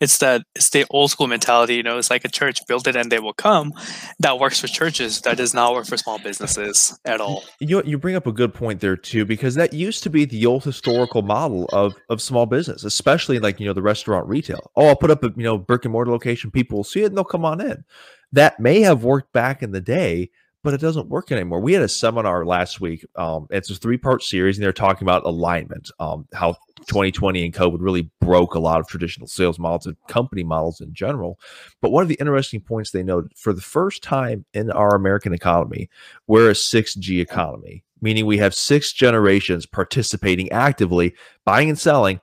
it's 0.00 0.18
that 0.18 0.42
it's 0.54 0.70
the 0.70 0.84
old 0.90 1.10
school 1.10 1.26
mentality 1.26 1.74
you 1.74 1.82
know 1.82 1.98
it's 1.98 2.10
like 2.10 2.24
a 2.24 2.28
church 2.28 2.64
build 2.66 2.86
it 2.86 2.96
and 2.96 3.10
they 3.10 3.18
will 3.18 3.32
come 3.32 3.72
that 4.18 4.38
works 4.38 4.60
for 4.60 4.66
churches 4.66 5.20
that 5.22 5.36
does 5.36 5.54
not 5.54 5.74
work 5.74 5.86
for 5.86 5.96
small 5.96 6.18
businesses 6.18 6.98
at 7.04 7.20
all 7.20 7.42
you 7.60 7.82
you 7.84 7.98
bring 7.98 8.16
up 8.16 8.26
a 8.26 8.32
good 8.32 8.54
point 8.54 8.80
there 8.80 8.96
too 8.96 9.24
because 9.24 9.54
that 9.54 9.72
used 9.72 10.02
to 10.02 10.10
be 10.10 10.24
the 10.24 10.46
old 10.46 10.64
historical 10.64 11.22
model 11.22 11.66
of 11.72 11.94
of 12.08 12.22
small 12.22 12.46
business 12.46 12.84
especially 12.84 13.38
like 13.38 13.58
you 13.60 13.66
know 13.66 13.72
the 13.72 13.82
restaurant 13.82 14.26
retail 14.26 14.70
oh 14.76 14.88
i'll 14.88 14.96
put 14.96 15.10
up 15.10 15.22
a 15.24 15.32
you 15.36 15.44
know 15.44 15.58
brick 15.58 15.84
and 15.84 15.92
mortar 15.92 16.10
location 16.10 16.50
people 16.50 16.78
will 16.78 16.84
see 16.84 17.02
it 17.02 17.06
and 17.06 17.16
they'll 17.16 17.24
come 17.24 17.44
on 17.44 17.60
in 17.60 17.84
that 18.32 18.60
may 18.60 18.80
have 18.80 19.04
worked 19.04 19.32
back 19.32 19.62
in 19.62 19.72
the 19.72 19.80
day 19.80 20.30
but 20.64 20.74
it 20.74 20.80
doesn't 20.80 21.08
work 21.08 21.30
anymore. 21.30 21.60
We 21.60 21.72
had 21.72 21.82
a 21.82 21.88
seminar 21.88 22.44
last 22.44 22.80
week. 22.80 23.06
Um, 23.16 23.46
it's 23.50 23.70
a 23.70 23.74
three 23.74 23.96
part 23.96 24.22
series, 24.22 24.58
and 24.58 24.64
they're 24.64 24.72
talking 24.72 25.06
about 25.06 25.24
alignment, 25.24 25.90
um, 26.00 26.26
how 26.34 26.56
2020 26.88 27.44
and 27.44 27.54
COVID 27.54 27.78
really 27.80 28.10
broke 28.20 28.54
a 28.54 28.58
lot 28.58 28.80
of 28.80 28.88
traditional 28.88 29.26
sales 29.26 29.58
models 29.58 29.86
and 29.86 29.96
company 30.08 30.42
models 30.42 30.80
in 30.80 30.92
general. 30.92 31.38
But 31.80 31.90
one 31.90 32.02
of 32.02 32.08
the 32.08 32.16
interesting 32.16 32.60
points 32.60 32.90
they 32.90 33.02
noted 33.02 33.32
for 33.36 33.52
the 33.52 33.60
first 33.60 34.02
time 34.02 34.44
in 34.54 34.70
our 34.70 34.94
American 34.94 35.32
economy, 35.32 35.88
we're 36.26 36.50
a 36.50 36.54
6G 36.54 37.20
economy, 37.20 37.84
meaning 38.00 38.26
we 38.26 38.38
have 38.38 38.54
six 38.54 38.92
generations 38.92 39.66
participating 39.66 40.50
actively, 40.50 41.14
buying 41.44 41.68
and 41.68 41.78
selling 41.78 42.20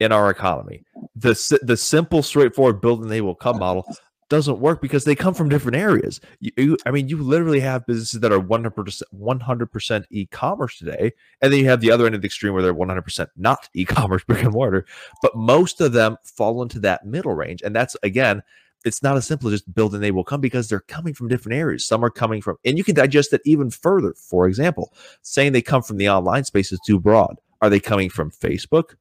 in 0.00 0.12
our 0.12 0.30
economy. 0.30 0.84
The, 1.14 1.58
the 1.62 1.76
simple, 1.76 2.22
straightforward 2.22 2.80
build 2.80 3.02
and 3.02 3.10
they 3.10 3.20
will 3.20 3.34
come 3.34 3.58
model 3.58 3.84
doesn't 4.30 4.60
work 4.60 4.80
because 4.80 5.04
they 5.04 5.14
come 5.14 5.34
from 5.34 5.50
different 5.50 5.76
areas. 5.76 6.20
You, 6.38 6.52
you, 6.56 6.76
I 6.86 6.92
mean, 6.92 7.08
you 7.08 7.18
literally 7.18 7.60
have 7.60 7.84
businesses 7.84 8.20
that 8.20 8.32
are 8.32 8.40
100%, 8.40 9.02
100% 9.12 10.04
e-commerce 10.10 10.78
today, 10.78 11.12
and 11.42 11.52
then 11.52 11.60
you 11.60 11.66
have 11.66 11.80
the 11.80 11.90
other 11.90 12.06
end 12.06 12.14
of 12.14 12.22
the 12.22 12.26
extreme 12.26 12.54
where 12.54 12.62
they're 12.62 12.72
100% 12.72 13.26
not 13.36 13.68
e-commerce 13.74 14.24
brick 14.24 14.42
and 14.42 14.52
mortar. 14.52 14.86
But 15.20 15.36
most 15.36 15.82
of 15.82 15.92
them 15.92 16.16
fall 16.24 16.62
into 16.62 16.80
that 16.80 17.04
middle 17.04 17.34
range, 17.34 17.60
and 17.60 17.76
that's 17.76 17.96
again, 18.02 18.42
it's 18.86 19.02
not 19.02 19.16
as 19.16 19.26
simple 19.26 19.48
as 19.48 19.60
just 19.60 19.74
build 19.74 19.94
and 19.94 20.02
they 20.02 20.10
will 20.10 20.24
come 20.24 20.40
because 20.40 20.68
they're 20.68 20.80
coming 20.80 21.12
from 21.12 21.28
different 21.28 21.58
areas. 21.58 21.84
Some 21.84 22.02
are 22.02 22.08
coming 22.08 22.40
from, 22.40 22.56
and 22.64 22.78
you 22.78 22.84
can 22.84 22.94
digest 22.94 23.32
it 23.34 23.42
even 23.44 23.68
further. 23.68 24.14
For 24.14 24.46
example, 24.46 24.94
saying 25.20 25.52
they 25.52 25.60
come 25.60 25.82
from 25.82 25.98
the 25.98 26.08
online 26.08 26.44
space 26.44 26.72
is 26.72 26.80
too 26.86 26.98
broad. 26.98 27.36
Are 27.60 27.68
they 27.68 27.80
coming 27.80 28.08
from 28.08 28.30
Facebook, 28.30 28.94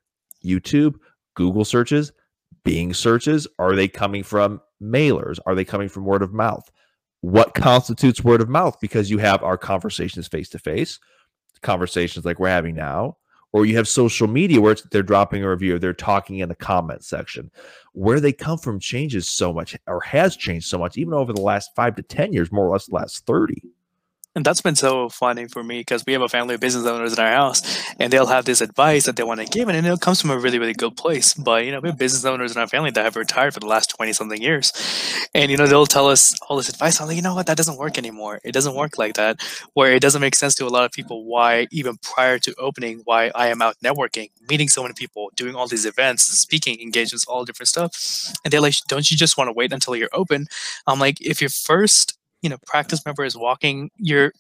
YouTube, 0.44 0.96
Google 1.36 1.64
searches, 1.64 2.12
Bing 2.66 2.94
searches? 2.94 3.48
Are 3.58 3.74
they 3.76 3.88
coming 3.88 4.24
from 4.24 4.60
mailers? 4.82 5.40
Are 5.46 5.56
they 5.56 5.66
coming 5.66 5.90
from 5.90 6.06
word 6.06 6.22
of 6.22 6.34
mouth? 6.34 6.70
What 7.22 7.54
constitutes 7.54 8.24
word 8.24 8.42
of 8.42 8.50
mouth? 8.50 8.78
Because 8.80 9.10
you 9.10 9.18
have 9.18 9.44
our 9.44 9.58
conversations 9.58 10.28
face 10.28 10.50
to 10.50 10.60
face, 10.60 11.00
conversations 11.62 12.26
like 12.26 12.40
we're 12.40 12.50
having 12.50 12.76
now, 12.76 13.18
or 13.52 13.66
you 13.66 13.76
have 13.76 13.88
social 13.88 14.28
media 14.28 14.62
where 14.62 14.76
they're 14.92 15.04
dropping 15.04 15.44
a 15.44 15.50
review, 15.50 15.80
they're 15.80 15.94
talking 15.94 16.40
in 16.40 16.50
the 16.50 16.56
comment 16.56 17.04
section. 17.04 17.52
Where 17.94 18.20
they 18.20 18.32
come 18.32 18.58
from 18.58 18.80
changes 18.80 19.28
so 19.28 19.52
much 19.52 19.76
or 19.88 20.02
has 20.02 20.38
changed 20.38 20.68
so 20.68 20.78
much, 20.78 20.98
even 20.98 21.14
over 21.14 21.34
the 21.34 21.42
last 21.42 21.72
five 21.76 21.96
to 21.96 22.04
10 22.04 22.32
years, 22.32 22.52
more 22.52 22.68
or 22.68 22.74
less 22.74 22.86
the 22.86 22.96
last 22.96 23.26
30 23.26 23.62
and 24.40 24.46
that's 24.46 24.62
been 24.62 24.76
so 24.76 25.10
funny 25.10 25.50
for 25.50 25.66
me 25.66 25.82
because 25.82 26.06
we 26.06 26.14
have 26.14 26.22
a 26.22 26.30
family 26.30 26.56
of 26.56 26.62
business 26.62 26.86
owners 26.86 27.12
in 27.12 27.20
our 27.20 27.30
house 27.30 27.62
and 28.00 28.14
they'll 28.14 28.26
have 28.26 28.46
this 28.46 28.62
advice 28.62 29.06
that 29.06 29.18
they 29.18 29.24
want 29.24 29.42
to 29.42 29.46
give 29.46 29.68
and 29.68 29.86
it 29.86 30.00
comes 30.00 30.22
from 30.22 30.32
a 30.32 30.40
really 30.40 30.58
really 30.58 30.72
good 30.72 30.96
place. 30.96 31.34
But 31.34 31.66
you 31.66 31.74
know 31.74 31.82
we 31.82 31.90
have 31.90 31.98
business 31.98 32.24
owners 32.24 32.56
in 32.56 32.62
our 32.62 32.68
family 32.68 32.90
that 32.92 33.04
have 33.04 33.18
retired 33.18 33.54
for 33.54 33.60
the 33.60 33.66
last 33.66 33.90
20 33.90 34.14
something 34.14 34.42
years 34.42 34.72
and 35.34 35.52
you 35.52 35.58
know 35.58 35.68
they'll 35.68 35.86
tell 35.86 36.08
us 36.08 36.40
all 36.48 36.56
this 36.56 36.70
advice. 36.70 37.02
I'm 37.02 37.08
like 37.08 37.18
you 37.18 37.22
know 37.22 37.36
what? 37.36 37.48
That 37.48 37.58
doesn't 37.58 37.78
work 37.78 37.98
anymore. 37.98 38.40
It 38.46 38.54
doesn't 38.54 38.76
work 38.76 38.98
like 38.98 39.16
that 39.16 39.42
where 39.74 39.92
it 39.92 40.02
doesn't 40.02 40.22
make 40.22 40.36
sense 40.36 40.56
to 40.56 40.66
a 40.66 40.70
lot 40.70 40.86
of 40.86 40.94
people 40.94 41.26
why 41.26 41.68
even 41.70 41.98
prior 41.98 42.40
to 42.40 42.56
opening 42.58 43.02
why 43.04 43.32
i 43.36 43.48
am 43.48 43.62
out 43.62 43.76
networking 43.84 44.30
meeting 44.50 44.70
so 44.70 44.82
many 44.82 44.94
people 44.94 45.32
doing 45.36 45.54
all 45.54 45.68
these 45.68 45.86
events 45.86 46.24
speaking 46.24 46.80
engagements 46.80 47.26
all 47.26 47.44
different 47.44 47.68
stuff. 47.68 48.32
And 48.46 48.54
they're 48.54 48.62
like 48.62 48.76
don't 48.88 49.12
you 49.12 49.18
just 49.18 49.38
want 49.38 49.50
to 49.50 49.54
wait 49.54 49.74
until 49.74 49.98
you're 49.98 50.10
open? 50.14 50.48
I'm 50.88 51.00
like 51.00 51.20
if 51.20 51.42
you're 51.42 51.50
first 51.50 52.19
you 52.42 52.50
know 52.50 52.58
practice 52.66 53.06
member 53.06 53.24
is 53.24 53.38
walking 53.38 53.90
your 53.98 54.32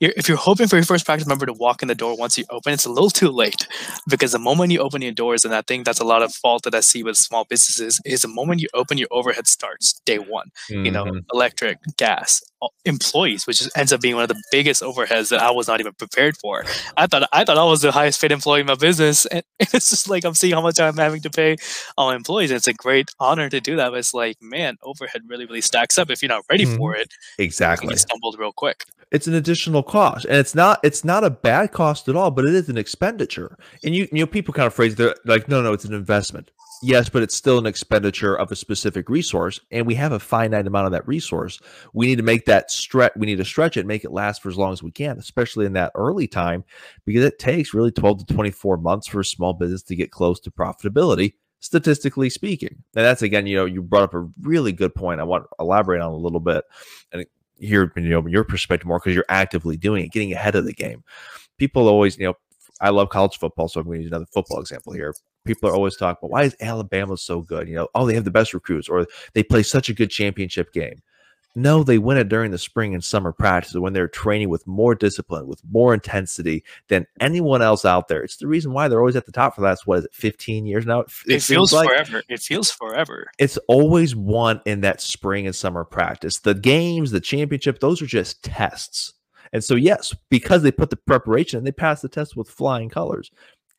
you're, 0.00 0.12
if 0.16 0.28
you're 0.28 0.36
hoping 0.36 0.66
for 0.66 0.76
your 0.76 0.84
first 0.84 1.06
practice 1.06 1.26
member 1.26 1.46
to 1.46 1.52
walk 1.52 1.80
in 1.80 1.88
the 1.88 1.94
door 1.94 2.16
once 2.16 2.36
you 2.36 2.44
open, 2.50 2.72
it's 2.72 2.84
a 2.84 2.90
little 2.90 3.10
too 3.10 3.30
late 3.30 3.66
because 4.08 4.32
the 4.32 4.38
moment 4.38 4.72
you 4.72 4.80
open 4.80 5.02
your 5.02 5.12
doors, 5.12 5.44
and 5.44 5.54
I 5.54 5.62
think 5.62 5.84
that's 5.84 6.00
a 6.00 6.04
lot 6.04 6.22
of 6.22 6.34
fault 6.34 6.64
that 6.64 6.74
I 6.74 6.80
see 6.80 7.02
with 7.02 7.16
small 7.16 7.44
businesses, 7.44 8.00
is 8.04 8.22
the 8.22 8.28
moment 8.28 8.60
you 8.60 8.68
open 8.74 8.98
your 8.98 9.08
overhead 9.10 9.46
starts 9.46 10.00
day 10.04 10.18
one. 10.18 10.50
Mm-hmm. 10.70 10.84
You 10.84 10.90
know, 10.90 11.04
mm-hmm. 11.04 11.18
electric, 11.32 11.78
gas, 11.96 12.42
employees, 12.84 13.46
which 13.46 13.62
ends 13.76 13.92
up 13.92 14.00
being 14.00 14.14
one 14.14 14.24
of 14.24 14.28
the 14.28 14.42
biggest 14.50 14.82
overheads 14.82 15.30
that 15.30 15.40
I 15.40 15.50
was 15.50 15.68
not 15.68 15.80
even 15.80 15.92
prepared 15.94 16.36
for. 16.36 16.64
I 16.96 17.06
thought 17.06 17.28
I 17.32 17.44
thought 17.44 17.58
I 17.58 17.64
was 17.64 17.82
the 17.82 17.92
highest 17.92 18.20
paid 18.20 18.32
employee 18.32 18.60
in 18.60 18.66
my 18.66 18.74
business, 18.74 19.26
and 19.26 19.42
it's 19.58 19.90
just 19.90 20.08
like 20.08 20.24
I'm 20.24 20.34
seeing 20.34 20.54
how 20.54 20.62
much 20.62 20.80
I'm 20.80 20.96
having 20.96 21.22
to 21.22 21.30
pay 21.30 21.56
on 21.96 22.14
employees. 22.14 22.50
And 22.50 22.56
it's 22.56 22.68
a 22.68 22.74
great 22.74 23.10
honor 23.20 23.48
to 23.48 23.60
do 23.60 23.76
that. 23.76 23.90
But 23.90 23.98
it's 23.98 24.14
like, 24.14 24.36
man, 24.40 24.76
overhead 24.82 25.22
really, 25.28 25.46
really 25.46 25.60
stacks 25.60 25.98
up 25.98 26.10
if 26.10 26.22
you're 26.22 26.28
not 26.28 26.44
ready 26.50 26.64
mm-hmm. 26.64 26.76
for 26.76 26.94
it. 26.94 27.12
Exactly, 27.38 27.90
you 27.90 27.96
stumbled 27.96 28.38
real 28.38 28.52
quick 28.52 28.84
it's 29.10 29.28
an 29.28 29.34
additional 29.34 29.82
cost 29.82 30.24
and 30.24 30.36
it's 30.36 30.54
not 30.54 30.80
it's 30.82 31.04
not 31.04 31.22
a 31.22 31.30
bad 31.30 31.70
cost 31.70 32.08
at 32.08 32.16
all 32.16 32.30
but 32.32 32.44
it 32.44 32.54
is 32.54 32.68
an 32.68 32.76
expenditure 32.76 33.56
and 33.84 33.94
you 33.94 34.08
you 34.10 34.18
know 34.18 34.26
people 34.26 34.52
kind 34.52 34.66
of 34.66 34.74
phrase 34.74 34.96
they're 34.96 35.14
like 35.24 35.48
no 35.48 35.62
no 35.62 35.72
it's 35.72 35.84
an 35.84 35.94
investment 35.94 36.50
yes 36.82 37.08
but 37.08 37.22
it's 37.22 37.34
still 37.34 37.58
an 37.58 37.66
expenditure 37.66 38.34
of 38.34 38.50
a 38.50 38.56
specific 38.56 39.08
resource 39.08 39.60
and 39.70 39.86
we 39.86 39.94
have 39.94 40.12
a 40.12 40.18
finite 40.18 40.66
amount 40.66 40.86
of 40.86 40.92
that 40.92 41.06
resource 41.06 41.58
we 41.92 42.06
need 42.06 42.16
to 42.16 42.22
make 42.22 42.44
that 42.44 42.70
stretch 42.70 43.12
we 43.16 43.26
need 43.26 43.38
to 43.38 43.44
stretch 43.44 43.76
it 43.76 43.86
make 43.86 44.04
it 44.04 44.12
last 44.12 44.42
for 44.42 44.48
as 44.48 44.56
long 44.56 44.72
as 44.72 44.82
we 44.82 44.90
can 44.90 45.18
especially 45.18 45.66
in 45.66 45.72
that 45.72 45.92
early 45.94 46.26
time 46.26 46.64
because 47.04 47.24
it 47.24 47.38
takes 47.38 47.74
really 47.74 47.92
12 47.92 48.26
to 48.26 48.34
24 48.34 48.76
months 48.78 49.06
for 49.06 49.20
a 49.20 49.24
small 49.24 49.52
business 49.52 49.82
to 49.82 49.96
get 49.96 50.10
close 50.10 50.40
to 50.40 50.50
profitability 50.50 51.34
statistically 51.60 52.28
speaking 52.28 52.82
and 52.94 53.04
that's 53.04 53.22
again 53.22 53.46
you 53.46 53.56
know 53.56 53.64
you 53.64 53.82
brought 53.82 54.02
up 54.02 54.14
a 54.14 54.28
really 54.42 54.72
good 54.72 54.94
point 54.94 55.20
i 55.20 55.24
want 55.24 55.44
to 55.44 55.48
elaborate 55.58 56.02
on 56.02 56.12
a 56.12 56.16
little 56.16 56.40
bit 56.40 56.64
and 57.12 57.24
hear 57.58 57.92
you 57.96 58.02
know 58.08 58.26
your 58.26 58.44
perspective 58.44 58.86
more 58.86 58.98
because 58.98 59.14
you're 59.14 59.24
actively 59.28 59.76
doing 59.76 60.04
it, 60.04 60.12
getting 60.12 60.32
ahead 60.32 60.54
of 60.54 60.64
the 60.64 60.72
game. 60.72 61.04
People 61.58 61.88
always, 61.88 62.18
you 62.18 62.26
know, 62.26 62.34
I 62.80 62.90
love 62.90 63.08
college 63.10 63.38
football, 63.38 63.68
so 63.68 63.80
I'm 63.80 63.86
going 63.86 63.98
to 63.98 64.02
use 64.02 64.10
another 64.10 64.26
football 64.32 64.60
example 64.60 64.92
here. 64.92 65.14
People 65.44 65.68
are 65.68 65.74
always 65.74 65.96
talking 65.96 66.18
about 66.20 66.30
why 66.30 66.42
is 66.42 66.56
Alabama 66.60 67.16
so 67.16 67.40
good? 67.40 67.68
You 67.68 67.74
know, 67.76 67.88
oh, 67.94 68.06
they 68.06 68.14
have 68.14 68.24
the 68.24 68.30
best 68.30 68.54
recruits, 68.54 68.88
or 68.88 69.06
they 69.34 69.42
play 69.42 69.62
such 69.62 69.88
a 69.88 69.94
good 69.94 70.10
championship 70.10 70.72
game. 70.72 71.02
No, 71.56 71.84
they 71.84 71.98
win 71.98 72.16
it 72.16 72.28
during 72.28 72.50
the 72.50 72.58
spring 72.58 72.94
and 72.94 73.04
summer 73.04 73.30
practices 73.30 73.78
when 73.78 73.92
they're 73.92 74.08
training 74.08 74.48
with 74.48 74.66
more 74.66 74.94
discipline, 74.96 75.46
with 75.46 75.62
more 75.70 75.94
intensity 75.94 76.64
than 76.88 77.06
anyone 77.20 77.62
else 77.62 77.84
out 77.84 78.08
there. 78.08 78.24
It's 78.24 78.36
the 78.38 78.48
reason 78.48 78.72
why 78.72 78.88
they're 78.88 78.98
always 78.98 79.14
at 79.14 79.24
the 79.24 79.32
top 79.32 79.54
for 79.54 79.60
the 79.60 79.68
last, 79.68 79.86
what 79.86 80.00
is 80.00 80.04
it, 80.06 80.14
15 80.14 80.66
years 80.66 80.84
now? 80.84 81.00
It, 81.00 81.12
it 81.26 81.42
feels 81.42 81.72
like 81.72 81.88
forever. 81.88 82.22
It 82.28 82.40
feels 82.40 82.72
forever. 82.72 83.30
It's 83.38 83.56
always 83.68 84.16
won 84.16 84.62
in 84.66 84.80
that 84.80 85.00
spring 85.00 85.46
and 85.46 85.54
summer 85.54 85.84
practice. 85.84 86.40
The 86.40 86.54
games, 86.54 87.12
the 87.12 87.20
championship, 87.20 87.78
those 87.78 88.02
are 88.02 88.06
just 88.06 88.42
tests. 88.42 89.12
And 89.52 89.62
so, 89.62 89.76
yes, 89.76 90.12
because 90.30 90.64
they 90.64 90.72
put 90.72 90.90
the 90.90 90.96
preparation 90.96 91.58
and 91.58 91.66
they 91.66 91.72
pass 91.72 92.02
the 92.02 92.08
test 92.08 92.36
with 92.36 92.50
flying 92.50 92.88
colors. 92.88 93.30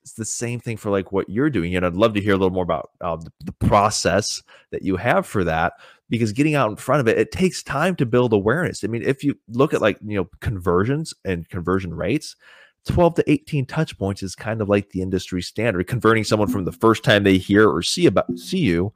It's 0.05 0.13
the 0.13 0.23
same 0.23 0.59
thing 0.59 0.77
for 0.77 0.91
like 0.91 1.11
what 1.11 1.29
you're 1.29 1.49
doing. 1.49 1.75
And 1.75 1.83
I'd 1.83 1.95
love 1.95 2.13
to 2.13 2.21
hear 2.21 2.33
a 2.33 2.37
little 2.37 2.51
more 2.51 2.63
about 2.63 2.91
uh, 3.01 3.15
the, 3.15 3.31
the 3.43 3.51
process 3.53 4.43
that 4.69 4.83
you 4.83 4.97
have 4.97 5.25
for 5.25 5.43
that 5.43 5.73
because 6.09 6.31
getting 6.31 6.53
out 6.53 6.69
in 6.69 6.75
front 6.75 7.01
of 7.01 7.07
it, 7.07 7.17
it 7.17 7.31
takes 7.31 7.63
time 7.63 7.95
to 7.95 8.05
build 8.05 8.31
awareness. 8.31 8.83
I 8.83 8.87
mean, 8.87 9.01
if 9.01 9.23
you 9.23 9.35
look 9.49 9.73
at 9.73 9.81
like, 9.81 9.97
you 10.05 10.15
know, 10.15 10.29
conversions 10.41 11.11
and 11.25 11.49
conversion 11.49 11.91
rates, 11.91 12.35
12 12.85 13.15
to 13.15 13.31
18 13.31 13.65
touch 13.65 13.97
points 13.97 14.21
is 14.21 14.35
kind 14.35 14.61
of 14.61 14.69
like 14.69 14.91
the 14.91 15.01
industry 15.01 15.41
standard, 15.41 15.87
converting 15.87 16.23
someone 16.23 16.49
from 16.49 16.65
the 16.65 16.71
first 16.71 17.03
time 17.03 17.23
they 17.23 17.39
hear 17.39 17.67
or 17.67 17.81
see 17.81 18.05
about 18.05 18.25
see 18.37 18.59
you 18.59 18.93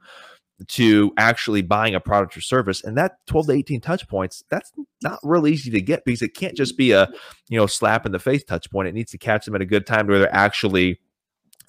to 0.68 1.12
actually 1.16 1.62
buying 1.62 1.94
a 1.94 2.00
product 2.00 2.36
or 2.36 2.40
service. 2.40 2.82
And 2.84 2.96
that 2.98 3.24
12 3.26 3.46
to 3.46 3.52
18 3.52 3.80
touch 3.80 4.08
points, 4.08 4.44
that's 4.50 4.72
not 5.02 5.18
real 5.22 5.46
easy 5.46 5.70
to 5.70 5.80
get 5.80 6.04
because 6.04 6.22
it 6.22 6.34
can't 6.34 6.56
just 6.56 6.76
be 6.76 6.92
a, 6.92 7.08
you 7.48 7.58
know, 7.58 7.66
slap 7.66 8.06
in 8.06 8.12
the 8.12 8.18
face 8.18 8.44
touch 8.44 8.70
point. 8.70 8.88
It 8.88 8.94
needs 8.94 9.10
to 9.12 9.18
catch 9.18 9.44
them 9.44 9.54
at 9.54 9.62
a 9.62 9.66
good 9.66 9.86
time 9.86 10.06
where 10.06 10.18
they're 10.18 10.34
actually 10.34 11.00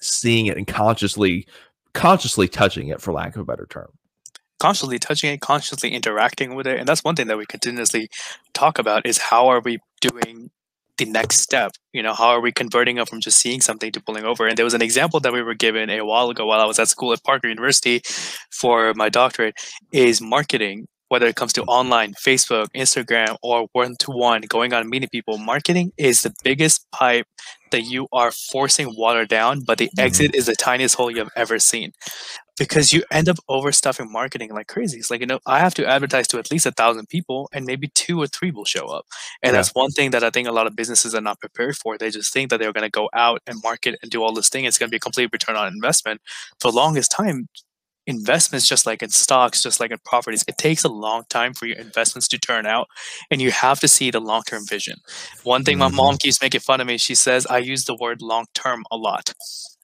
seeing 0.00 0.46
it 0.46 0.56
and 0.56 0.66
consciously 0.66 1.46
consciously 1.94 2.48
touching 2.48 2.88
it 2.88 3.00
for 3.00 3.12
lack 3.12 3.36
of 3.36 3.42
a 3.42 3.44
better 3.44 3.66
term 3.66 3.92
consciously 4.62 4.98
touching 4.98 5.32
it, 5.32 5.40
consciously 5.40 5.90
interacting 5.90 6.54
with 6.54 6.68
it. 6.68 6.78
And 6.78 6.86
that's 6.86 7.02
one 7.02 7.16
thing 7.16 7.26
that 7.26 7.36
we 7.36 7.46
continuously 7.46 8.08
talk 8.54 8.78
about 8.78 9.04
is 9.04 9.18
how 9.18 9.48
are 9.48 9.58
we 9.58 9.78
doing 10.00 10.52
the 10.98 11.04
next 11.04 11.40
step? 11.40 11.72
You 11.92 12.02
know, 12.02 12.14
how 12.14 12.28
are 12.28 12.40
we 12.40 12.52
converting 12.52 12.96
them 12.96 13.06
from 13.06 13.20
just 13.20 13.38
seeing 13.38 13.60
something 13.60 13.92
to 13.92 14.00
pulling 14.00 14.24
over? 14.24 14.46
And 14.46 14.56
there 14.56 14.64
was 14.64 14.74
an 14.74 14.82
example 14.82 15.20
that 15.20 15.32
we 15.32 15.42
were 15.42 15.54
given 15.54 15.90
a 15.90 16.04
while 16.04 16.30
ago 16.30 16.46
while 16.46 16.60
I 16.60 16.66
was 16.66 16.78
at 16.78 16.88
school 16.88 17.12
at 17.12 17.22
Parker 17.24 17.48
University 17.48 18.02
for 18.50 18.92
my 18.94 19.08
doctorate 19.08 19.54
is 19.92 20.20
marketing 20.20 20.86
whether 21.12 21.26
it 21.26 21.36
comes 21.36 21.52
to 21.52 21.62
online, 21.64 22.14
Facebook, 22.14 22.68
Instagram, 22.74 23.36
or 23.42 23.66
one 23.72 23.94
to 23.98 24.10
one, 24.10 24.40
going 24.48 24.72
on 24.72 24.80
and 24.80 24.88
meeting 24.88 25.10
people, 25.10 25.36
marketing 25.36 25.92
is 25.98 26.22
the 26.22 26.32
biggest 26.42 26.90
pipe 26.90 27.26
that 27.70 27.82
you 27.82 28.08
are 28.14 28.32
forcing 28.32 28.94
water 28.96 29.26
down, 29.26 29.60
but 29.60 29.76
the 29.76 29.88
mm-hmm. 29.88 30.06
exit 30.06 30.34
is 30.34 30.46
the 30.46 30.56
tiniest 30.56 30.94
hole 30.94 31.10
you've 31.10 31.28
ever 31.36 31.58
seen. 31.58 31.92
Because 32.58 32.92
you 32.92 33.02
end 33.10 33.28
up 33.28 33.38
overstuffing 33.48 34.10
marketing 34.10 34.52
like 34.52 34.68
crazy. 34.68 34.98
It's 34.98 35.10
like, 35.10 35.20
you 35.20 35.26
know, 35.26 35.40
I 35.46 35.58
have 35.58 35.74
to 35.74 35.86
advertise 35.86 36.28
to 36.28 36.38
at 36.38 36.50
least 36.50 36.66
a 36.66 36.70
thousand 36.70 37.08
people 37.08 37.48
and 37.52 37.64
maybe 37.64 37.88
two 37.88 38.20
or 38.20 38.26
three 38.26 38.50
will 38.50 38.66
show 38.66 38.86
up. 38.86 39.06
And 39.42 39.50
yeah. 39.50 39.58
that's 39.58 39.74
one 39.74 39.90
thing 39.90 40.10
that 40.10 40.22
I 40.22 40.30
think 40.30 40.46
a 40.46 40.52
lot 40.52 40.66
of 40.66 40.76
businesses 40.76 41.14
are 41.14 41.22
not 41.22 41.40
prepared 41.40 41.76
for. 41.76 41.96
They 41.96 42.10
just 42.10 42.32
think 42.32 42.50
that 42.50 42.58
they're 42.58 42.72
going 42.72 42.84
to 42.84 42.90
go 42.90 43.08
out 43.14 43.40
and 43.46 43.56
market 43.62 43.98
and 44.02 44.10
do 44.10 44.22
all 44.22 44.34
this 44.34 44.50
thing. 44.50 44.66
It's 44.66 44.76
going 44.76 44.88
to 44.88 44.90
be 44.90 44.98
a 44.98 45.00
complete 45.00 45.30
return 45.32 45.56
on 45.56 45.72
investment. 45.72 46.20
For 46.60 46.70
the 46.70 46.76
longest 46.76 47.10
time, 47.10 47.48
investments 48.06 48.66
just 48.66 48.84
like 48.84 49.02
in 49.02 49.10
stocks 49.10 49.62
just 49.62 49.78
like 49.78 49.92
in 49.92 49.98
properties 50.04 50.44
it 50.48 50.58
takes 50.58 50.82
a 50.82 50.88
long 50.88 51.22
time 51.28 51.54
for 51.54 51.66
your 51.66 51.78
investments 51.78 52.26
to 52.26 52.36
turn 52.36 52.66
out 52.66 52.88
and 53.30 53.40
you 53.40 53.52
have 53.52 53.78
to 53.78 53.86
see 53.86 54.10
the 54.10 54.20
long-term 54.20 54.66
vision 54.66 54.96
one 55.44 55.62
thing 55.62 55.78
mm-hmm. 55.78 55.94
my 55.94 56.02
mom 56.02 56.16
keeps 56.16 56.42
making 56.42 56.60
fun 56.60 56.80
of 56.80 56.86
me 56.86 56.98
she 56.98 57.14
says 57.14 57.46
i 57.46 57.58
use 57.58 57.84
the 57.84 57.96
word 58.00 58.20
long-term 58.20 58.82
a 58.90 58.96
lot 58.96 59.32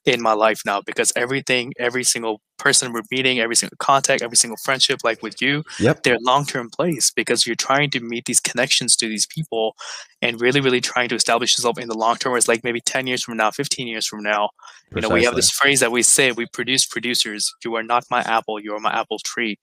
in 0.05 0.21
my 0.21 0.33
life 0.33 0.61
now 0.65 0.81
because 0.81 1.11
everything, 1.15 1.73
every 1.77 2.03
single 2.03 2.41
person 2.57 2.93
we're 2.93 3.01
meeting, 3.11 3.39
every 3.39 3.55
single 3.55 3.77
contact, 3.77 4.21
every 4.21 4.37
single 4.37 4.57
friendship, 4.63 4.99
like 5.03 5.21
with 5.21 5.41
you, 5.41 5.63
yep. 5.79 6.03
they're 6.03 6.17
long 6.21 6.45
term 6.45 6.69
plays 6.69 7.11
because 7.15 7.45
you're 7.45 7.55
trying 7.55 7.89
to 7.89 7.99
meet 7.99 8.25
these 8.25 8.39
connections 8.39 8.95
to 8.95 9.07
these 9.07 9.25
people 9.27 9.75
and 10.21 10.39
really, 10.39 10.61
really 10.61 10.81
trying 10.81 11.09
to 11.09 11.15
establish 11.15 11.57
yourself 11.57 11.77
in 11.77 11.87
the 11.87 11.97
long 11.97 12.15
term. 12.15 12.35
It's 12.37 12.47
like 12.47 12.63
maybe 12.63 12.81
10 12.81 13.07
years 13.07 13.23
from 13.23 13.37
now, 13.37 13.51
15 13.51 13.87
years 13.87 14.05
from 14.05 14.23
now. 14.23 14.49
Precisely. 14.91 14.95
You 14.95 15.01
know, 15.01 15.13
we 15.13 15.23
have 15.25 15.35
this 15.35 15.49
phrase 15.49 15.79
that 15.79 15.91
we 15.91 16.03
say 16.03 16.31
we 16.31 16.45
produce 16.47 16.85
producers. 16.85 17.53
You 17.63 17.75
are 17.75 17.83
not 17.83 18.05
my 18.09 18.21
apple, 18.21 18.59
you 18.59 18.73
are 18.73 18.79
my 18.79 18.93
apple 18.93 19.19
tree. 19.19 19.59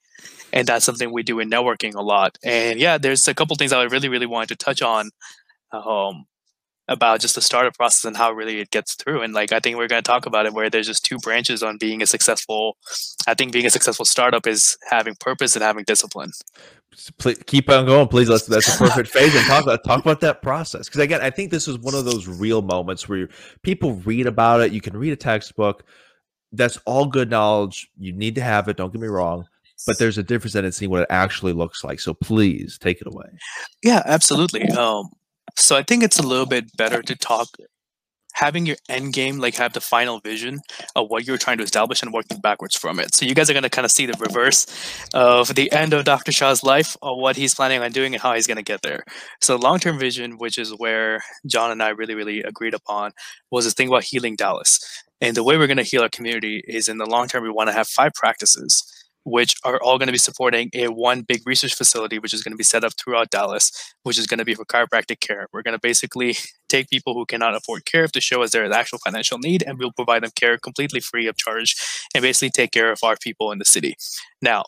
And 0.53 0.67
that's 0.67 0.85
something 0.85 1.11
we 1.11 1.23
do 1.23 1.39
in 1.39 1.49
networking 1.49 1.95
a 1.95 2.01
lot. 2.01 2.37
And 2.43 2.79
yeah, 2.79 2.97
there's 2.97 3.27
a 3.27 3.33
couple 3.33 3.55
things 3.55 3.73
I 3.73 3.83
really, 3.83 4.09
really 4.09 4.25
wanted 4.25 4.49
to 4.49 4.55
touch 4.55 4.81
on. 4.81 5.09
Um, 5.71 6.25
about 6.87 7.19
just 7.19 7.35
the 7.35 7.41
startup 7.41 7.75
process 7.75 8.05
and 8.05 8.15
how 8.15 8.31
really 8.31 8.59
it 8.59 8.71
gets 8.71 8.95
through. 8.95 9.21
And 9.21 9.33
like 9.33 9.51
I 9.51 9.59
think 9.59 9.77
we're 9.77 9.87
going 9.87 10.01
to 10.01 10.07
talk 10.07 10.25
about 10.25 10.45
it 10.45 10.53
where 10.53 10.69
there's 10.69 10.87
just 10.87 11.05
two 11.05 11.17
branches 11.17 11.63
on 11.63 11.77
being 11.77 12.01
a 12.01 12.05
successful. 12.05 12.77
I 13.27 13.33
think 13.33 13.51
being 13.51 13.65
a 13.65 13.69
successful 13.69 14.05
startup 14.05 14.47
is 14.47 14.77
having 14.89 15.15
purpose 15.15 15.55
and 15.55 15.63
having 15.63 15.83
discipline. 15.83 16.31
Please, 17.17 17.37
keep 17.45 17.69
on 17.69 17.85
going, 17.85 18.07
please. 18.07 18.27
That's 18.27 18.45
that's 18.45 18.73
a 18.75 18.77
perfect 18.77 19.09
phase 19.09 19.35
and 19.35 19.45
talk 19.45 19.63
about 19.63 19.83
talk 19.83 19.99
about 19.99 20.21
that 20.21 20.41
process 20.41 20.87
because 20.87 21.01
again, 21.01 21.21
I 21.21 21.29
think 21.29 21.51
this 21.51 21.67
is 21.67 21.77
one 21.77 21.93
of 21.93 22.05
those 22.05 22.27
real 22.27 22.61
moments 22.61 23.07
where 23.07 23.29
people 23.61 23.93
read 23.93 24.25
about 24.25 24.61
it. 24.61 24.71
You 24.71 24.81
can 24.81 24.97
read 24.97 25.13
a 25.13 25.17
textbook. 25.17 25.83
That's 26.53 26.77
all 26.85 27.05
good 27.05 27.29
knowledge. 27.29 27.89
You 27.99 28.13
need 28.13 28.35
to 28.35 28.41
have 28.41 28.67
it. 28.67 28.77
Don't 28.77 28.91
get 28.91 29.01
me 29.01 29.07
wrong 29.07 29.45
but 29.85 29.99
there's 29.99 30.17
a 30.17 30.23
difference 30.23 30.55
in 30.55 30.71
seeing 30.71 30.89
what 30.89 31.01
it 31.03 31.07
actually 31.09 31.53
looks 31.53 31.83
like. 31.83 31.99
So 31.99 32.13
please 32.13 32.77
take 32.77 32.99
it 32.99 33.07
away. 33.07 33.27
Yeah, 33.83 34.01
absolutely. 34.05 34.67
Um, 34.69 35.09
so 35.57 35.75
I 35.75 35.83
think 35.83 36.03
it's 36.03 36.19
a 36.19 36.27
little 36.27 36.45
bit 36.45 36.75
better 36.77 37.01
to 37.01 37.15
talk 37.15 37.49
having 38.37 38.67
your 38.67 38.75
end 38.87 39.13
game 39.13 39.39
like 39.39 39.55
have 39.55 39.73
the 39.73 39.81
final 39.81 40.19
vision 40.19 40.59
of 40.95 41.07
what 41.09 41.25
you're 41.25 41.39
trying 41.39 41.57
to 41.57 41.63
establish 41.63 42.03
and 42.03 42.13
working 42.13 42.39
backwards 42.39 42.75
from 42.75 42.99
it. 42.99 43.15
So 43.15 43.25
you 43.25 43.33
guys 43.33 43.49
are 43.49 43.53
going 43.53 43.63
to 43.63 43.69
kind 43.69 43.83
of 43.85 43.89
see 43.89 44.05
the 44.05 44.15
reverse 44.19 44.67
of 45.15 45.55
the 45.55 45.71
end 45.71 45.93
of 45.93 46.05
Dr. 46.05 46.31
Shah's 46.31 46.63
life 46.63 46.95
of 47.01 47.17
what 47.17 47.35
he's 47.35 47.55
planning 47.55 47.81
on 47.81 47.91
doing 47.91 48.13
and 48.13 48.21
how 48.21 48.35
he's 48.35 48.45
going 48.45 48.57
to 48.57 48.63
get 48.63 48.83
there. 48.83 49.03
So 49.41 49.55
long-term 49.55 49.97
vision, 49.97 50.37
which 50.37 50.59
is 50.59 50.69
where 50.77 51.23
John 51.47 51.71
and 51.71 51.81
I 51.81 51.89
really, 51.89 52.13
really 52.13 52.43
agreed 52.43 52.75
upon, 52.75 53.11
was 53.49 53.65
this 53.65 53.73
thing 53.73 53.87
about 53.87 54.03
healing 54.03 54.35
Dallas. 54.35 54.79
And 55.19 55.35
the 55.35 55.43
way 55.43 55.57
we're 55.57 55.65
going 55.65 55.77
to 55.77 55.83
heal 55.83 56.03
our 56.03 56.09
community 56.09 56.63
is 56.67 56.87
in 56.87 56.99
the 56.99 57.07
long 57.07 57.27
term, 57.27 57.41
we 57.41 57.49
want 57.49 57.69
to 57.69 57.73
have 57.73 57.87
five 57.87 58.13
practices 58.13 58.83
which 59.27 59.55
are 59.65 59.77
all 59.83 59.97
going 59.97 60.07
to 60.07 60.13
be 60.13 60.17
supporting 60.17 60.69
a 60.73 60.87
one 60.87 61.21
big 61.21 61.41
research 61.45 61.75
facility, 61.75 62.17
which 62.17 62.33
is 62.33 62.43
going 62.43 62.53
to 62.53 62.57
be 62.57 62.63
set 62.63 62.85
up 62.85 62.93
throughout 62.93 63.29
Dallas, 63.29 63.93
which 64.03 64.17
is 64.17 64.25
going 64.25 64.37
to 64.37 64.45
be 64.45 64.53
for 64.53 64.63
chiropractic 64.63 65.19
care. 65.19 65.47
We're 65.51 65.63
going 65.63 65.75
to 65.75 65.79
basically 65.79 66.37
take 66.69 66.89
people 66.89 67.13
who 67.13 67.25
cannot 67.25 67.53
afford 67.53 67.85
care 67.85 68.07
to 68.07 68.21
show 68.21 68.41
us 68.41 68.51
their 68.51 68.71
actual 68.71 68.99
financial 68.99 69.37
need, 69.37 69.63
and 69.67 69.77
we'll 69.77 69.91
provide 69.91 70.23
them 70.23 70.31
care 70.35 70.57
completely 70.57 71.01
free 71.01 71.27
of 71.27 71.35
charge 71.35 71.75
and 72.15 72.21
basically 72.21 72.51
take 72.51 72.71
care 72.71 72.89
of 72.89 72.99
our 73.03 73.17
people 73.17 73.51
in 73.51 73.59
the 73.59 73.65
city. 73.65 73.95
Now, 74.41 74.63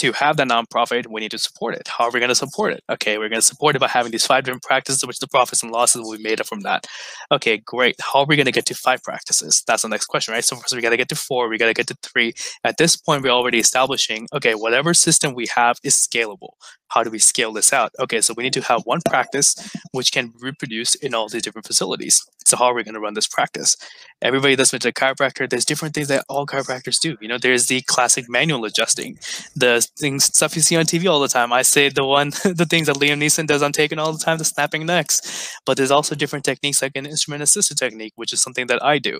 to 0.00 0.12
have 0.12 0.36
that 0.36 0.48
nonprofit, 0.48 1.06
we 1.06 1.20
need 1.20 1.30
to 1.30 1.38
support 1.38 1.74
it. 1.74 1.88
How 1.88 2.04
are 2.04 2.10
we 2.10 2.20
going 2.20 2.28
to 2.28 2.34
support 2.34 2.72
it? 2.72 2.82
Okay, 2.90 3.18
we're 3.18 3.28
going 3.28 3.40
to 3.40 3.46
support 3.46 3.76
it 3.76 3.78
by 3.78 3.88
having 3.88 4.12
these 4.12 4.26
five 4.26 4.44
different 4.44 4.62
practices, 4.62 5.06
which 5.06 5.18
the 5.18 5.28
profits 5.28 5.62
and 5.62 5.72
losses 5.72 6.02
will 6.02 6.16
be 6.16 6.22
made 6.22 6.40
up 6.40 6.46
from 6.46 6.60
that. 6.60 6.86
Okay, 7.32 7.58
great. 7.58 7.96
How 8.00 8.20
are 8.20 8.26
we 8.26 8.36
going 8.36 8.46
to 8.46 8.52
get 8.52 8.66
to 8.66 8.74
five 8.74 9.02
practices? 9.02 9.62
That's 9.66 9.82
the 9.82 9.88
next 9.88 10.06
question, 10.06 10.32
right? 10.32 10.44
So 10.44 10.56
first 10.56 10.74
we 10.74 10.80
got 10.80 10.90
to 10.90 10.96
get 10.96 11.08
to 11.10 11.16
four, 11.16 11.48
we 11.48 11.58
got 11.58 11.66
to 11.66 11.74
get 11.74 11.86
to 11.88 11.96
three. 12.02 12.34
At 12.64 12.76
this 12.76 12.96
point, 12.96 13.22
we're 13.22 13.30
already 13.30 13.58
establishing, 13.58 14.28
okay, 14.32 14.54
whatever 14.54 14.94
system 14.94 15.34
we 15.34 15.46
have 15.54 15.78
is 15.82 15.94
scalable 15.94 16.50
how 16.88 17.02
do 17.02 17.10
we 17.10 17.18
scale 17.18 17.52
this 17.52 17.72
out? 17.72 17.92
Okay, 18.00 18.20
so 18.20 18.34
we 18.36 18.42
need 18.42 18.52
to 18.54 18.62
have 18.62 18.82
one 18.84 19.00
practice 19.06 19.54
which 19.92 20.12
can 20.12 20.32
reproduce 20.40 20.94
in 20.94 21.14
all 21.14 21.28
these 21.28 21.42
different 21.42 21.66
facilities. 21.66 22.24
So 22.44 22.56
how 22.56 22.66
are 22.66 22.74
we 22.74 22.84
going 22.84 22.94
to 22.94 23.00
run 23.00 23.14
this 23.14 23.26
practice? 23.26 23.76
Everybody 24.22 24.54
that's 24.54 24.70
been 24.70 24.80
to 24.80 24.88
a 24.88 24.92
chiropractor, 24.92 25.48
there's 25.48 25.64
different 25.64 25.94
things 25.94 26.08
that 26.08 26.24
all 26.28 26.46
chiropractors 26.46 27.00
do. 27.00 27.16
You 27.20 27.28
know, 27.28 27.38
there's 27.38 27.66
the 27.66 27.82
classic 27.82 28.26
manual 28.28 28.64
adjusting, 28.64 29.18
the 29.54 29.85
things 29.98 30.24
stuff 30.24 30.56
you 30.56 30.62
see 30.62 30.76
on 30.76 30.84
TV 30.84 31.10
all 31.10 31.20
the 31.20 31.28
time. 31.28 31.52
I 31.52 31.62
say 31.62 31.88
the 31.88 32.04
one, 32.04 32.30
the 32.44 32.66
things 32.68 32.86
that 32.86 32.96
Liam 32.96 33.20
Neeson 33.20 33.46
does 33.46 33.62
on 33.62 33.72
Taken 33.72 33.98
all 33.98 34.12
the 34.12 34.18
time, 34.18 34.38
the 34.38 34.44
snapping 34.44 34.86
necks. 34.86 35.56
But 35.64 35.76
there's 35.76 35.90
also 35.90 36.14
different 36.14 36.44
techniques 36.44 36.82
like 36.82 36.96
an 36.96 37.06
instrument 37.06 37.42
assisted 37.42 37.78
technique, 37.78 38.12
which 38.16 38.32
is 38.32 38.40
something 38.40 38.66
that 38.68 38.82
I 38.84 38.98
do. 38.98 39.18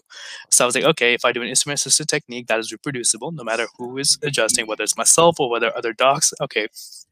So 0.51 0.65
I 0.65 0.67
was 0.67 0.75
like, 0.75 0.85
okay, 0.85 1.15
if 1.15 1.25
I 1.25 1.33
do 1.33 1.43
an 1.43 1.49
instrument 1.49 1.81
assisted 1.81 2.09
technique 2.09 2.47
that 2.49 2.59
is 2.59 2.73
reproducible, 2.73 3.33
no 3.33 3.45
matter 3.45 3.67
who 3.79 3.99
is 3.99 4.19
adjusting, 4.23 4.67
whether 4.67 4.85
it's 4.85 4.97
myself 4.97 5.39
or 5.39 5.51
whether 5.51 5.77
other 5.77 5.93
docs, 5.93 6.33
okay, 6.41 6.69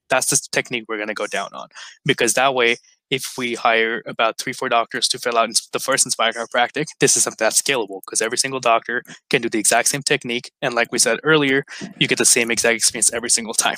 that's 0.09 0.31
the 0.31 0.49
technique 0.53 0.85
we're 0.89 1.05
to 1.05 1.15
go 1.15 1.27
down 1.27 1.49
on 1.53 1.69
because 2.05 2.35
that 2.35 2.55
way 2.55 2.77
if 3.15 3.35
we 3.39 3.55
hire 3.55 4.03
about 4.07 4.39
three 4.39 4.53
four 4.53 4.69
doctors 4.69 5.09
to 5.09 5.19
fill 5.19 5.39
out 5.39 5.51
the 5.73 5.79
first 5.79 6.07
inspire 6.07 6.33
chiropractic 6.33 6.87
this 7.01 7.17
is 7.17 7.23
something 7.23 7.45
that's 7.45 7.61
scalable 7.61 8.01
because 8.05 8.21
every 8.21 8.39
single 8.39 8.61
doctor 8.61 9.03
can 9.31 9.43
do 9.43 9.49
the 9.49 9.59
exact 9.59 9.89
same 9.89 10.03
technique 10.03 10.51
and 10.63 10.75
like 10.75 10.91
we 10.93 10.99
said 10.99 11.19
earlier 11.25 11.65
you 11.99 12.09
get 12.09 12.19
the 12.19 12.25
same 12.25 12.51
exact 12.51 12.77
experience 12.77 13.13
every 13.13 13.31
single 13.31 13.55
time 13.55 13.77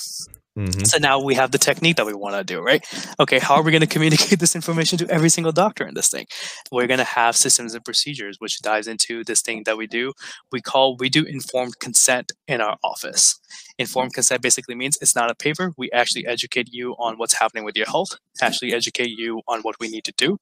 Mm-hmm. 0.57 0.85
So 0.85 0.99
now 0.99 1.21
we 1.21 1.35
have 1.35 1.51
the 1.51 1.59
technique 1.59 1.97
that 1.97 2.07
we 2.07 2.15
want 2.15 2.35
to 2.35 2.45
do, 2.45 2.61
right? 2.61 2.85
Okay, 3.21 3.39
how 3.39 3.57
are 3.57 3.63
we 3.63 3.71
going 3.71 3.83
to 3.83 3.87
communicate 3.87 4.39
this 4.41 4.55
information 4.55 4.99
to 4.99 5.11
every 5.11 5.29
single 5.29 5.53
doctor 5.53 5.87
in 5.87 5.95
this 5.95 6.09
thing? 6.09 6.27
We're 6.73 6.87
going 6.87 6.99
to 6.99 7.05
have 7.05 7.37
systems 7.37 7.75
and 7.75 7.85
procedures, 7.85 8.37
which 8.41 8.61
dives 8.61 8.87
into 8.87 9.23
this 9.25 9.43
thing 9.43 9.65
that 9.65 9.77
we 9.77 9.87
do. 9.87 10.13
We 10.51 10.63
call 10.63 10.97
we 10.97 11.11
do 11.11 11.25
informed 11.25 11.79
consent 11.79 12.33
in 12.49 12.61
our 12.61 12.79
office. 12.83 13.39
Informed 13.79 14.15
consent 14.15 14.41
basically 14.41 14.75
means 14.75 14.97
it's 15.01 15.15
not 15.15 15.31
a 15.31 15.35
paper. 15.35 15.73
We 15.77 15.91
actually 15.93 16.27
educate 16.27 16.69
you 16.73 16.95
on 16.99 17.17
what's 17.17 17.35
happening 17.35 17.65
with 17.65 17.77
your 17.77 17.87
health, 17.87 18.17
actually 18.41 18.73
educate 18.73 19.11
you 19.11 19.43
on 19.47 19.61
what 19.61 19.77
we 19.79 19.89
need 19.89 20.05
to 20.05 20.13
do. 20.13 20.39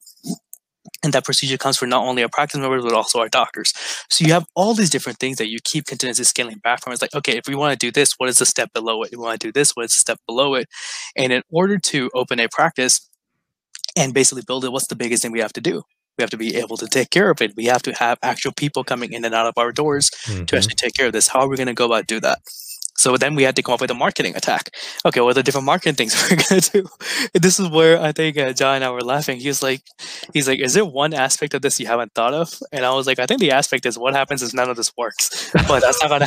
And 1.02 1.12
that 1.12 1.24
procedure 1.24 1.56
comes 1.58 1.76
for 1.76 1.86
not 1.86 2.04
only 2.04 2.22
our 2.22 2.28
practice 2.28 2.58
members 2.60 2.82
but 2.84 2.92
also 2.92 3.18
our 3.20 3.28
doctors. 3.28 3.72
So 4.10 4.24
you 4.24 4.32
have 4.32 4.46
all 4.54 4.74
these 4.74 4.90
different 4.90 5.18
things 5.18 5.38
that 5.38 5.48
you 5.48 5.58
keep 5.64 5.86
continuously 5.86 6.24
scaling 6.24 6.58
back 6.58 6.82
from. 6.82 6.92
It's 6.92 7.02
like 7.02 7.14
okay 7.14 7.36
if 7.36 7.46
we 7.48 7.54
want 7.54 7.78
to 7.78 7.86
do 7.86 7.90
this 7.90 8.14
what 8.18 8.28
is 8.28 8.38
the 8.38 8.46
step 8.46 8.72
below 8.72 9.02
it? 9.02 9.12
If 9.12 9.18
we 9.18 9.24
want 9.24 9.40
to 9.40 9.46
do 9.48 9.52
this 9.52 9.72
what 9.72 9.84
is 9.84 9.94
the 9.94 10.00
step 10.00 10.18
below 10.26 10.54
it? 10.54 10.68
And 11.16 11.32
in 11.32 11.42
order 11.50 11.78
to 11.78 12.10
open 12.14 12.40
a 12.40 12.48
practice 12.48 13.08
and 13.96 14.14
basically 14.14 14.42
build 14.46 14.64
it 14.64 14.72
what's 14.72 14.88
the 14.88 14.96
biggest 14.96 15.22
thing 15.22 15.32
we 15.32 15.40
have 15.40 15.52
to 15.54 15.60
do? 15.60 15.82
We 16.18 16.22
have 16.22 16.30
to 16.30 16.36
be 16.36 16.54
able 16.56 16.76
to 16.76 16.86
take 16.86 17.10
care 17.10 17.30
of 17.30 17.42
it. 17.42 17.54
We 17.56 17.64
have 17.66 17.82
to 17.82 17.92
have 17.94 18.18
actual 18.22 18.52
people 18.52 18.84
coming 18.84 19.12
in 19.12 19.24
and 19.24 19.34
out 19.34 19.46
of 19.46 19.54
our 19.56 19.72
doors 19.72 20.10
Mm-hmm. 20.26 20.44
to 20.46 20.56
actually 20.56 20.74
take 20.76 20.94
care 20.94 21.06
of 21.06 21.12
this. 21.12 21.28
How 21.28 21.40
are 21.40 21.48
we 21.48 21.56
going 21.56 21.66
to 21.66 21.74
go 21.74 21.86
about 21.86 22.06
do 22.06 22.20
that 22.20 22.38
so 22.96 23.16
then 23.16 23.34
we 23.34 23.42
had 23.42 23.56
to 23.56 23.62
come 23.62 23.74
up 23.74 23.80
with 23.80 23.90
a 23.90 23.94
marketing 23.94 24.36
attack. 24.36 24.70
Okay, 25.04 25.20
what 25.20 25.30
are 25.30 25.34
the 25.34 25.42
different 25.42 25.66
marketing 25.66 25.94
things 25.94 26.14
we're 26.30 26.36
gonna 26.36 26.60
do? 26.60 26.86
And 27.34 27.42
this 27.42 27.58
is 27.58 27.68
where 27.68 28.00
I 28.00 28.12
think 28.12 28.38
uh, 28.38 28.52
John 28.52 28.76
and 28.76 28.84
I 28.84 28.90
were 28.90 29.02
laughing. 29.02 29.40
He 29.40 29.48
was 29.48 29.62
like, 29.62 29.82
he's 30.32 30.48
like, 30.48 30.60
is 30.60 30.74
there 30.74 30.84
one 30.84 31.12
aspect 31.14 31.54
of 31.54 31.62
this 31.62 31.80
you 31.80 31.86
haven't 31.86 32.14
thought 32.14 32.34
of? 32.34 32.58
And 32.72 32.84
I 32.84 32.94
was 32.94 33.06
like, 33.06 33.18
I 33.18 33.26
think 33.26 33.40
the 33.40 33.50
aspect 33.50 33.86
is 33.86 33.98
what 33.98 34.14
happens 34.14 34.42
is 34.42 34.54
none 34.54 34.70
of 34.70 34.76
this 34.76 34.92
works. 34.96 35.50
But 35.66 35.80
that's 35.80 36.00
not 36.02 36.10
gonna. 36.10 36.26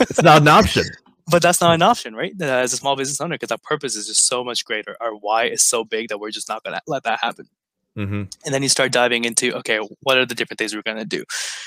It's 0.00 0.22
not 0.22 0.42
an 0.42 0.48
option. 0.48 0.84
but 1.30 1.42
that's 1.42 1.60
not 1.60 1.74
an 1.74 1.82
option, 1.82 2.14
right? 2.14 2.32
Uh, 2.40 2.44
as 2.44 2.72
a 2.72 2.76
small 2.76 2.96
business 2.96 3.20
owner, 3.20 3.34
because 3.34 3.50
our 3.50 3.58
purpose 3.58 3.96
is 3.96 4.06
just 4.06 4.26
so 4.26 4.42
much 4.42 4.64
greater. 4.64 4.96
Our 5.00 5.12
why 5.12 5.44
is 5.44 5.62
so 5.62 5.84
big 5.84 6.08
that 6.08 6.18
we're 6.18 6.30
just 6.30 6.48
not 6.48 6.64
gonna 6.64 6.80
let 6.86 7.04
that 7.04 7.20
happen 7.20 7.48
hmm 7.98 8.22
and 8.44 8.54
then 8.54 8.62
you 8.62 8.68
start 8.68 8.92
diving 8.92 9.24
into 9.24 9.52
okay 9.54 9.78
what 10.02 10.16
are 10.16 10.26
the 10.26 10.34
different 10.34 10.58
things 10.58 10.74
we're 10.74 10.82
going 10.82 10.96
to 10.98 11.04
do? 11.04 11.24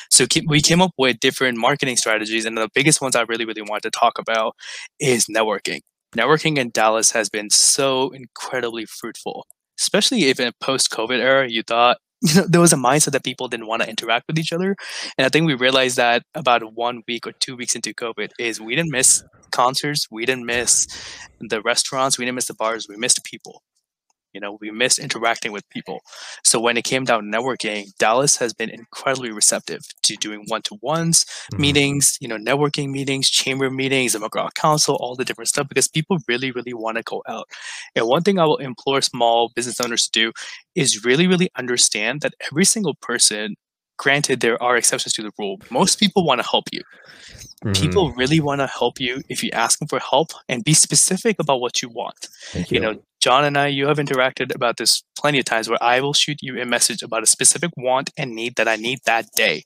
So 0.10 0.26
we 0.48 0.62
came 0.62 0.82
up 0.82 0.92
with 0.98 1.20
different 1.20 1.58
marketing 1.58 1.98
strategies 1.98 2.46
and 2.46 2.58
the 2.58 2.70
biggest 2.74 3.02
ones 3.02 3.16
i 3.16 3.22
really 3.22 3.46
really 3.46 3.62
wanted 3.62 3.84
to 3.84 3.92
talk 3.92 4.18
about 4.18 4.56
is 5.00 5.26
networking. 5.28 5.82
Networking 6.16 6.58
in 6.58 6.70
dallas 6.72 7.12
has 7.12 7.30
been 7.30 7.50
so 7.50 8.12
incredibly 8.12 8.86
fruitful 8.86 9.46
especially 9.80 10.26
if 10.26 10.40
in 10.40 10.48
a 10.48 10.54
post-covid 10.62 11.20
era 11.20 11.50
you 11.50 11.64
thought 11.64 11.98
you 12.22 12.36
know 12.36 12.46
there 12.48 12.62
was 12.62 12.74
a 12.74 12.78
mindset 12.78 13.12
that 13.14 13.24
people 13.24 13.48
didn't 13.48 13.68
want 13.68 13.82
to 13.82 13.90
interact 13.90 14.26
with 14.28 14.38
each 14.38 14.54
other. 14.54 14.76
And 15.18 15.26
i 15.26 15.30
think 15.30 15.46
we 15.48 15.56
realized 15.56 15.98
that 15.98 16.24
about 16.36 16.74
one 16.76 17.04
week 17.08 17.26
or 17.28 17.34
two 17.40 17.56
weeks 17.56 17.76
into 17.76 17.94
covid 17.94 18.30
is 18.40 18.62
we 18.62 18.76
didn't 18.76 18.92
miss 18.92 19.24
concerts 19.52 20.08
we 20.12 20.26
didn't 20.26 20.46
miss 20.46 20.88
the 21.40 21.62
restaurants 21.62 22.18
we 22.18 22.26
didn't 22.26 22.36
miss 22.36 22.48
the 22.48 22.54
bars 22.54 22.88
we 22.88 22.96
missed 22.96 23.24
people 23.24 23.64
you 24.34 24.40
know 24.42 24.58
we 24.62 24.72
miss 24.72 24.98
interacting 25.00 25.52
with 25.52 25.68
people. 25.70 26.00
So 26.44 26.60
when 26.60 26.78
it 26.78 26.84
came 26.84 27.04
down 27.06 27.24
to 27.24 27.38
networking 27.38 27.96
dallas 27.98 28.36
has 28.38 28.54
been 28.54 28.70
incredibly 28.70 29.32
receptive 29.32 29.82
to 30.04 30.16
doing 30.16 30.44
one-to-ones 30.48 31.26
Mhm. 31.54 31.60
meetings 31.60 32.18
you 32.22 32.28
know 32.28 32.38
networking 32.38 32.90
meetings 32.92 33.30
chamber 33.30 33.70
meetings 33.70 34.14
the 34.14 34.20
mcgraw 34.20 34.50
council 34.54 34.96
all 35.00 35.16
the 35.16 35.26
different 35.26 35.48
stuff 35.50 35.68
because 35.68 35.88
people 35.88 36.18
really 36.28 36.52
really 36.52 36.74
want 36.74 36.98
to 36.98 37.04
go 37.04 37.22
out. 37.28 37.48
And 37.96 38.08
one 38.08 38.24
thing 38.24 38.40
i 38.40 38.46
will 38.46 38.58
implore 38.58 39.02
small 39.02 39.52
business 39.56 39.80
owners 39.82 40.04
to 40.08 40.12
do 40.22 40.32
is 40.76 41.04
really 41.06 41.28
really 41.28 41.50
understand 41.58 42.22
that 42.22 42.34
every 42.52 42.66
single 42.66 42.96
person 42.96 43.56
granted 43.98 44.40
there 44.40 44.62
are 44.64 44.78
exceptions 44.78 45.14
to 45.14 45.22
the 45.22 45.32
rule 45.38 45.58
most 45.70 46.00
people 46.00 46.26
want 46.26 46.42
to 46.42 46.48
help 46.48 46.66
you. 46.72 46.82
Mhm. 47.66 47.74
people 47.82 48.12
really 48.22 48.40
want 48.40 48.60
to 48.62 48.68
help 48.68 49.00
you 49.00 49.22
if 49.30 49.44
you 49.44 49.50
ask 49.54 49.78
them 49.80 49.88
for 49.88 50.00
help 50.00 50.30
and 50.50 50.64
be 50.64 50.74
specific 50.74 51.36
about 51.40 51.60
what 51.62 51.82
you 51.82 51.90
want. 51.90 52.28
Thank 52.54 52.72
you. 52.72 52.80
know 52.80 52.94
john 53.22 53.46
and 53.46 53.58
i 53.58 53.68
you 53.68 53.88
have 53.88 53.98
interacted 53.98 54.54
about 54.54 54.78
this 54.78 55.04
plenty 55.18 55.40
of 55.40 55.46
times 55.46 55.70
where 55.70 55.82
i 55.82 56.00
will 56.02 56.14
shoot 56.14 56.38
you 56.42 56.60
a 56.62 56.66
message 56.66 57.02
about 57.02 57.24
a 57.24 57.28
specific 57.28 57.72
want 57.78 58.10
and 58.18 58.36
need 58.36 58.56
that 58.56 58.68
i 58.68 58.76
need 58.76 59.00
that 59.06 59.26
day. 59.36 59.64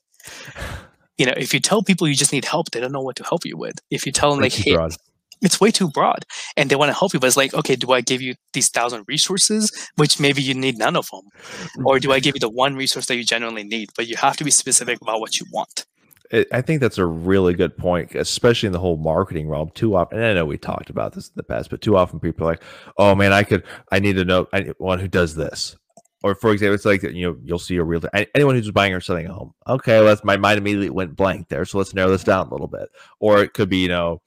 You 1.18 1.26
know 1.26 1.34
if 1.36 1.54
you 1.54 1.60
tell 1.60 1.82
people 1.82 2.06
you 2.08 2.14
just 2.14 2.32
need 2.32 2.44
help 2.44 2.70
they 2.70 2.80
don't 2.80 2.92
know 2.92 3.00
what 3.00 3.16
to 3.16 3.24
help 3.24 3.44
you 3.44 3.56
with. 3.56 3.76
If 3.90 4.06
you 4.06 4.12
tell 4.12 4.30
them 4.30 4.40
like 4.40 4.52
hey 4.52 4.74
broad. 4.74 4.94
it's 5.40 5.60
way 5.60 5.70
too 5.70 5.88
broad 5.90 6.24
and 6.56 6.68
they 6.68 6.76
want 6.76 6.90
to 6.90 6.98
help 6.98 7.14
you 7.14 7.20
but 7.20 7.26
it's 7.28 7.36
like 7.36 7.54
okay 7.54 7.76
do 7.76 7.92
i 7.92 8.00
give 8.00 8.20
you 8.22 8.34
these 8.52 8.68
thousand 8.68 9.04
resources 9.08 9.70
which 9.96 10.18
maybe 10.20 10.42
you 10.42 10.54
need 10.54 10.78
none 10.78 10.96
of 10.96 11.08
them 11.10 11.22
or 11.84 11.98
do 11.98 12.12
i 12.12 12.20
give 12.20 12.34
you 12.34 12.40
the 12.40 12.48
one 12.48 12.74
resource 12.74 13.06
that 13.06 13.16
you 13.16 13.24
genuinely 13.24 13.64
need 13.64 13.88
but 13.96 14.06
you 14.06 14.16
have 14.16 14.36
to 14.36 14.44
be 14.44 14.50
specific 14.50 15.00
about 15.00 15.20
what 15.20 15.38
you 15.38 15.46
want 15.52 15.86
I 16.52 16.60
think 16.60 16.80
that's 16.80 16.98
a 16.98 17.06
really 17.06 17.54
good 17.54 17.76
point, 17.76 18.14
especially 18.14 18.66
in 18.68 18.72
the 18.72 18.78
whole 18.78 18.96
marketing 18.96 19.48
realm. 19.48 19.70
Too 19.74 19.96
often, 19.96 20.18
and 20.18 20.26
I 20.26 20.34
know 20.34 20.44
we 20.44 20.58
talked 20.58 20.90
about 20.90 21.12
this 21.12 21.28
in 21.28 21.34
the 21.36 21.42
past, 21.42 21.70
but 21.70 21.80
too 21.80 21.96
often 21.96 22.20
people 22.20 22.46
are 22.46 22.52
like, 22.52 22.62
"Oh 22.98 23.14
man, 23.14 23.32
I 23.32 23.42
could, 23.42 23.64
I 23.92 23.98
need 24.00 24.14
to 24.14 24.24
know 24.24 24.48
I 24.52 24.60
need 24.60 24.74
one 24.78 24.98
who 24.98 25.08
does 25.08 25.34
this." 25.34 25.76
Or 26.22 26.34
for 26.34 26.50
example, 26.50 26.74
it's 26.74 26.84
like 26.84 27.02
you 27.02 27.30
know 27.30 27.36
you'll 27.44 27.58
see 27.58 27.76
a 27.76 27.84
realtor, 27.84 28.10
anyone 28.34 28.54
who's 28.54 28.70
buying 28.70 28.94
or 28.94 29.00
selling 29.00 29.26
a 29.26 29.32
home. 29.32 29.52
Okay, 29.68 30.00
let's 30.00 30.24
my 30.24 30.36
mind 30.36 30.58
immediately 30.58 30.90
went 30.90 31.14
blank 31.16 31.48
there, 31.48 31.64
so 31.64 31.78
let's 31.78 31.94
narrow 31.94 32.10
this 32.10 32.24
down 32.24 32.48
a 32.48 32.50
little 32.50 32.68
bit. 32.68 32.88
Or 33.20 33.42
it 33.42 33.52
could 33.52 33.68
be 33.68 33.82
you 33.82 33.88
know 33.88 34.22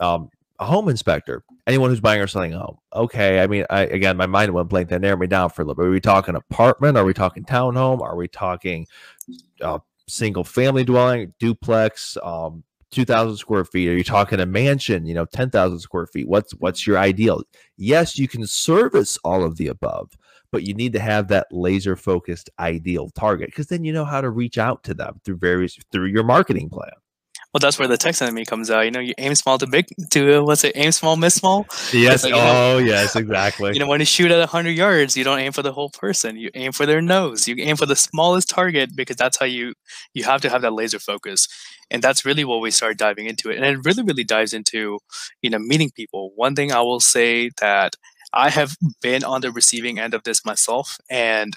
um, 0.00 0.30
a 0.58 0.64
home 0.64 0.88
inspector, 0.88 1.44
anyone 1.66 1.90
who's 1.90 2.00
buying 2.00 2.20
or 2.20 2.26
selling 2.26 2.54
a 2.54 2.58
home. 2.58 2.78
Okay, 2.94 3.40
I 3.40 3.46
mean, 3.46 3.66
I 3.68 3.82
again 3.82 4.16
my 4.16 4.26
mind 4.26 4.54
went 4.54 4.68
blank. 4.68 4.88
That 4.88 5.00
narrowed 5.00 5.20
me 5.20 5.26
down 5.26 5.50
for 5.50 5.62
a 5.62 5.64
little 5.64 5.82
bit. 5.82 5.88
Are 5.88 5.90
we 5.90 6.00
talking 6.00 6.36
apartment? 6.36 6.96
Are 6.96 7.04
we 7.04 7.12
talking 7.12 7.44
townhome? 7.44 8.00
Are 8.00 8.16
we 8.16 8.28
talking 8.28 8.86
uh, 9.60 9.80
single 10.12 10.44
family 10.44 10.84
dwelling, 10.84 11.32
duplex, 11.38 12.16
um, 12.22 12.62
2000 12.90 13.36
square 13.36 13.64
feet? 13.64 13.88
Are 13.88 13.96
you 13.96 14.04
talking 14.04 14.40
a 14.40 14.46
mansion, 14.46 15.06
you 15.06 15.14
know, 15.14 15.24
10,000 15.24 15.78
square 15.78 16.06
feet? 16.06 16.28
What's 16.28 16.52
what's 16.54 16.86
your 16.86 16.98
ideal? 16.98 17.42
Yes, 17.76 18.18
you 18.18 18.28
can 18.28 18.46
service 18.46 19.18
all 19.24 19.42
of 19.42 19.56
the 19.56 19.68
above, 19.68 20.16
but 20.50 20.64
you 20.64 20.74
need 20.74 20.92
to 20.92 21.00
have 21.00 21.28
that 21.28 21.46
laser 21.50 21.96
focused 21.96 22.50
ideal 22.58 23.08
target 23.10 23.48
because 23.48 23.68
then 23.68 23.84
you 23.84 23.92
know 23.92 24.04
how 24.04 24.20
to 24.20 24.30
reach 24.30 24.58
out 24.58 24.84
to 24.84 24.94
them 24.94 25.20
through 25.24 25.38
various 25.38 25.78
through 25.90 26.06
your 26.06 26.24
marketing 26.24 26.68
plan. 26.68 26.92
Well 27.52 27.58
that's 27.60 27.78
where 27.78 27.88
the 27.88 27.96
text 27.96 28.22
enemy 28.22 28.44
comes 28.44 28.70
out. 28.70 28.80
You 28.82 28.90
know 28.90 29.00
you 29.00 29.14
aim 29.18 29.34
small 29.34 29.58
to 29.58 29.66
big 29.66 29.86
to 30.10 30.38
uh, 30.38 30.42
what's 30.42 30.64
it 30.64 30.72
aim 30.74 30.92
small 30.92 31.16
miss 31.16 31.34
small? 31.34 31.66
Yes. 31.92 32.24
like, 32.24 32.32
you 32.32 32.38
know- 32.38 32.74
oh, 32.74 32.78
yes, 32.78 33.14
exactly. 33.16 33.72
you 33.72 33.78
know 33.80 33.86
when 33.86 34.00
you 34.00 34.06
shoot 34.06 34.30
at 34.30 34.38
100 34.38 34.70
yards 34.70 35.16
you 35.16 35.24
don't 35.24 35.38
aim 35.38 35.52
for 35.52 35.62
the 35.62 35.72
whole 35.72 35.90
person. 35.90 36.36
You 36.36 36.50
aim 36.54 36.72
for 36.72 36.86
their 36.86 37.02
nose. 37.02 37.46
You 37.48 37.56
aim 37.58 37.76
for 37.76 37.86
the 37.86 37.96
smallest 37.96 38.48
target 38.48 38.96
because 38.96 39.16
that's 39.16 39.38
how 39.38 39.46
you 39.46 39.74
you 40.14 40.24
have 40.24 40.40
to 40.42 40.48
have 40.50 40.62
that 40.62 40.72
laser 40.72 40.98
focus. 40.98 41.48
And 41.90 42.02
that's 42.02 42.24
really 42.24 42.44
what 42.44 42.60
we 42.62 42.70
start 42.70 42.96
diving 42.96 43.26
into 43.26 43.50
it. 43.50 43.56
And 43.56 43.66
it 43.66 43.84
really 43.84 44.02
really 44.02 44.24
dives 44.24 44.52
into 44.52 44.98
you 45.42 45.50
know 45.50 45.58
meeting 45.58 45.90
people. 45.94 46.32
One 46.36 46.54
thing 46.54 46.72
i 46.72 46.80
will 46.80 47.00
say 47.00 47.50
that 47.60 47.96
i 48.32 48.48
have 48.48 48.76
been 49.02 49.22
on 49.24 49.40
the 49.42 49.52
receiving 49.52 49.98
end 49.98 50.14
of 50.14 50.22
this 50.24 50.44
myself 50.44 50.96
and 51.10 51.56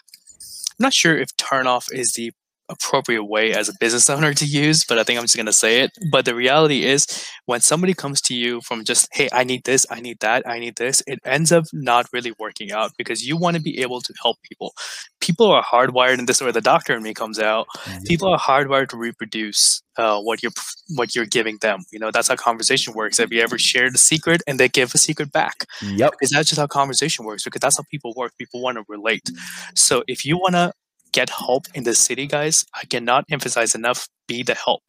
i'm 0.71 0.83
not 0.83 0.93
sure 0.93 1.17
if 1.17 1.35
turn 1.37 1.67
off 1.67 1.87
is 1.91 2.13
the 2.13 2.31
appropriate 2.69 3.23
way 3.25 3.53
as 3.53 3.69
a 3.69 3.73
business 3.79 4.09
owner 4.15 4.33
to 4.33 4.45
use 4.45 4.83
but 4.85 4.97
i 4.97 5.03
think 5.03 5.17
i'm 5.19 5.23
just 5.23 5.35
going 5.35 5.45
to 5.45 5.53
say 5.53 5.81
it. 5.81 5.91
But 6.11 6.25
the 6.25 6.33
reality 6.35 6.83
is 6.83 7.05
when 7.45 7.61
somebody 7.61 7.93
comes 7.93 8.21
to 8.21 8.33
you 8.33 8.61
from 8.61 8.83
just 8.83 9.07
hey 9.13 9.29
i 9.31 9.43
need 9.43 9.63
this 9.65 9.85
i 9.91 9.99
need 9.99 10.19
that 10.19 10.47
i 10.47 10.57
need 10.59 10.75
this 10.77 11.03
it 11.07 11.19
ends 11.25 11.51
up 11.51 11.65
not 11.73 12.07
really 12.13 12.33
working 12.39 12.71
out 12.71 12.91
because 12.97 13.27
you 13.27 13.37
want 13.37 13.55
to 13.55 13.61
be 13.61 13.79
able 13.81 14.01
to 14.01 14.13
help 14.21 14.37
people. 14.41 14.73
People 15.21 15.47
are 15.51 15.63
hardwired 15.63 16.19
and 16.19 16.27
this 16.27 16.37
is 16.37 16.41
where 16.43 16.51
the 16.51 16.61
doctor 16.61 16.95
in 16.95 17.03
me 17.03 17.13
comes 17.13 17.39
out 17.39 17.67
people 18.05 18.27
are 18.27 18.39
hardwired 18.39 18.89
to 18.89 18.97
reproduce 18.97 19.81
uh, 19.97 20.19
what 20.19 20.43
you're 20.43 20.51
what 20.95 21.15
you're 21.15 21.25
giving 21.25 21.57
them. 21.61 21.79
You 21.91 21.99
know 21.99 22.11
that's 22.11 22.27
how 22.27 22.35
conversation 22.35 22.93
works. 22.93 23.17
Have 23.17 23.31
you 23.31 23.41
ever 23.41 23.57
shared 23.57 23.95
a 23.95 23.97
secret 23.97 24.41
and 24.47 24.59
they 24.59 24.67
give 24.69 24.93
a 24.93 24.97
secret 24.97 25.31
back 25.31 25.65
Yep. 25.81 26.11
because 26.11 26.31
that's 26.31 26.49
just 26.49 26.59
how 26.59 26.67
conversation 26.67 27.25
works 27.25 27.43
because 27.43 27.61
that's 27.61 27.77
how 27.77 27.83
people 27.89 28.13
work 28.15 28.33
people 28.37 28.61
want 28.61 28.77
to 28.77 28.83
relate. 28.87 29.29
So 29.75 30.03
if 30.07 30.25
you 30.25 30.37
want 30.37 30.55
to 30.55 30.73
get 31.19 31.29
help 31.45 31.65
in 31.73 31.83
the 31.89 31.95
city 32.05 32.27
guys 32.35 32.63
i 32.81 32.85
cannot 32.93 33.23
emphasize 33.37 33.73
enough 33.81 34.07
be 34.27 34.43
the 34.43 34.55
help. 34.55 34.83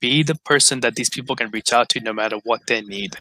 Be 0.00 0.22
the 0.22 0.34
person 0.44 0.80
that 0.80 0.96
these 0.96 1.08
people 1.08 1.36
can 1.36 1.50
reach 1.50 1.72
out 1.72 1.88
to 1.90 2.00
no 2.00 2.12
matter 2.12 2.38
what 2.44 2.60
they 2.66 2.80
need. 2.82 3.16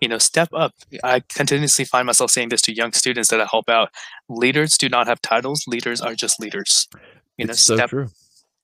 You 0.00 0.08
know 0.08 0.18
step 0.18 0.48
up. 0.54 0.72
I 1.04 1.20
continuously 1.28 1.84
find 1.84 2.06
myself 2.06 2.30
saying 2.30 2.50
this 2.50 2.62
to 2.62 2.74
young 2.74 2.92
students 2.92 3.30
that 3.30 3.40
i 3.40 3.46
help 3.50 3.68
out. 3.68 3.90
Leaders 4.28 4.78
do 4.78 4.88
not 4.88 5.06
have 5.06 5.20
titles. 5.20 5.64
Leaders 5.66 6.00
are 6.00 6.14
just 6.14 6.40
leaders. 6.40 6.88
You 7.36 7.46
know 7.46 7.52
it's 7.52 7.60
so 7.60 7.76
step 7.76 7.90
true. 7.90 8.08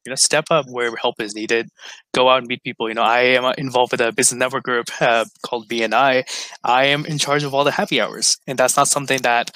you 0.07 0.11
know 0.11 0.15
step 0.15 0.47
up 0.51 0.67
where 0.71 0.95
help 0.97 1.21
is 1.21 1.35
needed. 1.35 1.69
Go 2.15 2.31
out 2.31 2.39
and 2.39 2.47
meet 2.47 2.63
people. 2.63 2.89
You 2.89 2.95
know 2.95 3.03
i 3.03 3.21
am 3.21 3.45
uh, 3.45 3.53
involved 3.59 3.93
with 3.93 4.01
a 4.01 4.13
business 4.13 4.39
network 4.39 4.65
group 4.65 4.89
uh, 5.01 5.27
called 5.43 5.69
bni 5.69 6.25
i 6.65 6.85
am 6.85 7.05
in 7.07 7.19
charge 7.19 7.45
of 7.45 7.55
all 7.55 7.65
the 7.65 7.71
happy 7.71 8.01
hours 8.01 8.39
and 8.47 8.59
that's 8.59 8.77
not 8.77 8.89
something 8.89 9.21
that 9.23 9.51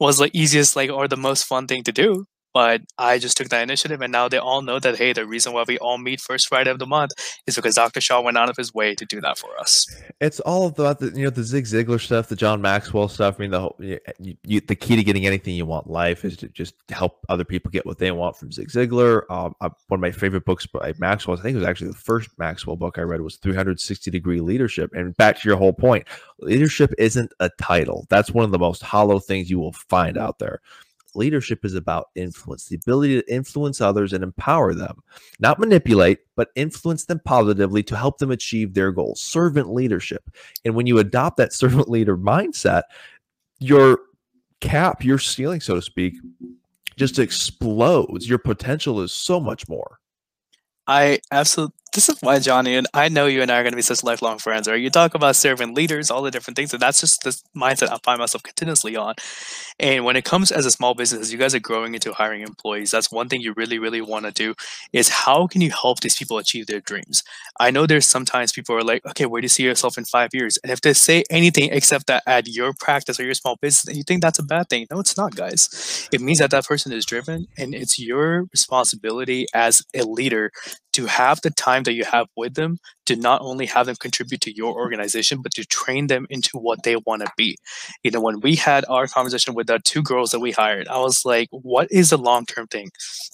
was 0.00 0.18
the 0.18 0.30
easiest 0.32 0.74
like 0.76 0.90
or 0.90 1.06
the 1.08 1.16
most 1.16 1.44
fun 1.44 1.66
thing 1.66 1.82
to 1.82 1.92
do 1.92 2.24
but 2.52 2.82
i 2.98 3.18
just 3.18 3.36
took 3.36 3.48
that 3.48 3.62
initiative 3.62 4.00
and 4.00 4.12
now 4.12 4.28
they 4.28 4.38
all 4.38 4.62
know 4.62 4.78
that 4.78 4.96
hey 4.96 5.12
the 5.12 5.26
reason 5.26 5.52
why 5.52 5.64
we 5.66 5.78
all 5.78 5.98
meet 5.98 6.20
first 6.20 6.48
friday 6.48 6.70
of 6.70 6.78
the 6.78 6.86
month 6.86 7.12
is 7.46 7.56
because 7.56 7.74
dr 7.74 8.00
shaw 8.00 8.20
went 8.20 8.36
out 8.36 8.50
of 8.50 8.56
his 8.56 8.72
way 8.74 8.94
to 8.94 9.04
do 9.04 9.20
that 9.20 9.38
for 9.38 9.58
us 9.58 9.86
It's 10.20 10.38
all 10.40 10.68
about 10.68 11.00
the 11.00 11.10
you 11.10 11.24
know 11.24 11.30
the 11.30 11.42
Zig 11.42 11.64
Ziglar 11.64 12.00
stuff, 12.00 12.28
the 12.28 12.36
John 12.36 12.60
Maxwell 12.62 13.08
stuff. 13.08 13.36
I 13.38 13.42
mean, 13.42 13.50
the 13.50 13.60
whole 13.60 13.76
you, 13.80 13.98
you, 14.44 14.60
the 14.60 14.76
key 14.76 14.94
to 14.94 15.02
getting 15.02 15.26
anything 15.26 15.54
you 15.54 15.66
want 15.66 15.86
in 15.86 15.92
life 15.92 16.24
is 16.24 16.36
to 16.38 16.48
just 16.48 16.74
help 16.90 17.24
other 17.28 17.44
people 17.44 17.70
get 17.70 17.84
what 17.84 17.98
they 17.98 18.10
want 18.12 18.36
from 18.36 18.52
Zig 18.52 18.68
Ziglar. 18.68 19.22
Um, 19.30 19.54
I, 19.60 19.70
one 19.88 19.98
of 19.98 20.00
my 20.00 20.12
favorite 20.12 20.44
books 20.44 20.66
by 20.66 20.94
Maxwell, 20.98 21.36
I 21.36 21.42
think 21.42 21.56
it 21.56 21.58
was 21.58 21.66
actually 21.66 21.88
the 21.88 21.96
first 21.96 22.30
Maxwell 22.38 22.76
book 22.76 22.98
I 22.98 23.02
read 23.02 23.20
was 23.20 23.36
360 23.36 24.10
Degree 24.10 24.40
Leadership. 24.40 24.92
And 24.94 25.16
back 25.16 25.40
to 25.40 25.48
your 25.48 25.58
whole 25.58 25.72
point, 25.72 26.06
leadership 26.38 26.94
isn't 26.98 27.32
a 27.40 27.50
title. 27.60 28.06
That's 28.08 28.30
one 28.30 28.44
of 28.44 28.52
the 28.52 28.58
most 28.58 28.82
hollow 28.82 29.18
things 29.18 29.50
you 29.50 29.58
will 29.58 29.72
find 29.72 30.16
out 30.16 30.38
there. 30.38 30.60
Leadership 31.14 31.64
is 31.64 31.74
about 31.74 32.08
influence, 32.14 32.66
the 32.66 32.76
ability 32.76 33.20
to 33.20 33.32
influence 33.34 33.80
others 33.80 34.12
and 34.12 34.22
empower 34.24 34.74
them 34.74 35.02
not 35.40 35.58
manipulate, 35.58 36.20
but 36.36 36.50
influence 36.54 37.04
them 37.04 37.20
positively 37.24 37.82
to 37.82 37.96
help 37.96 38.18
them 38.18 38.30
achieve 38.30 38.74
their 38.74 38.92
goals. 38.92 39.20
Servant 39.20 39.72
leadership. 39.72 40.30
And 40.64 40.74
when 40.74 40.86
you 40.86 40.98
adopt 40.98 41.36
that 41.38 41.52
servant 41.52 41.88
leader 41.88 42.16
mindset, 42.16 42.82
your 43.58 43.98
cap, 44.60 45.04
your 45.04 45.18
ceiling, 45.18 45.60
so 45.60 45.74
to 45.74 45.82
speak, 45.82 46.14
just 46.96 47.18
explodes. 47.18 48.28
Your 48.28 48.38
potential 48.38 49.00
is 49.00 49.12
so 49.12 49.40
much 49.40 49.68
more. 49.68 49.98
I 50.86 51.20
absolutely. 51.30 51.74
This 51.92 52.08
is 52.08 52.16
why 52.22 52.38
Johnny 52.38 52.74
and 52.74 52.86
I 52.94 53.10
know 53.10 53.26
you 53.26 53.42
and 53.42 53.50
I 53.50 53.58
are 53.58 53.62
going 53.62 53.72
to 53.72 53.76
be 53.76 53.82
such 53.82 54.02
lifelong 54.02 54.38
friends. 54.38 54.66
Right? 54.66 54.80
You 54.80 54.88
talk 54.88 55.14
about 55.14 55.36
serving 55.36 55.74
leaders, 55.74 56.10
all 56.10 56.22
the 56.22 56.30
different 56.30 56.56
things, 56.56 56.72
and 56.72 56.80
that's 56.80 57.00
just 57.00 57.22
the 57.22 57.38
mindset 57.54 57.90
I 57.90 57.98
find 58.02 58.18
myself 58.18 58.42
continuously 58.42 58.96
on. 58.96 59.14
And 59.78 60.02
when 60.04 60.16
it 60.16 60.24
comes 60.24 60.50
as 60.50 60.64
a 60.64 60.70
small 60.70 60.94
business, 60.94 61.30
you 61.32 61.38
guys 61.38 61.54
are 61.54 61.60
growing 61.60 61.92
into 61.92 62.14
hiring 62.14 62.40
employees. 62.42 62.92
That's 62.92 63.12
one 63.12 63.28
thing 63.28 63.42
you 63.42 63.52
really, 63.58 63.78
really 63.78 64.00
want 64.00 64.24
to 64.24 64.32
do. 64.32 64.54
Is 64.94 65.10
how 65.10 65.46
can 65.46 65.60
you 65.60 65.70
help 65.70 66.00
these 66.00 66.16
people 66.16 66.38
achieve 66.38 66.66
their 66.66 66.80
dreams? 66.80 67.22
I 67.60 67.70
know 67.70 67.86
there's 67.86 68.06
sometimes 68.06 68.52
people 68.52 68.74
are 68.74 68.82
like, 68.82 69.04
okay, 69.04 69.26
where 69.26 69.42
do 69.42 69.44
you 69.44 69.50
see 69.50 69.64
yourself 69.64 69.98
in 69.98 70.04
five 70.04 70.30
years? 70.32 70.58
And 70.62 70.72
if 70.72 70.80
they 70.80 70.94
say 70.94 71.24
anything 71.30 71.68
except 71.72 72.06
that 72.06 72.22
at 72.26 72.48
your 72.48 72.72
practice 72.72 73.20
or 73.20 73.24
your 73.24 73.34
small 73.34 73.56
business, 73.60 73.88
and 73.88 73.96
you 73.98 74.02
think 74.02 74.22
that's 74.22 74.38
a 74.38 74.42
bad 74.44 74.70
thing, 74.70 74.86
no, 74.90 75.00
it's 75.00 75.18
not, 75.18 75.36
guys. 75.36 76.08
It 76.10 76.22
means 76.22 76.38
that 76.38 76.52
that 76.52 76.64
person 76.64 76.90
is 76.90 77.04
driven, 77.04 77.48
and 77.58 77.74
it's 77.74 77.98
your 77.98 78.44
responsibility 78.50 79.46
as 79.52 79.84
a 79.94 80.04
leader 80.04 80.52
to 80.92 81.06
have 81.06 81.40
the 81.40 81.50
time 81.50 81.82
that 81.84 81.94
you 81.94 82.04
have 82.04 82.28
with 82.36 82.54
them 82.54 82.78
to 83.06 83.16
not 83.16 83.40
only 83.42 83.66
have 83.66 83.86
them 83.86 83.96
contribute 83.96 84.40
to 84.42 84.54
your 84.54 84.74
organization 84.74 85.40
but 85.42 85.52
to 85.52 85.64
train 85.64 86.06
them 86.06 86.26
into 86.30 86.58
what 86.58 86.82
they 86.82 86.96
want 86.96 87.22
to 87.22 87.32
be. 87.36 87.56
You 88.02 88.10
know 88.10 88.20
when 88.20 88.40
we 88.40 88.56
had 88.56 88.84
our 88.88 89.06
conversation 89.06 89.54
with 89.54 89.66
the 89.66 89.80
two 89.84 90.02
girls 90.02 90.30
that 90.30 90.40
we 90.40 90.52
hired 90.52 90.88
i 90.88 90.98
was 90.98 91.24
like 91.24 91.48
what 91.50 91.90
is 91.90 92.10
the 92.10 92.18
long 92.18 92.46
term 92.46 92.66
thing? 92.66 92.90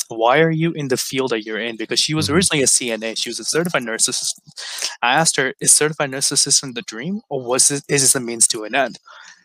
Why 0.09 0.41
are 0.41 0.51
you 0.51 0.73
in 0.73 0.89
the 0.89 0.97
field 0.97 1.31
that 1.31 1.45
you're 1.45 1.59
in? 1.59 1.77
Because 1.77 2.01
she 2.01 2.15
was 2.15 2.27
mm-hmm. 2.27 2.35
originally 2.37 2.63
a 2.63 2.67
cna 2.67 3.19
she 3.19 3.31
was 3.31 3.39
a 3.39 3.45
certified 3.45 3.83
nurse 3.83 4.09
assistant 4.09 4.47
i 5.03 5.15
asked 5.15 5.37
her 5.37 5.55
is 5.61 5.73
certified 5.73 6.11
nurse 6.11 6.31
assistant 6.31 6.75
the 6.75 6.83
dream 6.83 7.21
or 7.29 7.43
was 7.43 7.71
it 7.71 7.83
is 7.89 8.03
this 8.03 8.15
a 8.15 8.21
means 8.21 8.47
to 8.49 8.65
an 8.65 8.75
end? 8.75 8.99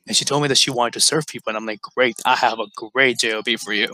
And 0.05 0.17
she 0.17 0.25
told 0.25 0.41
me 0.41 0.49
that 0.49 0.57
she 0.57 0.69
wanted 0.69 0.93
to 0.93 0.99
serve 0.99 1.25
people 1.27 1.49
and 1.49 1.57
i'm 1.57 1.65
like 1.65 1.81
great. 1.81 2.15
I 2.25 2.35
have 2.35 2.59
a 2.59 2.67
great 2.75 3.19
job 3.19 3.45
for 3.59 3.73
you 3.73 3.85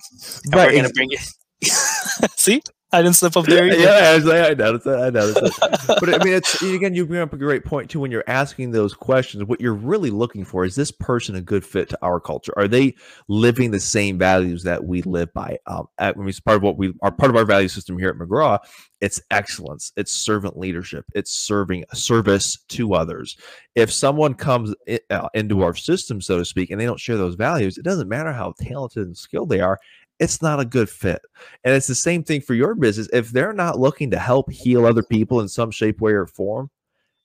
and 0.46 0.56
right. 0.56 0.68
we're 0.68 0.72
going 0.72 0.86
to 0.86 0.94
bring 0.94 1.10
it 1.12 1.22
see 2.38 2.62
I 2.92 3.04
didn't 3.04 3.18
slip 3.18 3.38
up 3.38 3.46
there. 3.46 3.66
Either. 3.72 3.78
Yeah, 3.78 4.12
I, 4.12 4.16
was 4.16 4.26
like, 4.26 4.52
I 4.52 4.54
noticed 4.54 4.86
that. 4.86 5.00
I 5.00 5.10
noticed 5.12 5.60
that. 5.60 5.98
but 6.00 6.10
I 6.14 6.24
mean, 6.24 6.34
it's 6.34 6.62
again, 6.62 6.96
you 6.96 7.06
bring 7.06 7.22
up 7.22 7.34
a 7.34 7.38
great 7.38 7.64
point 7.64 7.90
too 7.90 8.00
when 8.00 8.10
you're 8.10 8.24
asking 8.26 8.72
those 8.72 8.94
questions. 8.94 9.44
What 9.44 9.62
you're 9.62 9.76
really 9.76 10.10
looking 10.10 10.44
for 10.44 10.66
is 10.66 10.76
this 10.76 10.92
person 10.92 11.36
a 11.36 11.42
good 11.42 11.64
fit 11.64 11.90
to 11.90 12.00
our 12.02 12.20
culture? 12.20 12.54
Are 12.58 12.68
they 12.68 12.96
living 13.28 13.70
the 13.72 13.80
same 13.80 14.18
values 14.18 14.64
that 14.64 14.84
we 14.84 15.04
live 15.04 15.32
by? 15.34 15.60
Um, 15.68 15.88
at, 16.00 16.16
I 16.16 16.20
mean, 16.20 16.30
it's 16.30 16.40
part 16.40 16.58
of 16.58 16.64
what 16.64 16.78
we 16.78 16.94
are 17.02 17.12
part 17.12 17.30
of 17.30 17.36
our 17.36 17.46
value 17.46 17.68
system 17.68 17.98
here 18.00 18.10
at 18.10 18.16
McGraw. 18.16 18.60
It's 19.02 19.22
excellence. 19.32 19.94
It's 19.96 20.12
servant 20.12 20.58
leadership. 20.58 21.06
It's 21.14 21.32
serving 21.32 21.86
service 21.94 22.58
to 22.70 22.96
others. 22.96 23.38
If 23.76 23.94
someone 23.94 24.34
comes 24.34 24.76
in, 24.88 25.00
uh, 25.10 25.30
into 25.34 25.62
our 25.62 25.76
system, 25.76 26.22
so 26.22 26.40
to 26.40 26.44
speak, 26.44 26.72
and 26.72 26.82
they 26.82 26.86
don't 26.86 27.00
share 27.00 27.18
those 27.18 27.36
values, 27.36 27.78
it 27.78 27.86
doesn't 27.86 28.10
matter 28.10 28.34
how 28.34 28.56
talented 28.60 29.06
and 29.06 29.18
skilled 29.18 29.50
they 29.50 29.62
are 29.62 29.80
it's 30.20 30.42
not 30.42 30.60
a 30.60 30.66
good 30.66 30.90
fit. 30.90 31.22
And 31.64 31.74
it's 31.74 31.88
the 31.88 31.96
same 31.96 32.24
thing 32.24 32.42
for 32.42 32.54
your 32.54 32.76
business. 32.76 33.08
If 33.14 33.30
they're 33.30 33.54
not 33.54 33.80
looking 33.80 34.12
to 34.12 34.20
help 34.20 34.52
heal 34.52 34.86
other 34.86 35.04
people 35.04 35.40
in 35.40 35.48
some 35.48 35.72
shape, 35.72 36.02
way, 36.02 36.12
or 36.12 36.26
form, 36.28 36.70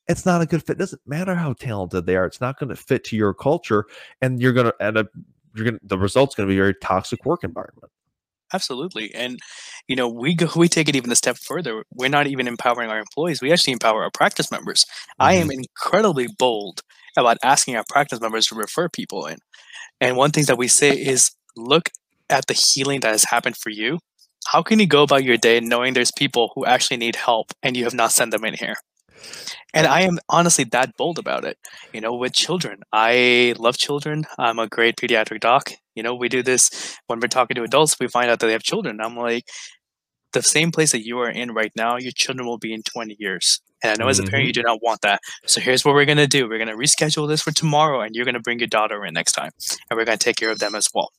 it's 0.06 0.24
not 0.24 0.42
a 0.42 0.46
good 0.46 0.64
fit. 0.64 0.74
It 0.74 0.78
doesn't 0.78 1.02
matter 1.06 1.34
how 1.34 1.54
talented 1.54 2.06
they 2.06 2.16
are. 2.16 2.26
It's 2.26 2.40
not 2.40 2.58
going 2.58 2.68
to 2.68 2.76
fit 2.76 3.04
to 3.04 3.16
your 3.16 3.34
culture, 3.34 3.86
and 4.22 4.40
you're 4.40 4.52
going 4.52 4.66
to 4.66 4.74
end 4.80 4.96
up. 4.96 5.08
You're 5.54 5.64
gonna 5.64 5.78
The 5.82 5.98
result's 5.98 6.34
going 6.34 6.48
to 6.48 6.52
be 6.52 6.58
a 6.58 6.62
very 6.62 6.74
toxic 6.74 7.24
work 7.24 7.44
environment. 7.44 7.90
Absolutely, 8.52 9.12
and 9.14 9.38
you 9.88 9.96
know 9.96 10.08
we 10.08 10.34
go. 10.34 10.48
We 10.54 10.68
take 10.68 10.88
it 10.88 10.96
even 10.96 11.10
a 11.10 11.16
step 11.16 11.38
further. 11.38 11.84
We're 11.92 12.08
not 12.08 12.26
even 12.26 12.46
empowering 12.46 12.90
our 12.90 12.98
employees. 12.98 13.40
We 13.40 13.50
actually 13.50 13.72
empower 13.72 14.02
our 14.02 14.10
practice 14.12 14.50
members. 14.50 14.84
Mm-hmm. 14.84 15.22
I 15.22 15.32
am 15.34 15.48
mm-hmm. 15.48 15.60
incredibly 15.60 16.28
bold 16.38 16.82
about 17.16 17.38
asking 17.42 17.76
our 17.76 17.84
practice 17.88 18.20
members 18.20 18.46
to 18.48 18.54
refer 18.54 18.88
people 18.88 19.26
in. 19.26 19.38
And 20.00 20.16
one 20.16 20.30
thing 20.30 20.44
that 20.44 20.58
we 20.58 20.68
say 20.68 20.90
is 20.90 21.30
look 21.56 21.88
at 22.34 22.46
the 22.46 22.54
healing 22.54 23.00
that 23.00 23.12
has 23.12 23.24
happened 23.24 23.56
for 23.56 23.70
you, 23.70 23.98
how 24.46 24.62
can 24.62 24.78
you 24.78 24.86
go 24.86 25.02
about 25.02 25.24
your 25.24 25.36
day 25.36 25.60
knowing 25.60 25.94
there's 25.94 26.12
people 26.12 26.50
who 26.54 26.66
actually 26.66 26.98
need 26.98 27.16
help 27.16 27.52
and 27.62 27.76
you 27.76 27.84
have 27.84 27.94
not 27.94 28.12
sent 28.12 28.30
them 28.30 28.44
in 28.44 28.54
here? 28.54 28.76
And 29.72 29.86
I 29.86 30.02
am 30.02 30.18
honestly 30.28 30.64
that 30.64 30.96
bold 30.96 31.18
about 31.18 31.44
it. 31.44 31.56
You 31.92 32.00
know, 32.00 32.14
with 32.14 32.32
children, 32.34 32.80
I 32.92 33.54
love 33.58 33.78
children. 33.78 34.24
I'm 34.38 34.58
a 34.58 34.68
great 34.68 34.96
pediatric 34.96 35.40
doc. 35.40 35.72
You 35.94 36.02
know, 36.02 36.14
we 36.14 36.28
do 36.28 36.42
this 36.42 36.96
when 37.06 37.20
we're 37.20 37.28
talking 37.28 37.54
to 37.54 37.62
adults, 37.62 37.96
we 37.98 38.08
find 38.08 38.30
out 38.30 38.40
that 38.40 38.46
they 38.46 38.52
have 38.52 38.62
children. 38.62 39.00
I'm 39.00 39.16
like, 39.16 39.44
the 40.32 40.42
same 40.42 40.70
place 40.70 40.92
that 40.92 41.06
you 41.06 41.18
are 41.20 41.30
in 41.30 41.52
right 41.52 41.72
now, 41.76 41.96
your 41.96 42.12
children 42.12 42.46
will 42.46 42.58
be 42.58 42.74
in 42.74 42.82
20 42.82 43.16
years. 43.18 43.60
And 43.82 43.92
I 43.92 44.02
know 44.02 44.08
as 44.08 44.18
a 44.18 44.24
parent, 44.24 44.46
you 44.46 44.52
mm-hmm. 44.52 44.62
do 44.62 44.72
not 44.72 44.82
want 44.82 45.00
that. 45.02 45.20
So 45.46 45.60
here's 45.60 45.84
what 45.84 45.94
we're 45.94 46.04
going 46.04 46.18
to 46.18 46.26
do 46.26 46.48
we're 46.48 46.58
going 46.58 46.68
to 46.68 46.76
reschedule 46.76 47.28
this 47.28 47.42
for 47.42 47.52
tomorrow, 47.52 48.00
and 48.00 48.14
you're 48.14 48.24
going 48.24 48.34
to 48.34 48.40
bring 48.40 48.58
your 48.58 48.68
daughter 48.68 49.04
in 49.04 49.14
next 49.14 49.32
time, 49.32 49.50
and 49.90 49.96
we're 49.96 50.04
going 50.04 50.18
to 50.18 50.24
take 50.24 50.36
care 50.36 50.50
of 50.50 50.58
them 50.58 50.74
as 50.74 50.88
well. 50.94 51.10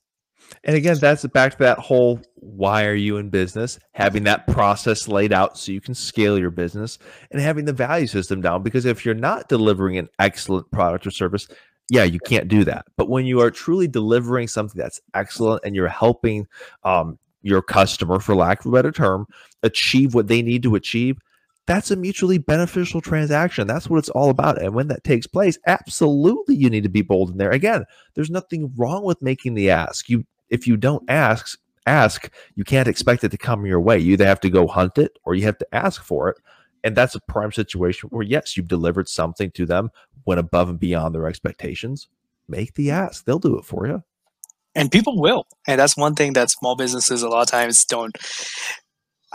And 0.63 0.75
again, 0.75 0.97
that's 0.99 1.25
back 1.27 1.53
to 1.53 1.57
that 1.59 1.79
whole 1.79 2.21
why 2.35 2.85
are 2.85 2.95
you 2.95 3.17
in 3.17 3.29
business? 3.29 3.79
Having 3.93 4.23
that 4.23 4.47
process 4.47 5.07
laid 5.07 5.33
out 5.33 5.57
so 5.57 5.71
you 5.71 5.81
can 5.81 5.95
scale 5.95 6.37
your 6.37 6.51
business 6.51 6.97
and 7.31 7.41
having 7.41 7.65
the 7.65 7.73
value 7.73 8.07
system 8.07 8.41
down. 8.41 8.63
Because 8.63 8.85
if 8.85 9.05
you're 9.05 9.15
not 9.15 9.49
delivering 9.49 9.97
an 9.97 10.09
excellent 10.19 10.69
product 10.71 11.07
or 11.07 11.11
service, 11.11 11.47
yeah, 11.89 12.03
you 12.03 12.19
can't 12.19 12.47
do 12.47 12.63
that. 12.63 12.85
But 12.97 13.09
when 13.09 13.25
you 13.25 13.41
are 13.41 13.51
truly 13.51 13.87
delivering 13.87 14.47
something 14.47 14.79
that's 14.79 15.01
excellent 15.13 15.63
and 15.65 15.75
you're 15.75 15.87
helping 15.87 16.47
um, 16.83 17.19
your 17.41 17.61
customer, 17.61 18.19
for 18.19 18.35
lack 18.35 18.61
of 18.61 18.67
a 18.67 18.75
better 18.75 18.91
term, 18.91 19.27
achieve 19.63 20.13
what 20.13 20.27
they 20.27 20.41
need 20.41 20.63
to 20.63 20.75
achieve, 20.75 21.17
that's 21.67 21.89
a 21.91 21.95
mutually 21.95 22.37
beneficial 22.37 23.01
transaction. 23.01 23.65
That's 23.65 23.89
what 23.89 23.97
it's 23.97 24.09
all 24.09 24.29
about. 24.29 24.61
And 24.61 24.75
when 24.75 24.87
that 24.89 25.03
takes 25.03 25.25
place, 25.25 25.57
absolutely 25.65 26.55
you 26.55 26.69
need 26.69 26.83
to 26.83 26.89
be 26.89 27.01
bold 27.01 27.31
in 27.31 27.37
there. 27.37 27.51
Again, 27.51 27.85
there's 28.13 28.29
nothing 28.29 28.71
wrong 28.75 29.03
with 29.03 29.21
making 29.21 29.55
the 29.55 29.71
ask. 29.71 30.09
You 30.09 30.25
if 30.49 30.67
you 30.67 30.77
don't 30.77 31.03
ask, 31.09 31.57
ask, 31.85 32.31
you 32.55 32.63
can't 32.63 32.87
expect 32.87 33.23
it 33.23 33.29
to 33.29 33.37
come 33.37 33.65
your 33.65 33.79
way. 33.79 33.97
You 33.99 34.13
either 34.13 34.25
have 34.25 34.39
to 34.41 34.49
go 34.49 34.67
hunt 34.67 34.97
it 34.97 35.17
or 35.23 35.35
you 35.35 35.43
have 35.43 35.57
to 35.59 35.67
ask 35.75 36.03
for 36.03 36.29
it. 36.29 36.37
And 36.83 36.95
that's 36.95 37.15
a 37.15 37.21
prime 37.21 37.51
situation 37.51 38.09
where, 38.09 38.23
yes, 38.23 38.55
you've 38.55 38.67
delivered 38.67 39.09
something 39.09 39.51
to 39.51 39.65
them, 39.65 39.89
went 40.25 40.39
above 40.39 40.69
and 40.69 40.79
beyond 40.79 41.15
their 41.15 41.27
expectations. 41.27 42.07
Make 42.47 42.75
the 42.75 42.91
ask, 42.91 43.25
they'll 43.25 43.39
do 43.39 43.57
it 43.57 43.65
for 43.65 43.87
you. 43.87 44.03
And 44.75 44.91
people 44.91 45.19
will. 45.19 45.47
And 45.67 45.79
that's 45.79 45.97
one 45.97 46.15
thing 46.15 46.33
that 46.33 46.51
small 46.51 46.75
businesses 46.75 47.23
a 47.23 47.29
lot 47.29 47.41
of 47.41 47.47
times 47.47 47.85
don't 47.85 48.15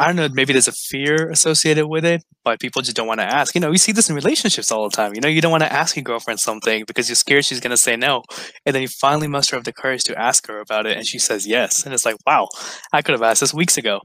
I 0.00 0.06
don't 0.06 0.16
know, 0.16 0.28
maybe 0.32 0.54
there's 0.54 0.66
a 0.66 0.72
fear 0.72 1.30
associated 1.30 1.86
with 1.86 2.06
it, 2.06 2.24
but 2.42 2.58
people 2.58 2.80
just 2.80 2.96
don't 2.96 3.06
want 3.06 3.20
to 3.20 3.26
ask. 3.26 3.54
You 3.54 3.60
know, 3.60 3.68
we 3.68 3.76
see 3.76 3.92
this 3.92 4.08
in 4.08 4.16
relationships 4.16 4.72
all 4.72 4.88
the 4.88 4.96
time. 4.96 5.12
You 5.14 5.20
know, 5.20 5.28
you 5.28 5.42
don't 5.42 5.50
want 5.50 5.62
to 5.62 5.70
ask 5.70 5.94
your 5.94 6.04
girlfriend 6.04 6.40
something 6.40 6.84
because 6.86 7.10
you're 7.10 7.16
scared 7.16 7.44
she's 7.44 7.60
going 7.60 7.72
to 7.72 7.76
say 7.76 7.96
no. 7.96 8.22
And 8.64 8.74
then 8.74 8.80
you 8.80 8.88
finally 8.88 9.28
muster 9.28 9.56
up 9.56 9.64
the 9.64 9.74
courage 9.74 10.04
to 10.04 10.18
ask 10.18 10.46
her 10.46 10.58
about 10.58 10.86
it, 10.86 10.96
and 10.96 11.06
she 11.06 11.18
says 11.18 11.46
yes. 11.46 11.84
And 11.84 11.92
it's 11.92 12.06
like, 12.06 12.16
wow, 12.26 12.48
I 12.94 13.02
could 13.02 13.12
have 13.12 13.22
asked 13.22 13.40
this 13.40 13.52
weeks 13.52 13.76
ago. 13.76 14.00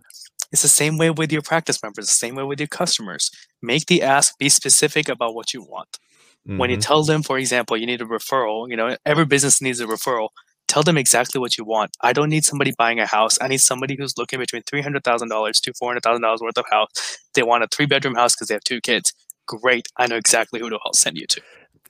It's 0.51 0.63
the 0.63 0.67
same 0.67 0.97
way 0.97 1.11
with 1.11 1.31
your 1.31 1.41
practice 1.41 1.81
members, 1.81 2.07
the 2.07 2.11
same 2.11 2.35
way 2.35 2.43
with 2.43 2.59
your 2.59 2.67
customers. 2.67 3.31
Make 3.61 3.85
the 3.85 4.03
ask, 4.03 4.37
be 4.37 4.49
specific 4.49 5.07
about 5.07 5.33
what 5.33 5.53
you 5.53 5.61
want. 5.61 5.97
Mm-hmm. 6.45 6.57
When 6.57 6.69
you 6.69 6.75
mm-hmm. 6.75 6.81
tell 6.81 7.03
them, 7.03 7.23
for 7.23 7.37
example, 7.37 7.77
you 7.77 7.85
need 7.85 8.01
a 8.01 8.05
referral, 8.05 8.69
you 8.69 8.75
know, 8.75 8.97
every 9.05 9.25
business 9.25 9.61
needs 9.61 9.79
a 9.79 9.85
referral 9.85 10.27
tell 10.67 10.83
them 10.83 10.97
exactly 10.97 11.39
what 11.39 11.57
you 11.57 11.65
want. 11.65 11.91
I 12.01 12.13
don't 12.13 12.29
need 12.29 12.45
somebody 12.45 12.73
buying 12.77 12.99
a 12.99 13.05
house. 13.05 13.37
I 13.41 13.47
need 13.47 13.61
somebody 13.61 13.95
who's 13.95 14.17
looking 14.17 14.39
between 14.39 14.63
three 14.63 14.81
hundred 14.81 15.03
thousand 15.03 15.29
dollars 15.29 15.59
to 15.61 15.73
four 15.73 15.89
hundred 15.89 16.03
thousand 16.03 16.21
dollars 16.21 16.41
worth 16.41 16.57
of 16.57 16.65
house. 16.69 16.89
They 17.33 17.43
want 17.43 17.63
a 17.63 17.67
three 17.67 17.85
bedroom 17.85 18.15
house 18.15 18.35
because 18.35 18.47
they 18.47 18.55
have 18.55 18.63
two 18.63 18.81
kids. 18.81 19.13
Great, 19.47 19.87
I 19.97 20.07
know 20.07 20.15
exactly 20.15 20.59
who 20.59 20.69
to 20.69 20.77
all 20.77 20.93
send 20.93 21.17
you 21.17 21.27
to. 21.27 21.41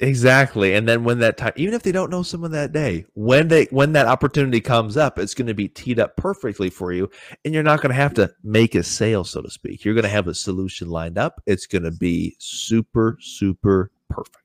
Exactly. 0.01 0.73
And 0.73 0.89
then 0.89 1.05
when 1.05 1.19
that 1.19 1.37
time, 1.37 1.53
even 1.55 1.73
if 1.73 1.83
they 1.83 1.93
don't 1.93 2.09
know 2.09 2.21
someone 2.21 2.51
that 2.51 2.73
day, 2.73 3.05
when 3.13 3.47
they 3.47 3.65
when 3.65 3.93
that 3.93 4.07
opportunity 4.07 4.59
comes 4.59 4.97
up, 4.97 5.17
it's 5.17 5.33
going 5.33 5.47
to 5.47 5.53
be 5.53 5.69
teed 5.69 5.99
up 5.99 6.17
perfectly 6.17 6.69
for 6.69 6.91
you, 6.91 7.09
and 7.45 7.53
you're 7.53 7.63
not 7.63 7.81
going 7.81 7.91
to 7.91 7.95
have 7.95 8.13
to 8.15 8.33
make 8.43 8.75
a 8.75 8.83
sale, 8.83 9.23
so 9.23 9.41
to 9.41 9.49
speak. 9.49 9.85
You're 9.85 9.93
going 9.93 10.03
to 10.03 10.09
have 10.09 10.27
a 10.27 10.33
solution 10.33 10.89
lined 10.89 11.17
up. 11.17 11.41
It's 11.45 11.65
going 11.65 11.83
to 11.83 11.91
be 11.91 12.35
super, 12.39 13.17
super 13.21 13.89
perfect. 14.09 14.44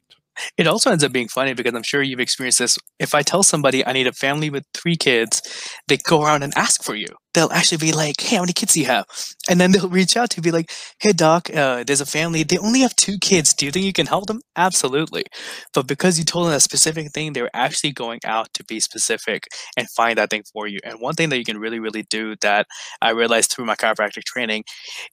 It 0.57 0.67
also 0.67 0.91
ends 0.91 1.05
up 1.05 1.13
being 1.13 1.29
funny 1.29 1.55
because 1.55 1.75
I'm 1.75 1.83
sure 1.83 2.03
you've 2.03 2.21
experienced 2.21 2.59
this. 2.59 2.79
If 2.99 3.15
I 3.15 3.23
tell 3.23 3.43
somebody 3.43 3.85
I 3.87 3.93
need 3.93 4.07
a 4.07 4.13
family 4.13 4.51
with 4.51 4.65
three 4.75 4.97
kids, 4.97 5.43
they 5.89 5.97
go 5.97 6.23
around 6.23 6.43
and 6.43 6.53
ask 6.57 6.83
for 6.83 6.95
you. 6.95 7.07
They'll 7.35 7.53
actually 7.53 7.79
be 7.79 7.93
like, 7.93 8.21
"Hey, 8.21 8.37
how 8.37 8.43
many 8.43 8.53
kids 8.53 8.75
do 8.75 8.81
you 8.81 8.87
have?" 8.87 9.05
And 9.49 9.61
then 9.61 9.71
they'll 9.73 9.89
reach 9.89 10.17
out 10.17 10.31
to 10.31 10.41
be 10.41 10.51
like, 10.51 10.71
"Hey, 10.99 11.13
doc, 11.13 11.49
uh, 11.55 11.85
there's 11.85 12.01
a 12.01 12.07
family. 12.07 12.43
They 12.43 12.59
only 12.59 12.81
have 12.81 12.95
two 12.97 13.19
kids. 13.21 13.55
Do 13.55 13.67
you 13.67 13.73
think 13.73 13.85
you 13.87 13.93
can 13.93 14.07
help 14.07 14.27
them?" 14.27 14.41
Absolutely. 14.57 15.25
But 15.73 15.87
because 15.87 16.19
you 16.19 16.25
told 16.25 16.47
them 16.49 16.55
a 16.55 16.61
specific 16.61 17.13
thing, 17.13 17.33
they're 17.33 17.51
actually 17.55 17.93
going 17.93 18.21
out 18.25 18.53
to 18.55 18.65
be 18.65 18.81
specific 18.81 19.45
and 19.77 19.89
find 19.91 20.19
that 20.19 20.31
thing 20.31 20.43
for 20.53 20.67
you. 20.67 20.79
And 20.85 21.01
one 21.01 21.15
thing 21.15 21.29
that 21.31 21.39
you 21.39 21.45
can 21.45 21.59
really, 21.59 21.79
really 21.79 22.03
do 22.11 22.35
that 22.41 22.67
I 23.01 23.11
realized 23.11 23.51
through 23.53 23.67
my 23.67 23.77
chiropractic 23.77 24.25
training 24.25 24.65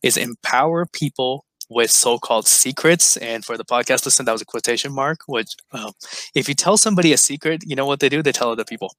is 0.03 0.17
empower 0.17 0.85
people 0.87 1.45
with 1.69 1.91
so-called 1.91 2.47
secrets 2.47 3.17
and 3.17 3.43
for 3.43 3.57
the 3.57 3.65
podcast 3.65 4.05
listen 4.05 4.25
that 4.25 4.31
was 4.31 4.41
a 4.41 4.45
quotation 4.45 4.93
mark 4.93 5.19
which 5.27 5.55
um, 5.73 5.91
if 6.35 6.47
you 6.47 6.55
tell 6.55 6.77
somebody 6.77 7.13
a 7.13 7.17
secret 7.17 7.63
you 7.65 7.75
know 7.75 7.85
what 7.85 7.99
they 7.99 8.09
do 8.09 8.21
they 8.21 8.31
tell 8.31 8.51
other 8.51 8.63
people 8.63 8.93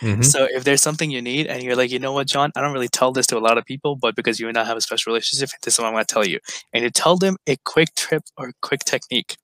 mm-hmm. 0.00 0.22
so 0.22 0.46
if 0.50 0.64
there's 0.64 0.82
something 0.82 1.10
you 1.10 1.22
need 1.22 1.46
and 1.46 1.62
you're 1.62 1.76
like 1.76 1.90
you 1.90 1.98
know 1.98 2.12
what 2.12 2.26
john 2.26 2.50
i 2.56 2.60
don't 2.60 2.72
really 2.72 2.88
tell 2.88 3.12
this 3.12 3.26
to 3.26 3.36
a 3.36 3.40
lot 3.40 3.58
of 3.58 3.64
people 3.64 3.96
but 3.96 4.14
because 4.14 4.38
you 4.38 4.48
and 4.48 4.58
i 4.58 4.64
have 4.64 4.76
a 4.76 4.80
special 4.80 5.10
relationship 5.10 5.48
this 5.62 5.74
is 5.74 5.80
what 5.80 5.86
i'm 5.86 5.92
going 5.92 6.04
to 6.04 6.12
tell 6.14 6.26
you 6.26 6.38
and 6.72 6.84
you 6.84 6.90
tell 6.90 7.16
them 7.16 7.36
a 7.46 7.56
quick 7.64 7.94
trip 7.94 8.22
or 8.36 8.52
quick 8.60 8.80
technique 8.80 9.36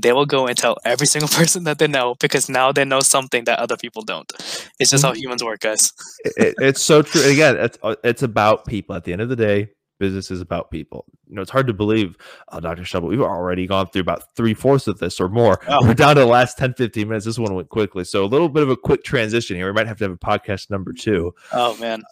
they 0.00 0.12
will 0.12 0.26
go 0.26 0.46
and 0.46 0.56
tell 0.56 0.76
every 0.84 1.06
single 1.14 1.28
person 1.28 1.64
that 1.64 1.78
they 1.78 1.86
know 1.86 2.14
because 2.20 2.48
now 2.48 2.72
they 2.72 2.84
know 2.84 3.00
something 3.00 3.44
that 3.44 3.58
other 3.58 3.76
people 3.76 4.02
don't 4.02 4.32
It's 4.78 4.90
just 4.90 5.04
how 5.04 5.14
humans 5.14 5.44
work, 5.44 5.60
guys. 5.60 5.92
it, 6.24 6.54
it's 6.58 6.82
so 6.82 7.02
true. 7.02 7.22
Again, 7.22 7.56
it's 7.56 7.78
uh, 7.82 7.94
it's 8.02 8.22
about 8.22 8.66
people. 8.66 8.94
At 8.96 9.04
the 9.04 9.12
end 9.12 9.22
of 9.22 9.28
the 9.28 9.36
day, 9.36 9.70
business 10.02 10.32
is 10.32 10.40
about 10.40 10.72
people. 10.72 11.04
You 11.28 11.36
know, 11.36 11.42
it's 11.42 11.50
hard 11.52 11.68
to 11.68 11.72
believe, 11.72 12.16
oh, 12.48 12.58
Dr. 12.58 12.84
Shovel, 12.84 13.08
we've 13.08 13.20
already 13.20 13.68
gone 13.68 13.86
through 13.86 14.02
about 14.02 14.34
three 14.34 14.52
fourths 14.52 14.88
of 14.88 14.98
this 14.98 15.20
or 15.20 15.28
more. 15.28 15.60
Oh. 15.68 15.86
We're 15.86 15.94
down 15.94 16.16
to 16.16 16.22
the 16.22 16.26
last 16.26 16.58
10, 16.58 16.74
15 16.74 17.06
minutes. 17.06 17.24
This 17.24 17.38
one 17.38 17.54
went 17.54 17.68
quickly. 17.68 18.02
So 18.02 18.24
a 18.24 18.26
little 18.26 18.48
bit 18.48 18.64
of 18.64 18.68
a 18.68 18.76
quick 18.76 19.04
transition 19.04 19.54
here. 19.54 19.66
We 19.66 19.72
might 19.72 19.86
have 19.86 19.98
to 19.98 20.04
have 20.04 20.10
a 20.10 20.16
podcast 20.16 20.70
number 20.70 20.92
two. 20.92 21.32
Oh, 21.52 21.76
man. 21.76 22.02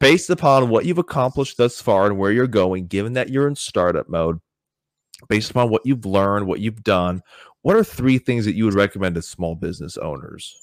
Based 0.00 0.30
upon 0.30 0.68
what 0.68 0.84
you've 0.84 0.98
accomplished 0.98 1.58
thus 1.58 1.80
far 1.80 2.06
and 2.06 2.18
where 2.18 2.32
you're 2.32 2.48
going, 2.48 2.88
given 2.88 3.12
that 3.12 3.28
you're 3.28 3.46
in 3.46 3.54
startup 3.54 4.08
mode, 4.08 4.40
based 5.28 5.52
upon 5.52 5.70
what 5.70 5.82
you've 5.84 6.04
learned, 6.04 6.48
what 6.48 6.58
you've 6.58 6.82
done, 6.82 7.22
what 7.62 7.76
are 7.76 7.84
three 7.84 8.18
things 8.18 8.44
that 8.46 8.56
you 8.56 8.64
would 8.64 8.74
recommend 8.74 9.14
to 9.14 9.22
small 9.22 9.54
business 9.54 9.96
owners? 9.96 10.56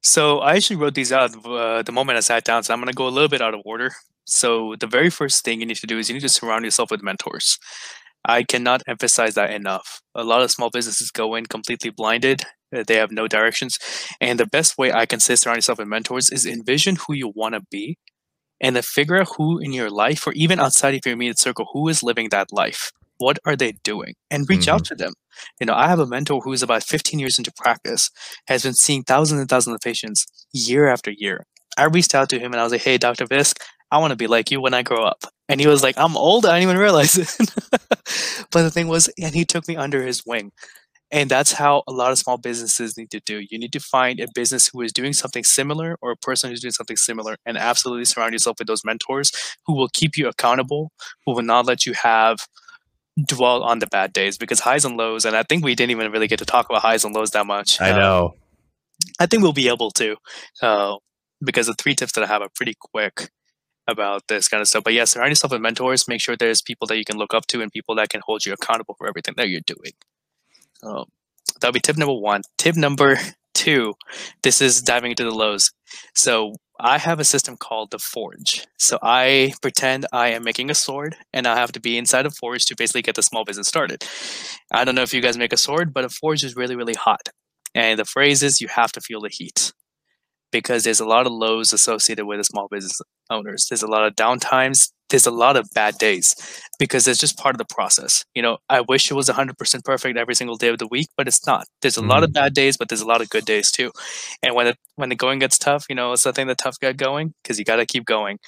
So 0.00 0.38
I 0.38 0.54
actually 0.54 0.76
wrote 0.76 0.94
these 0.94 1.12
out 1.12 1.36
uh, 1.44 1.82
the 1.82 1.92
moment 1.92 2.16
I 2.16 2.20
sat 2.20 2.44
down. 2.44 2.62
So 2.62 2.72
I'm 2.72 2.80
going 2.80 2.88
to 2.88 2.96
go 2.96 3.08
a 3.08 3.10
little 3.10 3.28
bit 3.28 3.42
out 3.42 3.52
of 3.52 3.60
order. 3.66 3.90
So 4.26 4.74
the 4.78 4.86
very 4.86 5.10
first 5.10 5.44
thing 5.44 5.60
you 5.60 5.66
need 5.66 5.76
to 5.76 5.86
do 5.86 5.98
is 5.98 6.08
you 6.08 6.14
need 6.14 6.20
to 6.20 6.28
surround 6.28 6.64
yourself 6.64 6.90
with 6.90 7.02
mentors. 7.02 7.58
I 8.24 8.42
cannot 8.42 8.82
emphasize 8.88 9.34
that 9.34 9.52
enough. 9.52 10.00
A 10.14 10.24
lot 10.24 10.42
of 10.42 10.50
small 10.50 10.68
businesses 10.70 11.10
go 11.10 11.34
in 11.36 11.46
completely 11.46 11.90
blinded. 11.90 12.42
Uh, 12.74 12.82
they 12.86 12.96
have 12.96 13.12
no 13.12 13.28
directions. 13.28 13.78
And 14.20 14.40
the 14.40 14.46
best 14.46 14.76
way 14.76 14.92
I 14.92 15.06
can 15.06 15.20
say 15.20 15.36
surround 15.36 15.58
yourself 15.58 15.78
with 15.78 15.88
mentors 15.88 16.30
is 16.30 16.44
envision 16.44 16.96
who 16.96 17.14
you 17.14 17.32
want 17.34 17.54
to 17.54 17.60
be 17.70 17.98
and 18.60 18.74
then 18.74 18.82
figure 18.82 19.20
out 19.20 19.28
who 19.36 19.58
in 19.58 19.72
your 19.72 19.90
life 19.90 20.26
or 20.26 20.32
even 20.32 20.58
outside 20.58 20.94
of 20.94 21.00
your 21.04 21.12
immediate 21.12 21.38
circle, 21.38 21.68
who 21.72 21.88
is 21.88 22.02
living 22.02 22.30
that 22.30 22.52
life 22.52 22.90
what 23.18 23.38
are 23.44 23.56
they 23.56 23.72
doing 23.82 24.14
and 24.30 24.48
reach 24.48 24.60
mm-hmm. 24.60 24.74
out 24.74 24.84
to 24.84 24.94
them 24.94 25.12
you 25.60 25.66
know 25.66 25.74
i 25.74 25.88
have 25.88 25.98
a 25.98 26.06
mentor 26.06 26.40
who 26.40 26.52
is 26.52 26.62
about 26.62 26.82
15 26.82 27.18
years 27.18 27.38
into 27.38 27.52
practice 27.56 28.10
has 28.48 28.62
been 28.62 28.74
seeing 28.74 29.02
thousands 29.02 29.40
and 29.40 29.48
thousands 29.48 29.74
of 29.74 29.80
patients 29.80 30.26
year 30.52 30.88
after 30.88 31.10
year 31.10 31.44
i 31.78 31.84
reached 31.84 32.14
out 32.14 32.28
to 32.28 32.38
him 32.38 32.52
and 32.52 32.60
i 32.60 32.62
was 32.62 32.72
like 32.72 32.82
hey 32.82 32.98
dr 32.98 33.24
visk 33.26 33.60
i 33.96 34.00
want 34.00 34.10
to 34.10 34.16
be 34.16 34.26
like 34.26 34.50
you 34.50 34.60
when 34.60 34.74
i 34.74 34.82
grow 34.82 35.04
up 35.04 35.24
and 35.48 35.60
he 35.60 35.66
was 35.66 35.82
like 35.82 35.96
i'm 35.98 36.16
old 36.16 36.46
i 36.46 36.58
didn't 36.58 36.70
even 36.70 36.80
realize 36.80 37.16
it 37.16 37.28
but 38.50 38.62
the 38.62 38.70
thing 38.70 38.88
was 38.88 39.08
and 39.20 39.34
he 39.34 39.44
took 39.44 39.66
me 39.68 39.76
under 39.76 40.02
his 40.02 40.24
wing 40.26 40.52
and 41.12 41.30
that's 41.30 41.52
how 41.52 41.84
a 41.86 41.92
lot 41.92 42.10
of 42.10 42.18
small 42.18 42.36
businesses 42.36 42.96
need 42.96 43.10
to 43.12 43.20
do. 43.20 43.44
You 43.48 43.58
need 43.58 43.72
to 43.74 43.80
find 43.80 44.18
a 44.18 44.26
business 44.34 44.68
who 44.68 44.80
is 44.80 44.92
doing 44.92 45.12
something 45.12 45.44
similar 45.44 45.96
or 46.02 46.10
a 46.10 46.16
person 46.16 46.50
who's 46.50 46.60
doing 46.60 46.72
something 46.72 46.96
similar 46.96 47.36
and 47.46 47.56
absolutely 47.56 48.06
surround 48.06 48.32
yourself 48.32 48.58
with 48.58 48.66
those 48.66 48.84
mentors 48.84 49.30
who 49.66 49.74
will 49.74 49.88
keep 49.88 50.16
you 50.16 50.26
accountable, 50.26 50.90
who 51.24 51.32
will 51.32 51.42
not 51.42 51.64
let 51.64 51.86
you 51.86 51.92
have 51.92 52.40
dwell 53.24 53.62
on 53.62 53.78
the 53.78 53.86
bad 53.86 54.12
days 54.12 54.36
because 54.36 54.60
highs 54.60 54.84
and 54.84 54.96
lows, 54.96 55.24
and 55.24 55.36
I 55.36 55.42
think 55.42 55.64
we 55.64 55.74
didn't 55.74 55.92
even 55.92 56.10
really 56.10 56.28
get 56.28 56.38
to 56.40 56.44
talk 56.44 56.68
about 56.68 56.82
highs 56.82 57.04
and 57.04 57.14
lows 57.14 57.30
that 57.30 57.46
much. 57.46 57.80
I 57.80 57.90
um, 57.90 57.98
know. 57.98 58.34
I 59.20 59.26
think 59.26 59.42
we'll 59.42 59.52
be 59.52 59.68
able 59.68 59.90
to, 59.92 60.16
uh, 60.60 60.96
because 61.42 61.66
the 61.66 61.74
three 61.74 61.94
tips 61.94 62.12
that 62.12 62.24
I 62.24 62.26
have 62.26 62.42
are 62.42 62.50
pretty 62.54 62.74
quick 62.78 63.30
about 63.88 64.28
this 64.28 64.48
kind 64.48 64.60
of 64.60 64.68
stuff. 64.68 64.84
But 64.84 64.92
yes, 64.92 65.12
surround 65.12 65.30
yourself 65.30 65.52
with 65.52 65.60
mentors. 65.60 66.08
Make 66.08 66.20
sure 66.20 66.36
there's 66.36 66.62
people 66.62 66.86
that 66.88 66.98
you 66.98 67.04
can 67.04 67.16
look 67.16 67.34
up 67.34 67.46
to 67.48 67.62
and 67.62 67.70
people 67.70 67.94
that 67.96 68.08
can 68.08 68.20
hold 68.24 68.44
you 68.44 68.52
accountable 68.52 68.94
for 68.98 69.06
everything 69.06 69.34
that 69.36 69.48
you're 69.48 69.60
doing. 69.60 69.92
Um, 70.82 71.06
that'll 71.60 71.72
be 71.72 71.80
tip 71.80 71.96
number 71.96 72.14
one. 72.14 72.42
Tip 72.58 72.76
number 72.76 73.18
two, 73.54 73.94
this 74.42 74.60
is 74.60 74.82
diving 74.82 75.12
into 75.12 75.24
the 75.24 75.30
lows. 75.30 75.72
So 76.14 76.54
I 76.78 76.98
have 76.98 77.18
a 77.18 77.24
system 77.24 77.56
called 77.56 77.90
the 77.90 77.98
Forge. 77.98 78.66
So 78.78 78.98
I 79.02 79.54
pretend 79.62 80.06
I 80.12 80.28
am 80.28 80.44
making 80.44 80.70
a 80.70 80.74
sword 80.74 81.16
and 81.32 81.46
I 81.46 81.56
have 81.56 81.72
to 81.72 81.80
be 81.80 81.96
inside 81.96 82.26
a 82.26 82.30
forge 82.30 82.66
to 82.66 82.76
basically 82.76 83.02
get 83.02 83.14
the 83.14 83.22
small 83.22 83.44
business 83.44 83.66
started. 83.66 84.04
I 84.70 84.84
don't 84.84 84.94
know 84.94 85.02
if 85.02 85.14
you 85.14 85.22
guys 85.22 85.38
make 85.38 85.54
a 85.54 85.56
sword, 85.56 85.94
but 85.94 86.04
a 86.04 86.10
forge 86.10 86.44
is 86.44 86.54
really, 86.54 86.76
really 86.76 86.94
hot. 86.94 87.30
And 87.74 87.98
the 87.98 88.04
phrase 88.04 88.42
is 88.42 88.60
you 88.60 88.68
have 88.68 88.92
to 88.92 89.00
feel 89.00 89.20
the 89.20 89.30
heat 89.30 89.72
because 90.52 90.84
there's 90.84 91.00
a 91.00 91.06
lot 91.06 91.26
of 91.26 91.32
lows 91.32 91.72
associated 91.72 92.26
with 92.26 92.40
a 92.40 92.44
small 92.44 92.68
business 92.70 93.00
owners. 93.30 93.66
There's 93.68 93.82
a 93.82 93.86
lot 93.86 94.06
of 94.06 94.14
downtimes. 94.14 94.90
There's 95.08 95.26
a 95.26 95.30
lot 95.30 95.56
of 95.56 95.68
bad 95.72 95.98
days 95.98 96.34
because 96.80 97.06
it's 97.06 97.20
just 97.20 97.38
part 97.38 97.54
of 97.54 97.58
the 97.58 97.72
process. 97.72 98.24
You 98.34 98.42
know, 98.42 98.58
I 98.68 98.80
wish 98.80 99.08
it 99.08 99.14
was 99.14 99.28
100% 99.28 99.84
perfect 99.84 100.18
every 100.18 100.34
single 100.34 100.56
day 100.56 100.68
of 100.68 100.78
the 100.78 100.88
week, 100.88 101.08
but 101.16 101.28
it's 101.28 101.46
not. 101.46 101.64
There's 101.80 101.96
a 101.96 102.02
mm. 102.02 102.08
lot 102.08 102.24
of 102.24 102.30
mm-hmm. 102.30 102.44
bad 102.44 102.54
days, 102.54 102.76
but 102.76 102.88
there's 102.88 103.02
a 103.02 103.06
lot 103.06 103.20
of 103.20 103.30
good 103.30 103.44
days 103.44 103.70
too. 103.70 103.92
And 104.42 104.54
when 104.56 104.66
it, 104.66 104.76
when 104.96 105.08
the 105.08 105.14
going 105.14 105.38
gets 105.38 105.58
tough, 105.58 105.86
you 105.88 105.94
know, 105.94 106.12
it's 106.12 106.24
the 106.24 106.32
thing 106.32 106.48
that 106.48 106.58
tough 106.58 106.80
got 106.80 106.96
going 106.96 107.34
because 107.42 107.58
you 107.58 107.64
got 107.64 107.76
to 107.76 107.86
keep 107.86 108.04
going. 108.04 108.38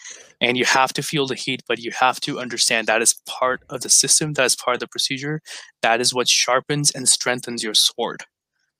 And 0.41 0.57
you 0.57 0.65
have 0.65 0.93
to 0.95 1.03
feel 1.03 1.27
the 1.27 1.37
heat, 1.37 1.63
but 1.69 1.79
you 1.79 1.93
have 1.99 2.21
to 2.21 2.41
understand 2.41 2.87
that 2.87 3.03
is 3.03 3.15
part 3.27 3.63
of 3.71 3.83
the 3.83 3.91
system, 3.91 4.33
that 4.33 4.45
is 4.45 4.57
part 4.57 4.75
of 4.75 4.81
the 4.81 4.89
procedure. 4.89 5.41
That 5.83 6.01
is 6.01 6.13
what 6.13 6.29
sharpens 6.29 6.91
and 6.91 7.09
strengthens 7.09 7.63
your 7.63 7.75
sword 7.75 8.25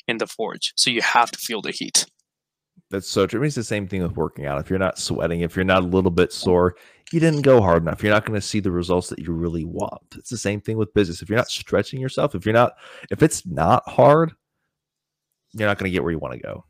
in 0.09 0.19
the 0.19 0.27
forge. 0.27 0.73
So 0.77 0.91
you 0.91 1.03
have 1.03 1.31
to 1.31 1.39
feel 1.39 1.63
the 1.63 1.71
heat. 1.71 2.07
That's 2.91 3.09
so 3.09 3.27
true. 3.27 3.39
I 3.39 3.43
mean, 3.43 3.47
it's 3.49 3.57
the 3.57 3.65
same 3.65 3.87
thing 3.87 4.03
with 4.03 4.17
working 4.17 4.47
out. 4.47 4.61
If 4.61 4.71
you're 4.71 4.79
not 4.79 4.99
sweating, 4.99 5.43
if 5.43 5.55
you're 5.55 5.65
not 5.65 5.83
a 5.83 5.87
little 5.87 6.11
bit 6.11 6.33
sore, 6.33 6.75
you 7.13 7.21
didn't 7.21 7.43
go 7.43 7.61
hard 7.61 7.83
enough. 7.83 8.03
You're 8.03 8.13
not 8.13 8.25
going 8.25 8.41
to 8.41 8.47
see 8.47 8.61
the 8.61 8.71
results 8.71 9.09
that 9.09 9.19
you 9.19 9.33
really 9.33 9.65
want. 9.65 10.03
It's 10.17 10.31
the 10.31 10.39
same 10.39 10.61
thing 10.61 10.79
with 10.79 10.95
business. 10.95 11.21
If 11.21 11.29
you're 11.29 11.39
not 11.39 11.51
stretching 11.51 12.01
yourself, 12.01 12.35
if 12.35 12.47
you're 12.47 12.55
not, 12.55 12.73
if 13.11 13.23
it's 13.23 13.47
not 13.47 13.87
hard, 13.87 14.33
you're 15.53 15.69
not 15.69 15.79
going 15.79 15.91
to 15.91 15.93
get 15.93 16.03
where 16.03 16.13
you 16.13 16.19
want 16.19 16.35
to 16.35 16.41
go. 16.41 16.65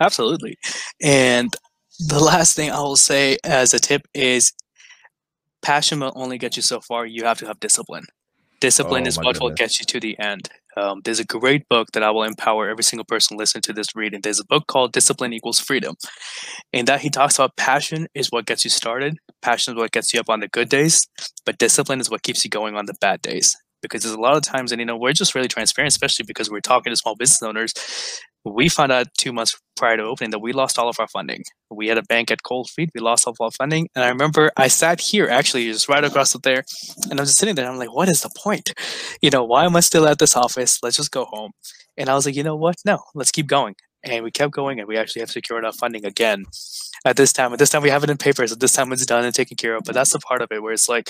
Absolutely. 0.00 0.58
And 1.02 1.54
the 2.08 2.22
last 2.22 2.56
thing 2.56 2.70
I 2.70 2.80
will 2.80 2.96
say 2.96 3.38
as 3.44 3.72
a 3.72 3.78
tip 3.78 4.02
is 4.12 4.52
passion 5.62 6.00
will 6.00 6.12
only 6.14 6.36
get 6.36 6.56
you 6.56 6.62
so 6.62 6.80
far. 6.80 7.06
You 7.06 7.24
have 7.24 7.38
to 7.38 7.46
have 7.46 7.60
discipline. 7.60 8.04
Discipline 8.60 9.04
oh, 9.04 9.08
is 9.08 9.16
what 9.16 9.24
goodness. 9.24 9.40
will 9.40 9.50
get 9.50 9.78
you 9.78 9.84
to 9.86 10.00
the 10.00 10.18
end. 10.18 10.48
Um, 10.76 11.00
there's 11.04 11.20
a 11.20 11.24
great 11.24 11.68
book 11.68 11.88
that 11.92 12.02
I 12.02 12.10
will 12.10 12.24
empower 12.24 12.68
every 12.68 12.84
single 12.84 13.04
person 13.04 13.36
listening 13.36 13.62
to 13.62 13.72
this 13.72 13.94
reading. 13.94 14.20
There's 14.22 14.40
a 14.40 14.46
book 14.46 14.66
called 14.66 14.92
Discipline 14.92 15.32
Equals 15.32 15.60
Freedom. 15.60 15.94
And 16.72 16.88
that 16.88 17.00
he 17.00 17.10
talks 17.10 17.36
about 17.38 17.56
passion 17.56 18.06
is 18.14 18.28
what 18.30 18.46
gets 18.46 18.64
you 18.64 18.70
started, 18.70 19.18
passion 19.42 19.74
is 19.74 19.78
what 19.78 19.92
gets 19.92 20.12
you 20.12 20.20
up 20.20 20.28
on 20.28 20.40
the 20.40 20.48
good 20.48 20.68
days, 20.68 21.06
but 21.46 21.58
discipline 21.58 22.00
is 22.00 22.10
what 22.10 22.22
keeps 22.22 22.44
you 22.44 22.50
going 22.50 22.76
on 22.76 22.86
the 22.86 22.94
bad 23.00 23.22
days. 23.22 23.56
Because 23.82 24.02
there's 24.02 24.14
a 24.14 24.20
lot 24.20 24.36
of 24.36 24.42
times, 24.42 24.72
and 24.72 24.80
you 24.80 24.86
know, 24.86 24.96
we're 24.96 25.12
just 25.12 25.34
really 25.34 25.48
transparent, 25.48 25.92
especially 25.92 26.24
because 26.26 26.50
we're 26.50 26.60
talking 26.60 26.90
to 26.90 26.96
small 26.96 27.16
business 27.16 27.42
owners 27.42 27.74
we 28.44 28.68
found 28.68 28.92
out 28.92 29.06
two 29.16 29.32
months 29.32 29.58
prior 29.76 29.96
to 29.96 30.02
opening 30.02 30.30
that 30.30 30.40
we 30.40 30.52
lost 30.52 30.78
all 30.78 30.88
of 30.88 31.00
our 31.00 31.08
funding. 31.08 31.42
We 31.70 31.88
had 31.88 31.98
a 31.98 32.02
bank 32.02 32.30
at 32.30 32.42
Cold 32.42 32.68
Feet. 32.70 32.90
We 32.94 33.00
lost 33.00 33.26
all 33.26 33.32
of 33.32 33.40
our 33.40 33.50
funding. 33.50 33.88
And 33.94 34.04
I 34.04 34.08
remember 34.08 34.50
I 34.56 34.68
sat 34.68 35.00
here 35.00 35.28
actually 35.28 35.66
just 35.66 35.88
right 35.88 36.04
across 36.04 36.32
there 36.42 36.64
and 37.10 37.18
I 37.18 37.22
was 37.22 37.30
just 37.30 37.38
sitting 37.38 37.54
there. 37.54 37.68
I'm 37.68 37.78
like, 37.78 37.94
what 37.94 38.08
is 38.08 38.22
the 38.22 38.30
point? 38.36 38.72
You 39.22 39.30
know, 39.30 39.44
why 39.44 39.64
am 39.64 39.76
I 39.76 39.80
still 39.80 40.06
at 40.06 40.18
this 40.18 40.36
office? 40.36 40.78
Let's 40.82 40.96
just 40.96 41.10
go 41.10 41.24
home. 41.24 41.52
And 41.96 42.08
I 42.08 42.14
was 42.14 42.26
like, 42.26 42.36
you 42.36 42.42
know 42.42 42.56
what? 42.56 42.76
No, 42.84 42.98
let's 43.14 43.32
keep 43.32 43.46
going. 43.46 43.74
And 44.02 44.22
we 44.22 44.30
kept 44.30 44.52
going 44.52 44.78
and 44.78 44.86
we 44.86 44.98
actually 44.98 45.20
have 45.20 45.30
secured 45.30 45.64
our 45.64 45.72
funding 45.72 46.04
again 46.04 46.44
at 47.06 47.16
this 47.16 47.32
time. 47.32 47.52
At 47.54 47.58
this 47.58 47.70
time, 47.70 47.82
we 47.82 47.88
have 47.88 48.04
it 48.04 48.10
in 48.10 48.18
papers. 48.18 48.52
At 48.52 48.60
this 48.60 48.72
time, 48.72 48.92
it's 48.92 49.06
done 49.06 49.24
and 49.24 49.34
taken 49.34 49.56
care 49.56 49.76
of. 49.76 49.84
But 49.84 49.94
that's 49.94 50.12
the 50.12 50.18
part 50.18 50.42
of 50.42 50.48
it 50.50 50.62
where 50.62 50.74
it's 50.74 50.88
like, 50.88 51.08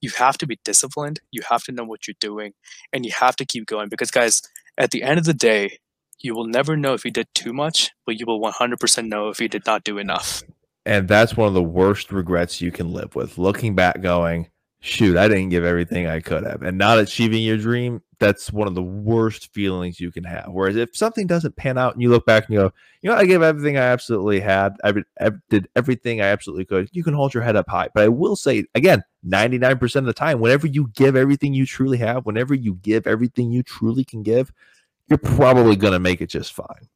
you 0.00 0.10
have 0.10 0.38
to 0.38 0.46
be 0.46 0.60
disciplined. 0.64 1.20
You 1.32 1.42
have 1.50 1.64
to 1.64 1.72
know 1.72 1.84
what 1.84 2.06
you're 2.06 2.14
doing 2.20 2.52
and 2.92 3.04
you 3.04 3.12
have 3.18 3.34
to 3.36 3.44
keep 3.44 3.66
going 3.66 3.88
because, 3.88 4.12
guys, 4.12 4.42
at 4.78 4.90
the 4.90 5.02
end 5.02 5.18
of 5.18 5.24
the 5.24 5.34
day, 5.34 5.78
you 6.20 6.34
will 6.34 6.46
never 6.46 6.76
know 6.76 6.94
if 6.94 7.04
you 7.04 7.10
did 7.10 7.28
too 7.34 7.52
much, 7.52 7.90
but 8.04 8.18
you 8.18 8.26
will 8.26 8.40
100% 8.40 9.08
know 9.08 9.28
if 9.28 9.40
you 9.40 9.48
did 9.48 9.66
not 9.66 9.84
do 9.84 9.98
enough. 9.98 10.42
And 10.84 11.08
that's 11.08 11.36
one 11.36 11.48
of 11.48 11.54
the 11.54 11.62
worst 11.62 12.12
regrets 12.12 12.60
you 12.60 12.70
can 12.70 12.92
live 12.92 13.14
with. 13.14 13.38
Looking 13.38 13.74
back, 13.74 14.00
going, 14.00 14.48
shoot, 14.80 15.16
I 15.16 15.26
didn't 15.28 15.48
give 15.48 15.64
everything 15.64 16.06
I 16.06 16.20
could 16.20 16.44
have. 16.44 16.62
And 16.62 16.78
not 16.78 16.98
achieving 16.98 17.42
your 17.42 17.56
dream, 17.56 18.02
that's 18.18 18.52
one 18.52 18.68
of 18.68 18.74
the 18.74 18.82
worst 18.82 19.52
feelings 19.52 20.00
you 20.00 20.10
can 20.10 20.24
have. 20.24 20.46
Whereas 20.48 20.76
if 20.76 20.96
something 20.96 21.26
doesn't 21.26 21.56
pan 21.56 21.76
out 21.76 21.94
and 21.94 22.02
you 22.02 22.08
look 22.08 22.24
back 22.24 22.46
and 22.46 22.54
you 22.54 22.60
go, 22.60 22.72
you 23.02 23.10
know, 23.10 23.16
I 23.16 23.26
gave 23.26 23.42
everything 23.42 23.76
I 23.76 23.82
absolutely 23.82 24.40
had, 24.40 24.74
I 24.84 24.94
did 25.50 25.68
everything 25.74 26.20
I 26.20 26.26
absolutely 26.26 26.64
could, 26.64 26.88
you 26.92 27.02
can 27.02 27.14
hold 27.14 27.34
your 27.34 27.42
head 27.42 27.56
up 27.56 27.68
high. 27.68 27.88
But 27.92 28.04
I 28.04 28.08
will 28.08 28.36
say, 28.36 28.64
again, 28.74 29.02
99% 29.26 29.96
of 29.96 30.04
the 30.04 30.12
time, 30.12 30.40
whenever 30.40 30.66
you 30.66 30.88
give 30.94 31.16
everything 31.16 31.52
you 31.52 31.66
truly 31.66 31.98
have, 31.98 32.24
whenever 32.24 32.54
you 32.54 32.74
give 32.74 33.06
everything 33.06 33.50
you 33.50 33.62
truly 33.62 34.04
can 34.04 34.22
give, 34.22 34.52
you're 35.08 35.18
probably 35.18 35.76
going 35.76 35.92
to 35.92 36.00
make 36.00 36.20
it 36.20 36.28
just 36.28 36.52
fine. 36.52 36.88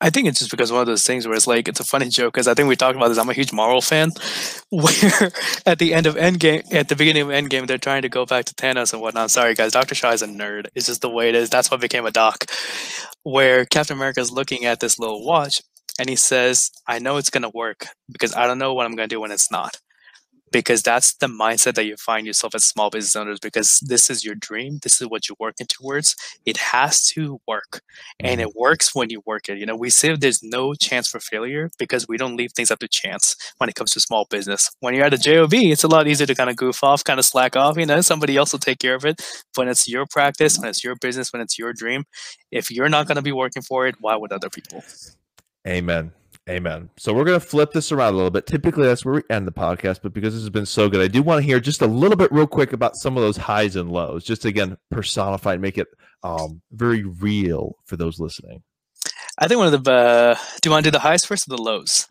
I 0.00 0.10
think 0.10 0.28
it's 0.28 0.40
just 0.40 0.50
because 0.50 0.70
one 0.70 0.82
of 0.82 0.86
those 0.86 1.04
things 1.04 1.26
where 1.26 1.34
it's 1.34 1.46
like 1.46 1.66
it's 1.66 1.80
a 1.80 1.84
funny 1.84 2.08
joke 2.08 2.34
because 2.34 2.48
I 2.48 2.52
think 2.52 2.68
we 2.68 2.76
talked 2.76 2.96
about 2.96 3.08
this. 3.08 3.16
I'm 3.16 3.30
a 3.30 3.32
huge 3.32 3.52
Marvel 3.52 3.80
fan, 3.80 4.10
where 4.70 5.32
at 5.64 5.78
the 5.78 5.94
end 5.94 6.06
of 6.06 6.16
Endgame, 6.16 6.70
at 6.74 6.88
the 6.88 6.96
beginning 6.96 7.22
of 7.22 7.28
Endgame, 7.28 7.66
they're 7.66 7.78
trying 7.78 8.02
to 8.02 8.08
go 8.08 8.26
back 8.26 8.44
to 8.46 8.54
Thanos 8.54 8.92
and 8.92 9.00
whatnot. 9.00 9.30
Sorry 9.30 9.54
guys, 9.54 9.72
Doctor 9.72 9.94
Shaw 9.94 10.10
is 10.10 10.20
a 10.20 10.26
nerd. 10.26 10.66
It's 10.74 10.86
just 10.86 11.00
the 11.00 11.08
way 11.08 11.30
it 11.30 11.34
is. 11.34 11.48
That's 11.48 11.70
what 11.70 11.80
became 11.80 12.04
a 12.04 12.10
doc. 12.10 12.44
Where 13.22 13.64
Captain 13.64 13.96
America 13.96 14.20
is 14.20 14.30
looking 14.30 14.66
at 14.66 14.80
this 14.80 14.98
little 14.98 15.24
watch 15.24 15.62
and 15.98 16.08
he 16.08 16.16
says, 16.16 16.70
"I 16.86 16.98
know 16.98 17.16
it's 17.16 17.30
gonna 17.30 17.50
work 17.54 17.86
because 18.10 18.34
I 18.34 18.46
don't 18.46 18.58
know 18.58 18.74
what 18.74 18.84
I'm 18.84 18.96
gonna 18.96 19.08
do 19.08 19.20
when 19.20 19.30
it's 19.30 19.50
not." 19.50 19.80
Because 20.54 20.82
that's 20.82 21.14
the 21.16 21.26
mindset 21.26 21.74
that 21.74 21.84
you 21.84 21.96
find 21.96 22.28
yourself 22.28 22.54
as 22.54 22.64
small 22.64 22.88
business 22.88 23.16
owners 23.16 23.40
because 23.40 23.80
this 23.88 24.08
is 24.08 24.24
your 24.24 24.36
dream 24.36 24.78
this 24.84 25.00
is 25.00 25.08
what 25.08 25.28
you're 25.28 25.36
working 25.40 25.66
towards 25.66 26.14
it 26.46 26.56
has 26.56 27.04
to 27.08 27.40
work 27.48 27.82
and 28.20 28.40
it 28.40 28.46
mm-hmm. 28.46 28.60
works 28.60 28.94
when 28.94 29.10
you 29.10 29.20
work 29.26 29.48
it 29.48 29.58
you 29.58 29.66
know 29.66 29.74
we 29.74 29.90
say 29.90 30.14
there's 30.14 30.44
no 30.44 30.72
chance 30.72 31.08
for 31.08 31.18
failure 31.18 31.68
because 31.76 32.06
we 32.06 32.16
don't 32.16 32.36
leave 32.36 32.52
things 32.52 32.70
up 32.70 32.78
to 32.78 32.86
chance 32.86 33.34
when 33.58 33.68
it 33.68 33.74
comes 33.74 33.90
to 33.90 34.00
small 34.00 34.26
business. 34.30 34.70
When 34.78 34.94
you're 34.94 35.04
at 35.04 35.12
a 35.12 35.18
job 35.18 35.52
it's 35.52 35.82
a 35.82 35.88
lot 35.88 36.06
easier 36.06 36.26
to 36.26 36.34
kind 36.36 36.48
of 36.48 36.56
goof 36.56 36.84
off 36.84 37.02
kind 37.02 37.18
of 37.18 37.24
slack 37.24 37.56
off 37.56 37.76
you 37.76 37.86
know 37.86 38.00
somebody 38.00 38.36
else 38.36 38.52
will 38.52 38.60
take 38.60 38.78
care 38.78 38.94
of 38.94 39.04
it. 39.04 39.20
When 39.56 39.68
it's 39.68 39.88
your 39.88 40.06
practice 40.06 40.56
when 40.58 40.68
it's 40.68 40.84
your 40.84 40.94
business 40.94 41.32
when 41.32 41.42
it's 41.42 41.58
your 41.58 41.72
dream 41.72 42.04
if 42.52 42.70
you're 42.70 42.88
not 42.88 43.08
going 43.08 43.16
to 43.16 43.22
be 43.22 43.32
working 43.32 43.62
for 43.62 43.88
it 43.88 43.96
why 44.00 44.14
would 44.14 44.30
other 44.30 44.50
people? 44.50 44.84
Amen 45.66 46.12
Amen. 46.48 46.90
So 46.98 47.14
we're 47.14 47.24
going 47.24 47.40
to 47.40 47.46
flip 47.46 47.72
this 47.72 47.90
around 47.90 48.12
a 48.12 48.16
little 48.16 48.30
bit. 48.30 48.46
Typically, 48.46 48.84
that's 48.86 49.02
where 49.02 49.14
we 49.14 49.22
end 49.30 49.46
the 49.46 49.52
podcast, 49.52 50.00
but 50.02 50.12
because 50.12 50.34
this 50.34 50.42
has 50.42 50.50
been 50.50 50.66
so 50.66 50.90
good, 50.90 51.00
I 51.00 51.08
do 51.08 51.22
want 51.22 51.40
to 51.40 51.46
hear 51.46 51.58
just 51.58 51.80
a 51.80 51.86
little 51.86 52.16
bit, 52.16 52.30
real 52.30 52.46
quick, 52.46 52.74
about 52.74 52.96
some 52.96 53.16
of 53.16 53.22
those 53.22 53.38
highs 53.38 53.76
and 53.76 53.90
lows. 53.90 54.24
Just 54.24 54.44
again, 54.44 54.76
personify 54.90 55.54
and 55.54 55.62
make 55.62 55.78
it 55.78 55.88
um, 56.22 56.60
very 56.70 57.02
real 57.02 57.76
for 57.86 57.96
those 57.96 58.20
listening. 58.20 58.62
I 59.38 59.48
think 59.48 59.58
one 59.58 59.72
of 59.72 59.84
the. 59.84 59.90
Uh, 59.90 60.34
do 60.60 60.68
you 60.68 60.70
want 60.70 60.84
to 60.84 60.90
do 60.90 60.92
the 60.92 61.00
highs 61.00 61.24
first 61.24 61.48
or 61.48 61.56
the 61.56 61.62
lows? 61.62 62.06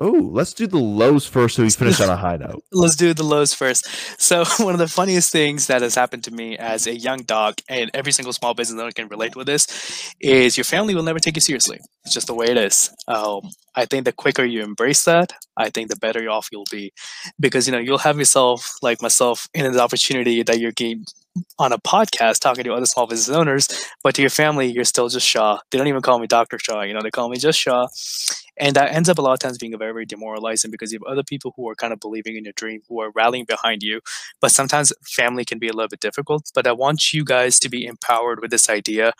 Oh, 0.00 0.30
let's 0.32 0.52
do 0.52 0.68
the 0.68 0.78
lows 0.78 1.26
first 1.26 1.56
so 1.56 1.64
we 1.64 1.70
finish 1.70 2.00
on 2.00 2.08
a 2.08 2.16
high 2.16 2.36
note. 2.36 2.62
Let's 2.72 2.94
do 2.94 3.12
the 3.14 3.24
lows 3.24 3.52
first. 3.52 3.84
So, 4.20 4.44
one 4.64 4.72
of 4.72 4.78
the 4.78 4.86
funniest 4.86 5.32
things 5.32 5.66
that 5.66 5.82
has 5.82 5.96
happened 5.96 6.22
to 6.24 6.30
me 6.30 6.56
as 6.56 6.86
a 6.86 6.96
young 6.96 7.22
dog, 7.22 7.56
and 7.68 7.90
every 7.94 8.12
single 8.12 8.32
small 8.32 8.54
business 8.54 8.80
owner 8.80 8.92
can 8.92 9.08
relate 9.08 9.34
with 9.34 9.48
this, 9.48 10.14
is 10.20 10.56
your 10.56 10.64
family 10.64 10.94
will 10.94 11.02
never 11.02 11.18
take 11.18 11.34
you 11.34 11.40
seriously. 11.40 11.80
It's 12.04 12.14
just 12.14 12.28
the 12.28 12.34
way 12.34 12.46
it 12.46 12.56
is. 12.56 12.94
Um, 13.08 13.50
I 13.74 13.86
think 13.86 14.04
the 14.04 14.12
quicker 14.12 14.44
you 14.44 14.62
embrace 14.62 15.04
that, 15.04 15.32
I 15.56 15.70
think 15.70 15.90
the 15.90 15.96
better 15.96 16.30
off 16.30 16.48
you'll 16.52 16.66
be, 16.70 16.92
because 17.40 17.66
you 17.66 17.72
know 17.72 17.80
you'll 17.80 17.98
have 17.98 18.18
yourself 18.18 18.70
like 18.82 19.02
myself 19.02 19.48
in 19.52 19.66
an 19.66 19.80
opportunity 19.80 20.44
that 20.44 20.60
you're 20.60 20.72
getting 20.72 21.06
on 21.58 21.72
a 21.72 21.78
podcast 21.78 22.40
talking 22.40 22.64
to 22.64 22.72
other 22.72 22.86
small 22.86 23.06
business 23.06 23.36
owners, 23.36 23.68
but 24.02 24.14
to 24.14 24.22
your 24.22 24.30
family, 24.30 24.66
you're 24.66 24.84
still 24.84 25.08
just 25.08 25.26
Shaw. 25.26 25.58
They 25.70 25.78
don't 25.78 25.86
even 25.86 26.02
call 26.02 26.18
me 26.18 26.26
Dr. 26.26 26.58
Shaw, 26.58 26.82
you 26.82 26.94
know, 26.94 27.00
they 27.02 27.10
call 27.10 27.28
me 27.28 27.38
just 27.38 27.58
Shaw. 27.58 27.86
And 28.60 28.74
that 28.74 28.92
ends 28.92 29.08
up 29.08 29.18
a 29.18 29.22
lot 29.22 29.34
of 29.34 29.38
times 29.38 29.58
being 29.58 29.76
very, 29.78 29.92
very 29.92 30.04
demoralizing 30.06 30.70
because 30.70 30.92
you 30.92 30.98
have 30.98 31.12
other 31.12 31.22
people 31.22 31.52
who 31.56 31.68
are 31.68 31.76
kind 31.76 31.92
of 31.92 32.00
believing 32.00 32.36
in 32.36 32.44
your 32.44 32.54
dream, 32.56 32.80
who 32.88 33.00
are 33.00 33.12
rallying 33.14 33.44
behind 33.44 33.82
you. 33.82 34.00
But 34.40 34.50
sometimes 34.50 34.92
family 35.06 35.44
can 35.44 35.58
be 35.58 35.68
a 35.68 35.72
little 35.72 35.88
bit 35.88 36.00
difficult. 36.00 36.50
But 36.54 36.66
I 36.66 36.72
want 36.72 37.12
you 37.12 37.24
guys 37.24 37.60
to 37.60 37.68
be 37.68 37.86
empowered 37.86 38.40
with 38.40 38.50
this 38.50 38.68
idea 38.68 39.12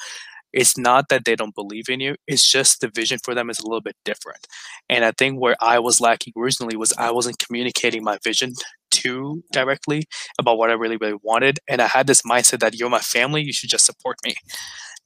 it's 0.53 0.79
not 0.79 1.09
that 1.09 1.25
they 1.25 1.37
don't 1.37 1.55
believe 1.55 1.89
in 1.89 2.01
you 2.01 2.17
it's 2.27 2.51
just 2.51 2.81
the 2.81 2.89
vision 2.89 3.19
for 3.23 3.35
them 3.35 3.51
is 3.51 3.59
a 3.59 3.67
little 3.67 3.81
bit 3.81 3.97
different 4.05 4.47
and 4.89 5.05
i 5.05 5.13
think 5.13 5.41
where 5.41 5.57
i 5.61 5.79
was 5.79 6.01
lacking 6.01 6.33
originally 6.37 6.77
was 6.77 6.93
i 6.99 7.11
wasn't 7.11 7.39
communicating 7.39 8.03
my 8.03 8.19
vision 8.25 8.53
too 8.91 9.43
directly 9.53 10.05
about 10.39 10.59
what 10.59 10.71
I 10.71 10.75
really, 10.75 10.97
really 10.97 11.19
wanted. 11.23 11.59
And 11.69 11.81
I 11.81 11.87
had 11.87 12.07
this 12.07 12.23
mindset 12.23 12.61
that 12.61 12.75
you're 12.75 12.91
my 12.91 13.01
family, 13.01 13.43
you 13.43 13.53
should 13.53 13.71
just 13.71 13.87
support 13.87 14.17
me. 14.25 14.35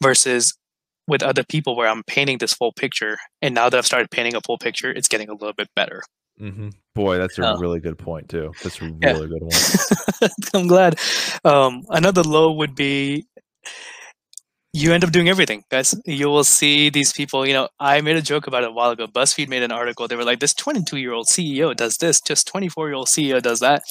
Versus 0.03 0.53
with 1.07 1.22
other 1.22 1.45
people 1.45 1.76
where 1.76 1.89
I'm 1.89 2.03
painting 2.05 2.39
this 2.39 2.53
full 2.53 2.72
picture. 2.72 3.16
And 3.41 3.55
now 3.55 3.68
that 3.68 3.76
I've 3.76 3.87
started 3.87 4.11
painting 4.11 4.35
a 4.35 4.41
full 4.41 4.59
picture, 4.59 4.91
it's 4.91 5.09
getting 5.09 5.28
a 5.28 5.33
little 5.33 5.53
bit 5.53 5.68
better. 5.74 6.03
Mm-hmm. 6.41 6.70
Boy, 6.95 7.18
that's 7.18 7.39
a 7.39 7.57
really 7.59 7.80
good 7.80 7.99
point 7.99 8.28
too. 8.28 8.53
That's 8.62 8.80
a 8.80 8.85
really 8.85 8.99
yeah. 9.03 9.12
good 9.12 9.43
one. 9.43 10.30
I'm 10.55 10.66
glad. 10.66 10.99
Um, 11.45 11.83
another 11.91 12.22
low 12.22 12.53
would 12.53 12.74
be 12.74 13.26
you 14.75 14.93
end 14.93 15.05
up 15.05 15.12
doing 15.12 15.29
everything, 15.29 15.62
guys. 15.70 15.95
You 16.07 16.29
will 16.29 16.45
see 16.45 16.89
these 16.89 17.12
people. 17.12 17.47
You 17.47 17.53
know, 17.53 17.68
I 17.79 18.01
made 18.01 18.16
a 18.16 18.23
joke 18.23 18.47
about 18.47 18.62
it 18.62 18.70
a 18.70 18.73
while 18.73 18.91
ago. 18.91 19.07
BuzzFeed 19.07 19.49
made 19.49 19.62
an 19.62 19.70
article. 19.70 20.09
They 20.09 20.16
were 20.16 20.25
like, 20.25 20.41
"This 20.41 20.55
22 20.55 20.97
year 20.97 21.12
old 21.12 21.29
CEO 21.29 21.75
does 21.75 21.99
this. 21.99 22.20
Just 22.23 22.47
24 22.47 22.89
year 22.89 22.95
old 22.95 23.09
CEO 23.09 23.41
does 23.41 23.61
that." 23.61 23.83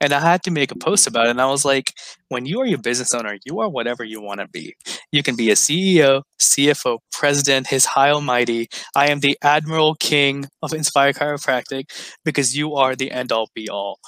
And 0.00 0.12
I 0.12 0.20
had 0.20 0.44
to 0.44 0.52
make 0.52 0.70
a 0.70 0.76
post 0.76 1.08
about 1.08 1.26
it. 1.26 1.30
And 1.30 1.40
I 1.40 1.46
was 1.46 1.64
like, 1.64 1.92
"When 2.28 2.46
you 2.46 2.60
are 2.60 2.66
your 2.66 2.78
business 2.78 3.12
owner, 3.12 3.38
you 3.44 3.58
are 3.60 3.68
whatever 3.68 4.04
you 4.04 4.20
want 4.20 4.40
to 4.40 4.46
be. 4.46 4.74
You 5.10 5.24
can 5.24 5.34
be 5.34 5.50
a 5.50 5.56
CEO, 5.56 6.22
CFO, 6.38 6.98
president, 7.10 7.66
His 7.66 7.84
High 7.86 8.10
Almighty. 8.10 8.68
I 8.94 9.10
am 9.10 9.20
the 9.20 9.36
Admiral 9.42 9.96
King 9.96 10.46
of 10.62 10.72
Inspire 10.72 11.12
Chiropractic 11.12 11.86
because 12.24 12.56
you 12.56 12.76
are 12.76 12.94
the 12.94 13.10
end 13.10 13.32
all 13.32 13.48
be 13.52 13.68
all." 13.68 13.98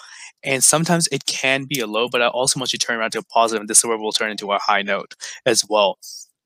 And 0.45 0.63
sometimes 0.63 1.09
it 1.13 1.27
can 1.27 1.65
be 1.65 1.81
a 1.81 1.87
low, 1.87 2.09
but 2.09 2.23
I 2.23 2.29
also 2.29 2.59
want 2.59 2.73
you 2.73 2.79
to 2.79 2.87
turn 2.87 2.99
around 2.99 3.13
to 3.13 3.21
a 3.21 3.23
positive, 3.23 3.61
and 3.61 3.71
this 3.71 3.79
is 3.79 3.85
where 3.85 3.99
we'll 3.99 4.13
turn 4.13 4.31
into 4.31 4.53
a 4.53 4.59
high 4.59 4.83
note 4.83 5.15
as 5.47 5.65
well. 5.69 5.99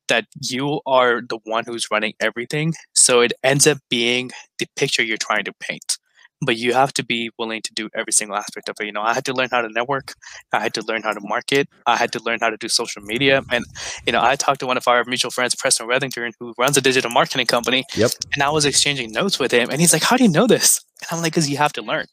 That 0.08 0.26
you 0.40 0.80
are 0.86 1.20
the 1.20 1.38
one 1.44 1.64
who's 1.64 1.90
running 1.90 2.14
everything. 2.20 2.74
So 2.94 3.20
it 3.20 3.32
ends 3.42 3.66
up 3.66 3.78
being 3.90 4.30
the 4.58 4.66
picture 4.76 5.02
you're 5.02 5.16
trying 5.16 5.44
to 5.44 5.52
paint. 5.58 5.98
But 6.42 6.58
you 6.58 6.74
have 6.74 6.92
to 6.92 7.04
be 7.04 7.30
willing 7.38 7.62
to 7.62 7.72
do 7.72 7.88
every 7.94 8.12
single 8.12 8.36
aspect 8.36 8.68
of 8.68 8.76
it. 8.78 8.84
You 8.84 8.92
know, 8.92 9.00
I 9.00 9.14
had 9.14 9.24
to 9.24 9.32
learn 9.32 9.48
how 9.50 9.62
to 9.62 9.70
network. 9.70 10.12
I 10.52 10.60
had 10.60 10.74
to 10.74 10.82
learn 10.82 11.02
how 11.02 11.12
to 11.12 11.20
market. 11.22 11.66
I 11.86 11.96
had 11.96 12.12
to 12.12 12.22
learn 12.22 12.38
how 12.40 12.50
to 12.50 12.58
do 12.58 12.68
social 12.68 13.02
media. 13.02 13.42
And, 13.50 13.64
you 14.06 14.12
know, 14.12 14.22
I 14.22 14.36
talked 14.36 14.60
to 14.60 14.66
one 14.66 14.76
of 14.76 14.86
our 14.86 15.02
mutual 15.06 15.30
friends, 15.30 15.54
Preston 15.54 15.88
Reddington, 15.88 16.32
who 16.38 16.52
runs 16.58 16.76
a 16.76 16.82
digital 16.82 17.10
marketing 17.10 17.46
company. 17.46 17.84
Yep. 17.96 18.10
And 18.34 18.42
I 18.42 18.50
was 18.50 18.66
exchanging 18.66 19.12
notes 19.12 19.38
with 19.38 19.50
him. 19.50 19.70
And 19.70 19.80
he's 19.80 19.94
like, 19.94 20.02
How 20.02 20.16
do 20.16 20.24
you 20.24 20.30
know 20.30 20.46
this? 20.46 20.84
And 21.00 21.16
I'm 21.16 21.22
like, 21.22 21.32
Because 21.32 21.48
you 21.48 21.56
have 21.56 21.72
to 21.72 21.82
learn. 21.82 22.06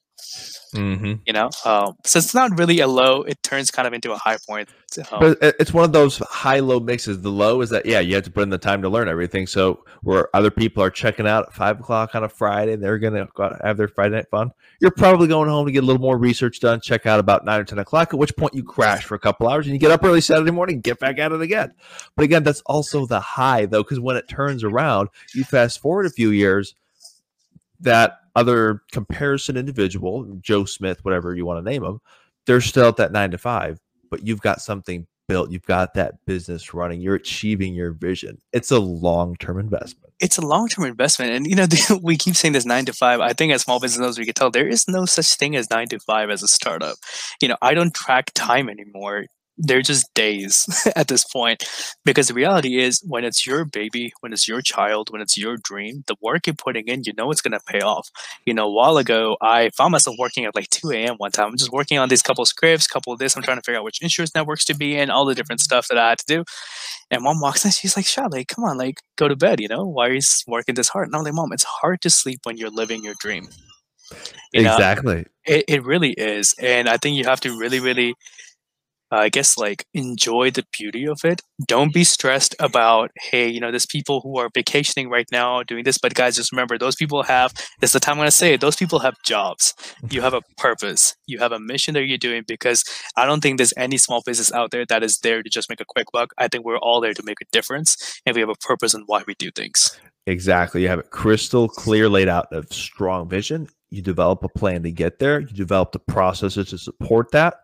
Mm-hmm. 0.74 1.14
You 1.26 1.34
know, 1.34 1.50
um, 1.66 1.96
so 2.04 2.18
it's 2.18 2.34
not 2.34 2.58
really 2.58 2.80
a 2.80 2.88
low; 2.88 3.22
it 3.22 3.42
turns 3.44 3.70
kind 3.70 3.88
of 3.88 3.94
into 3.94 4.12
a 4.12 4.18
high 4.18 4.38
point. 4.48 4.70
Um, 5.12 5.20
but 5.20 5.38
it's 5.42 5.74
one 5.74 5.84
of 5.84 5.92
those 5.92 6.18
high-low 6.18 6.80
mixes. 6.80 7.22
The 7.22 7.30
low 7.30 7.62
is 7.62 7.70
that 7.70 7.86
yeah, 7.86 8.00
you 8.00 8.16
have 8.16 8.24
to 8.24 8.32
put 8.32 8.44
in 8.44 8.50
the 8.50 8.58
time 8.58 8.82
to 8.82 8.90
learn 8.90 9.08
everything. 9.08 9.46
So 9.46 9.86
where 10.02 10.36
other 10.36 10.50
people 10.50 10.82
are 10.84 10.90
checking 10.90 11.28
out 11.28 11.48
at 11.48 11.54
five 11.54 11.80
o'clock 11.80 12.16
on 12.16 12.24
a 12.24 12.30
Friday, 12.30 12.76
they're 12.76 12.98
gonna 12.98 13.28
have 13.64 13.78
their 13.78 13.88
Friday 13.88 14.16
night 14.16 14.30
fun. 14.32 14.52
You're 14.82 14.92
probably 14.92 15.28
going 15.28 15.48
home 15.48 15.68
to 15.68 15.72
get 15.72 15.84
a 15.84 15.86
little 15.86 16.02
more 16.02 16.18
research 16.18 16.60
done. 16.60 16.82
Check 16.82 17.06
out 17.06 17.20
about 17.20 17.46
nine 17.46 17.60
or 17.60 17.66
ten 17.66 17.80
o'clock. 17.80 18.14
At 18.14 18.20
which 18.20 18.36
point 18.36 18.56
you 18.56 18.64
crash 18.64 19.04
for 19.06 19.16
a 19.16 19.20
couple 19.20 19.48
hours 19.48 19.68
and 19.68 19.74
you 19.74 19.80
get 19.80 19.92
up 19.92 20.04
early 20.04 20.22
Saturday 20.22 20.52
morning, 20.52 20.82
get 20.82 21.00
back 21.00 21.20
at 21.20 21.32
it 21.32 21.42
again. 21.42 21.72
But 22.16 22.24
again, 22.24 22.44
that's 22.44 22.62
also 22.66 23.06
the 23.06 23.20
high 23.20 23.68
though, 23.68 23.84
because 23.84 24.00
when 24.00 24.18
it 24.18 24.28
turns 24.28 24.64
around, 24.64 25.10
you 25.36 25.44
fast 25.44 25.80
forward 25.80 26.08
a 26.08 26.10
few 26.10 26.32
years, 26.32 26.76
that 27.84 28.18
other 28.36 28.82
comparison 28.92 29.58
individual, 29.58 30.38
Joe 30.42 30.66
Smith, 30.66 31.04
whatever 31.04 31.36
you 31.36 31.46
want 31.46 31.64
to 31.64 31.70
name 31.70 31.84
them, 31.84 32.00
they're 32.46 32.62
still 32.62 32.90
at 32.90 32.98
that 32.98 33.12
nine 33.12 33.32
to 33.32 33.38
five, 33.38 33.80
but 34.10 34.26
you've 34.26 34.42
got 34.42 34.62
something 34.62 35.08
built. 35.28 35.52
You've 35.52 35.66
got 35.66 35.94
that 35.94 36.26
business 36.26 36.74
running. 36.74 37.02
You're 37.02 37.16
achieving 37.16 37.74
your 37.74 37.92
vision. 37.92 38.40
It's 38.52 38.72
a 38.72 38.80
long 38.80 39.36
term 39.36 39.60
investment. 39.60 40.14
It's 40.20 40.38
a 40.38 40.46
long 40.46 40.68
term 40.68 40.86
investment. 40.86 41.32
And, 41.32 41.48
you 41.48 41.56
know, 41.56 41.68
we 42.02 42.18
keep 42.18 42.36
saying 42.36 42.54
this 42.54 42.66
nine 42.66 42.86
to 42.86 42.94
five. 42.94 43.20
I 43.20 43.34
think 43.34 43.54
as 43.54 43.62
small 43.62 43.80
business 43.80 44.04
owners, 44.04 44.20
we 44.20 44.26
can 44.26 44.34
tell 44.34 44.52
there 44.52 44.68
is 44.68 44.88
no 44.88 45.06
such 45.06 45.36
thing 45.36 45.56
as 45.56 45.70
nine 45.70 45.88
to 45.90 46.00
five 46.00 46.30
as 46.30 46.44
a 46.44 46.48
startup. 46.48 46.98
You 47.42 47.48
know, 47.48 47.58
I 47.62 47.74
don't 47.74 47.94
track 47.94 48.32
time 48.34 48.70
anymore 48.70 49.26
they're 49.58 49.82
just 49.82 50.14
days 50.14 50.66
at 50.96 51.08
this 51.08 51.24
point. 51.26 51.64
Because 52.06 52.28
the 52.28 52.34
reality 52.34 52.80
is 52.80 53.04
when 53.08 53.24
it's 53.24 53.46
your 53.46 53.66
baby 53.66 54.14
when 54.22 54.34
it's 54.34 54.48
your 54.48 54.62
child 54.62 55.10
when 55.12 55.22
it's 55.22 55.38
your 55.38 55.58
dream 55.58 56.04
the 56.08 56.16
work 56.22 56.48
you're 56.48 56.56
putting 56.56 56.88
in 56.88 57.04
you 57.04 57.14
know 57.18 57.32
it's 57.32 57.42
going 57.42 57.52
to 57.52 57.60
pay 57.66 57.80
off. 57.80 58.10
You 58.46 58.54
know 58.54 58.68
a 58.68 58.72
while 58.72 58.98
ago 58.98 59.38
i 59.42 59.70
found 59.70 59.92
myself 59.92 60.16
working 60.20 60.46
at 60.46 60.56
like 60.56 60.70
2 60.70 60.92
a.m 60.92 61.16
one 61.18 61.32
time. 61.32 61.50
I'm 61.50 61.58
just 61.58 61.72
working 61.72 61.98
on 61.98 62.10
these 62.10 62.22
couple 62.22 62.46
scripts 62.46 62.88
couple 62.88 63.14
of 63.14 63.20
this. 63.20 63.36
I'm 63.36 63.44
trying 63.44 63.58
to 63.58 63.64
figure 63.64 63.80
out 63.80 63.84
which 63.84 64.02
insurance 64.02 64.34
networks 64.36 64.66
to 64.66 64.76
be 64.76 64.98
in 64.98 65.10
all 65.10 65.26
the 65.26 65.36
different 65.36 65.62
stuff 65.62 65.88
that 65.90 65.98
i 65.98 66.10
had 66.10 66.20
to 66.20 66.26
do. 66.26 66.44
And 67.12 67.24
mom 67.24 67.40
walks 67.42 67.66
in 67.66 67.72
she's 67.72 67.96
like 67.96 68.06
"Shot, 68.06 68.32
like 68.32 68.48
come 68.48 68.64
on 68.64 68.78
like 68.78 69.02
go 69.16 69.28
to 69.28 69.36
bed 69.36 69.60
you 69.60 69.68
know? 69.68 69.86
Why 69.86 70.08
are 70.08 70.14
you 70.14 70.22
working 70.48 70.76
this 70.76 70.90
hard? 70.90 71.08
And 71.08 71.16
i'm 71.16 71.24
like 71.24 71.34
mom 71.34 71.54
it's 71.54 71.64
hard 71.64 72.02
to 72.02 72.10
sleep 72.10 72.40
when 72.44 72.58
you're 72.58 72.70
living 72.70 73.04
your 73.04 73.16
dream. 73.20 73.48
You 74.52 74.62
exactly. 74.62 75.16
Know, 75.16 75.24
it, 75.46 75.66
it 75.68 75.86
really 75.86 76.12
is. 76.12 76.56
And 76.60 76.90
i 76.90 76.98
think 76.98 77.18
you 77.18 77.26
have 77.26 77.42
to 77.42 77.58
really 77.58 77.80
really 77.80 78.16
uh, 79.14 79.18
I 79.18 79.30
guess 79.30 79.58
like 79.58 79.86
enjoy 79.94 80.50
the 80.50 80.66
beauty 80.78 81.08
of 81.08 81.20
it. 81.24 81.42
Don't 81.68 81.94
be 81.94 82.04
stressed 82.04 82.56
about, 82.60 83.12
hey, 83.22 83.48
you 83.48 83.60
know, 83.60 83.70
there's 83.70 83.86
people 83.86 84.22
who 84.22 84.40
are 84.40 84.50
vacationing 84.54 85.08
right 85.08 85.28
now 85.32 85.62
doing 85.62 85.84
this, 85.84 86.00
but 86.00 86.16
guys, 86.16 86.36
just 86.36 86.52
remember 86.52 86.80
those 86.80 86.96
people 86.96 87.22
have, 87.22 87.54
this 87.80 87.90
is 87.90 87.94
the 87.94 88.00
time 88.00 88.14
I'm 88.14 88.20
going 88.20 88.28
to 88.28 88.32
say 88.32 88.56
it, 88.56 88.62
those 88.62 88.76
people 88.76 89.00
have 89.00 89.16
jobs. 89.24 89.76
You 90.10 90.22
have 90.22 90.34
a 90.34 90.42
purpose. 90.58 91.16
You 91.28 91.38
have 91.40 91.52
a 91.52 91.60
mission 91.60 91.94
that 91.94 92.06
you're 92.06 92.18
doing 92.18 92.44
because 92.48 92.84
I 93.16 93.26
don't 93.26 93.42
think 93.42 93.58
there's 93.58 93.74
any 93.78 93.98
small 93.98 94.24
business 94.26 94.52
out 94.52 94.72
there 94.72 94.86
that 94.88 95.04
is 95.04 95.20
there 95.20 95.44
to 95.44 95.50
just 95.50 95.70
make 95.70 95.82
a 95.82 95.86
quick 95.86 96.08
buck. 96.12 96.32
I 96.40 96.48
think 96.48 96.66
we're 96.66 96.78
all 96.78 97.00
there 97.00 97.14
to 97.14 97.24
make 97.24 97.40
a 97.40 97.46
difference 97.52 98.20
and 98.26 98.34
we 98.36 98.42
have 98.42 98.50
a 98.50 98.56
purpose 98.56 98.96
in 98.96 99.04
why 99.06 99.24
we 99.28 99.36
do 99.36 99.52
things. 99.52 99.96
Exactly. 100.26 100.82
You 100.82 100.88
have 100.88 101.00
it 101.00 101.12
crystal 101.12 101.68
clear 101.68 102.10
laid 102.10 102.30
out 102.30 102.52
of 102.52 102.72
strong 102.74 103.30
vision. 103.30 103.68
You 103.92 104.02
develop 104.02 104.44
a 104.44 104.50
plan 104.50 104.82
to 104.84 104.92
get 104.92 105.20
there. 105.20 105.40
You 105.40 105.48
develop 105.48 105.92
the 105.92 106.00
processes 106.00 106.70
to 106.70 106.80
support 106.80 107.30
that 107.32 107.56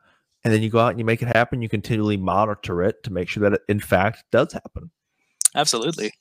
and 0.43 0.53
then 0.53 0.61
you 0.61 0.69
go 0.69 0.79
out 0.79 0.91
and 0.91 0.99
you 0.99 1.05
make 1.05 1.21
it 1.21 1.35
happen. 1.35 1.61
You 1.61 1.69
continually 1.69 2.17
monitor 2.17 2.81
it 2.81 3.03
to 3.03 3.11
make 3.11 3.29
sure 3.29 3.41
that 3.41 3.53
it, 3.53 3.61
in 3.67 3.79
fact, 3.79 4.23
does 4.31 4.53
happen. 4.53 4.91
Absolutely. 5.55 6.11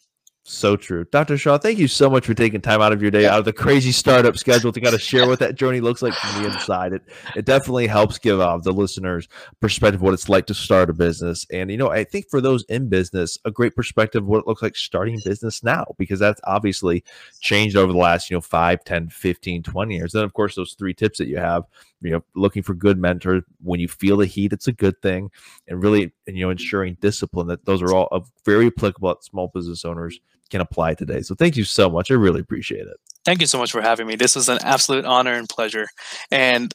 So 0.50 0.76
true. 0.76 1.04
Dr. 1.04 1.36
Shaw, 1.36 1.58
thank 1.58 1.78
you 1.78 1.88
so 1.88 2.08
much 2.08 2.24
for 2.24 2.32
taking 2.32 2.62
time 2.62 2.80
out 2.80 2.94
of 2.94 3.02
your 3.02 3.10
day, 3.10 3.26
out 3.26 3.40
of 3.40 3.44
the 3.44 3.52
crazy 3.52 3.92
startup 3.92 4.38
schedule 4.38 4.72
to 4.72 4.80
kind 4.80 4.94
of 4.94 5.02
share 5.02 5.26
what 5.26 5.40
that 5.40 5.56
journey 5.56 5.80
looks 5.80 6.00
like 6.00 6.14
from 6.14 6.42
the 6.42 6.48
inside. 6.48 6.94
It 6.94 7.02
it 7.36 7.44
definitely 7.44 7.86
helps 7.86 8.18
give 8.18 8.40
uh, 8.40 8.56
the 8.56 8.72
listeners 8.72 9.28
perspective 9.60 10.00
of 10.00 10.02
what 10.02 10.14
it's 10.14 10.30
like 10.30 10.46
to 10.46 10.54
start 10.54 10.88
a 10.88 10.94
business. 10.94 11.44
And, 11.52 11.70
you 11.70 11.76
know, 11.76 11.90
I 11.90 12.02
think 12.02 12.30
for 12.30 12.40
those 12.40 12.64
in 12.70 12.88
business, 12.88 13.36
a 13.44 13.50
great 13.50 13.76
perspective 13.76 14.22
of 14.22 14.28
what 14.28 14.38
it 14.38 14.46
looks 14.46 14.62
like 14.62 14.74
starting 14.74 15.20
business 15.22 15.62
now, 15.62 15.84
because 15.98 16.18
that's 16.18 16.40
obviously 16.44 17.04
changed 17.40 17.76
over 17.76 17.92
the 17.92 17.98
last, 17.98 18.30
you 18.30 18.36
know, 18.38 18.40
5, 18.40 18.84
10, 18.84 19.10
15, 19.10 19.62
20 19.62 19.94
years. 19.94 20.12
Then, 20.12 20.24
of 20.24 20.32
course, 20.32 20.54
those 20.54 20.72
three 20.78 20.94
tips 20.94 21.18
that 21.18 21.28
you 21.28 21.36
have 21.36 21.64
you 22.00 22.10
know 22.10 22.22
looking 22.34 22.62
for 22.62 22.74
good 22.74 22.98
mentors 22.98 23.42
when 23.62 23.80
you 23.80 23.88
feel 23.88 24.16
the 24.16 24.26
heat 24.26 24.52
it's 24.52 24.68
a 24.68 24.72
good 24.72 25.00
thing 25.02 25.30
and 25.66 25.82
really 25.82 26.12
you 26.26 26.42
know 26.42 26.50
ensuring 26.50 26.96
discipline 27.00 27.46
that 27.48 27.64
those 27.64 27.82
are 27.82 27.92
all 27.94 28.26
very 28.44 28.66
applicable 28.66 29.08
that 29.08 29.24
small 29.24 29.50
business 29.52 29.84
owners 29.84 30.20
can 30.50 30.60
apply 30.60 30.94
today. 30.94 31.20
So 31.20 31.34
thank 31.34 31.56
you 31.56 31.64
so 31.64 31.90
much 31.90 32.10
i 32.10 32.14
really 32.14 32.40
appreciate 32.40 32.86
it. 32.86 32.96
Thank 33.24 33.42
you 33.42 33.46
so 33.46 33.58
much 33.58 33.70
for 33.70 33.82
having 33.82 34.06
me. 34.06 34.16
This 34.16 34.34
was 34.34 34.48
an 34.48 34.58
absolute 34.62 35.04
honor 35.04 35.34
and 35.34 35.46
pleasure. 35.48 35.86
And 36.30 36.72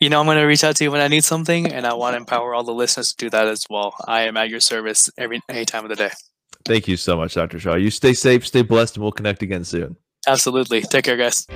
you 0.00 0.08
know 0.08 0.20
i'm 0.20 0.26
going 0.26 0.38
to 0.38 0.44
reach 0.44 0.64
out 0.64 0.76
to 0.76 0.84
you 0.84 0.90
when 0.90 1.00
i 1.00 1.08
need 1.08 1.24
something 1.24 1.72
and 1.72 1.86
i 1.86 1.94
want 1.94 2.14
to 2.14 2.18
empower 2.18 2.54
all 2.54 2.64
the 2.64 2.74
listeners 2.74 3.10
to 3.10 3.16
do 3.16 3.30
that 3.30 3.46
as 3.48 3.64
well. 3.70 3.94
I 4.06 4.22
am 4.22 4.36
at 4.36 4.50
your 4.50 4.60
service 4.60 5.08
every 5.16 5.40
any 5.48 5.64
time 5.64 5.84
of 5.84 5.90
the 5.90 5.96
day. 5.96 6.10
Thank 6.64 6.88
you 6.88 6.96
so 6.96 7.16
much 7.16 7.34
dr 7.34 7.58
shaw. 7.58 7.76
You 7.76 7.90
stay 7.90 8.14
safe 8.14 8.46
stay 8.46 8.62
blessed 8.62 8.96
and 8.96 9.02
we'll 9.02 9.12
connect 9.12 9.42
again 9.42 9.64
soon. 9.64 9.96
Absolutely. 10.26 10.82
Take 10.82 11.04
care, 11.04 11.16
guys. 11.16 11.46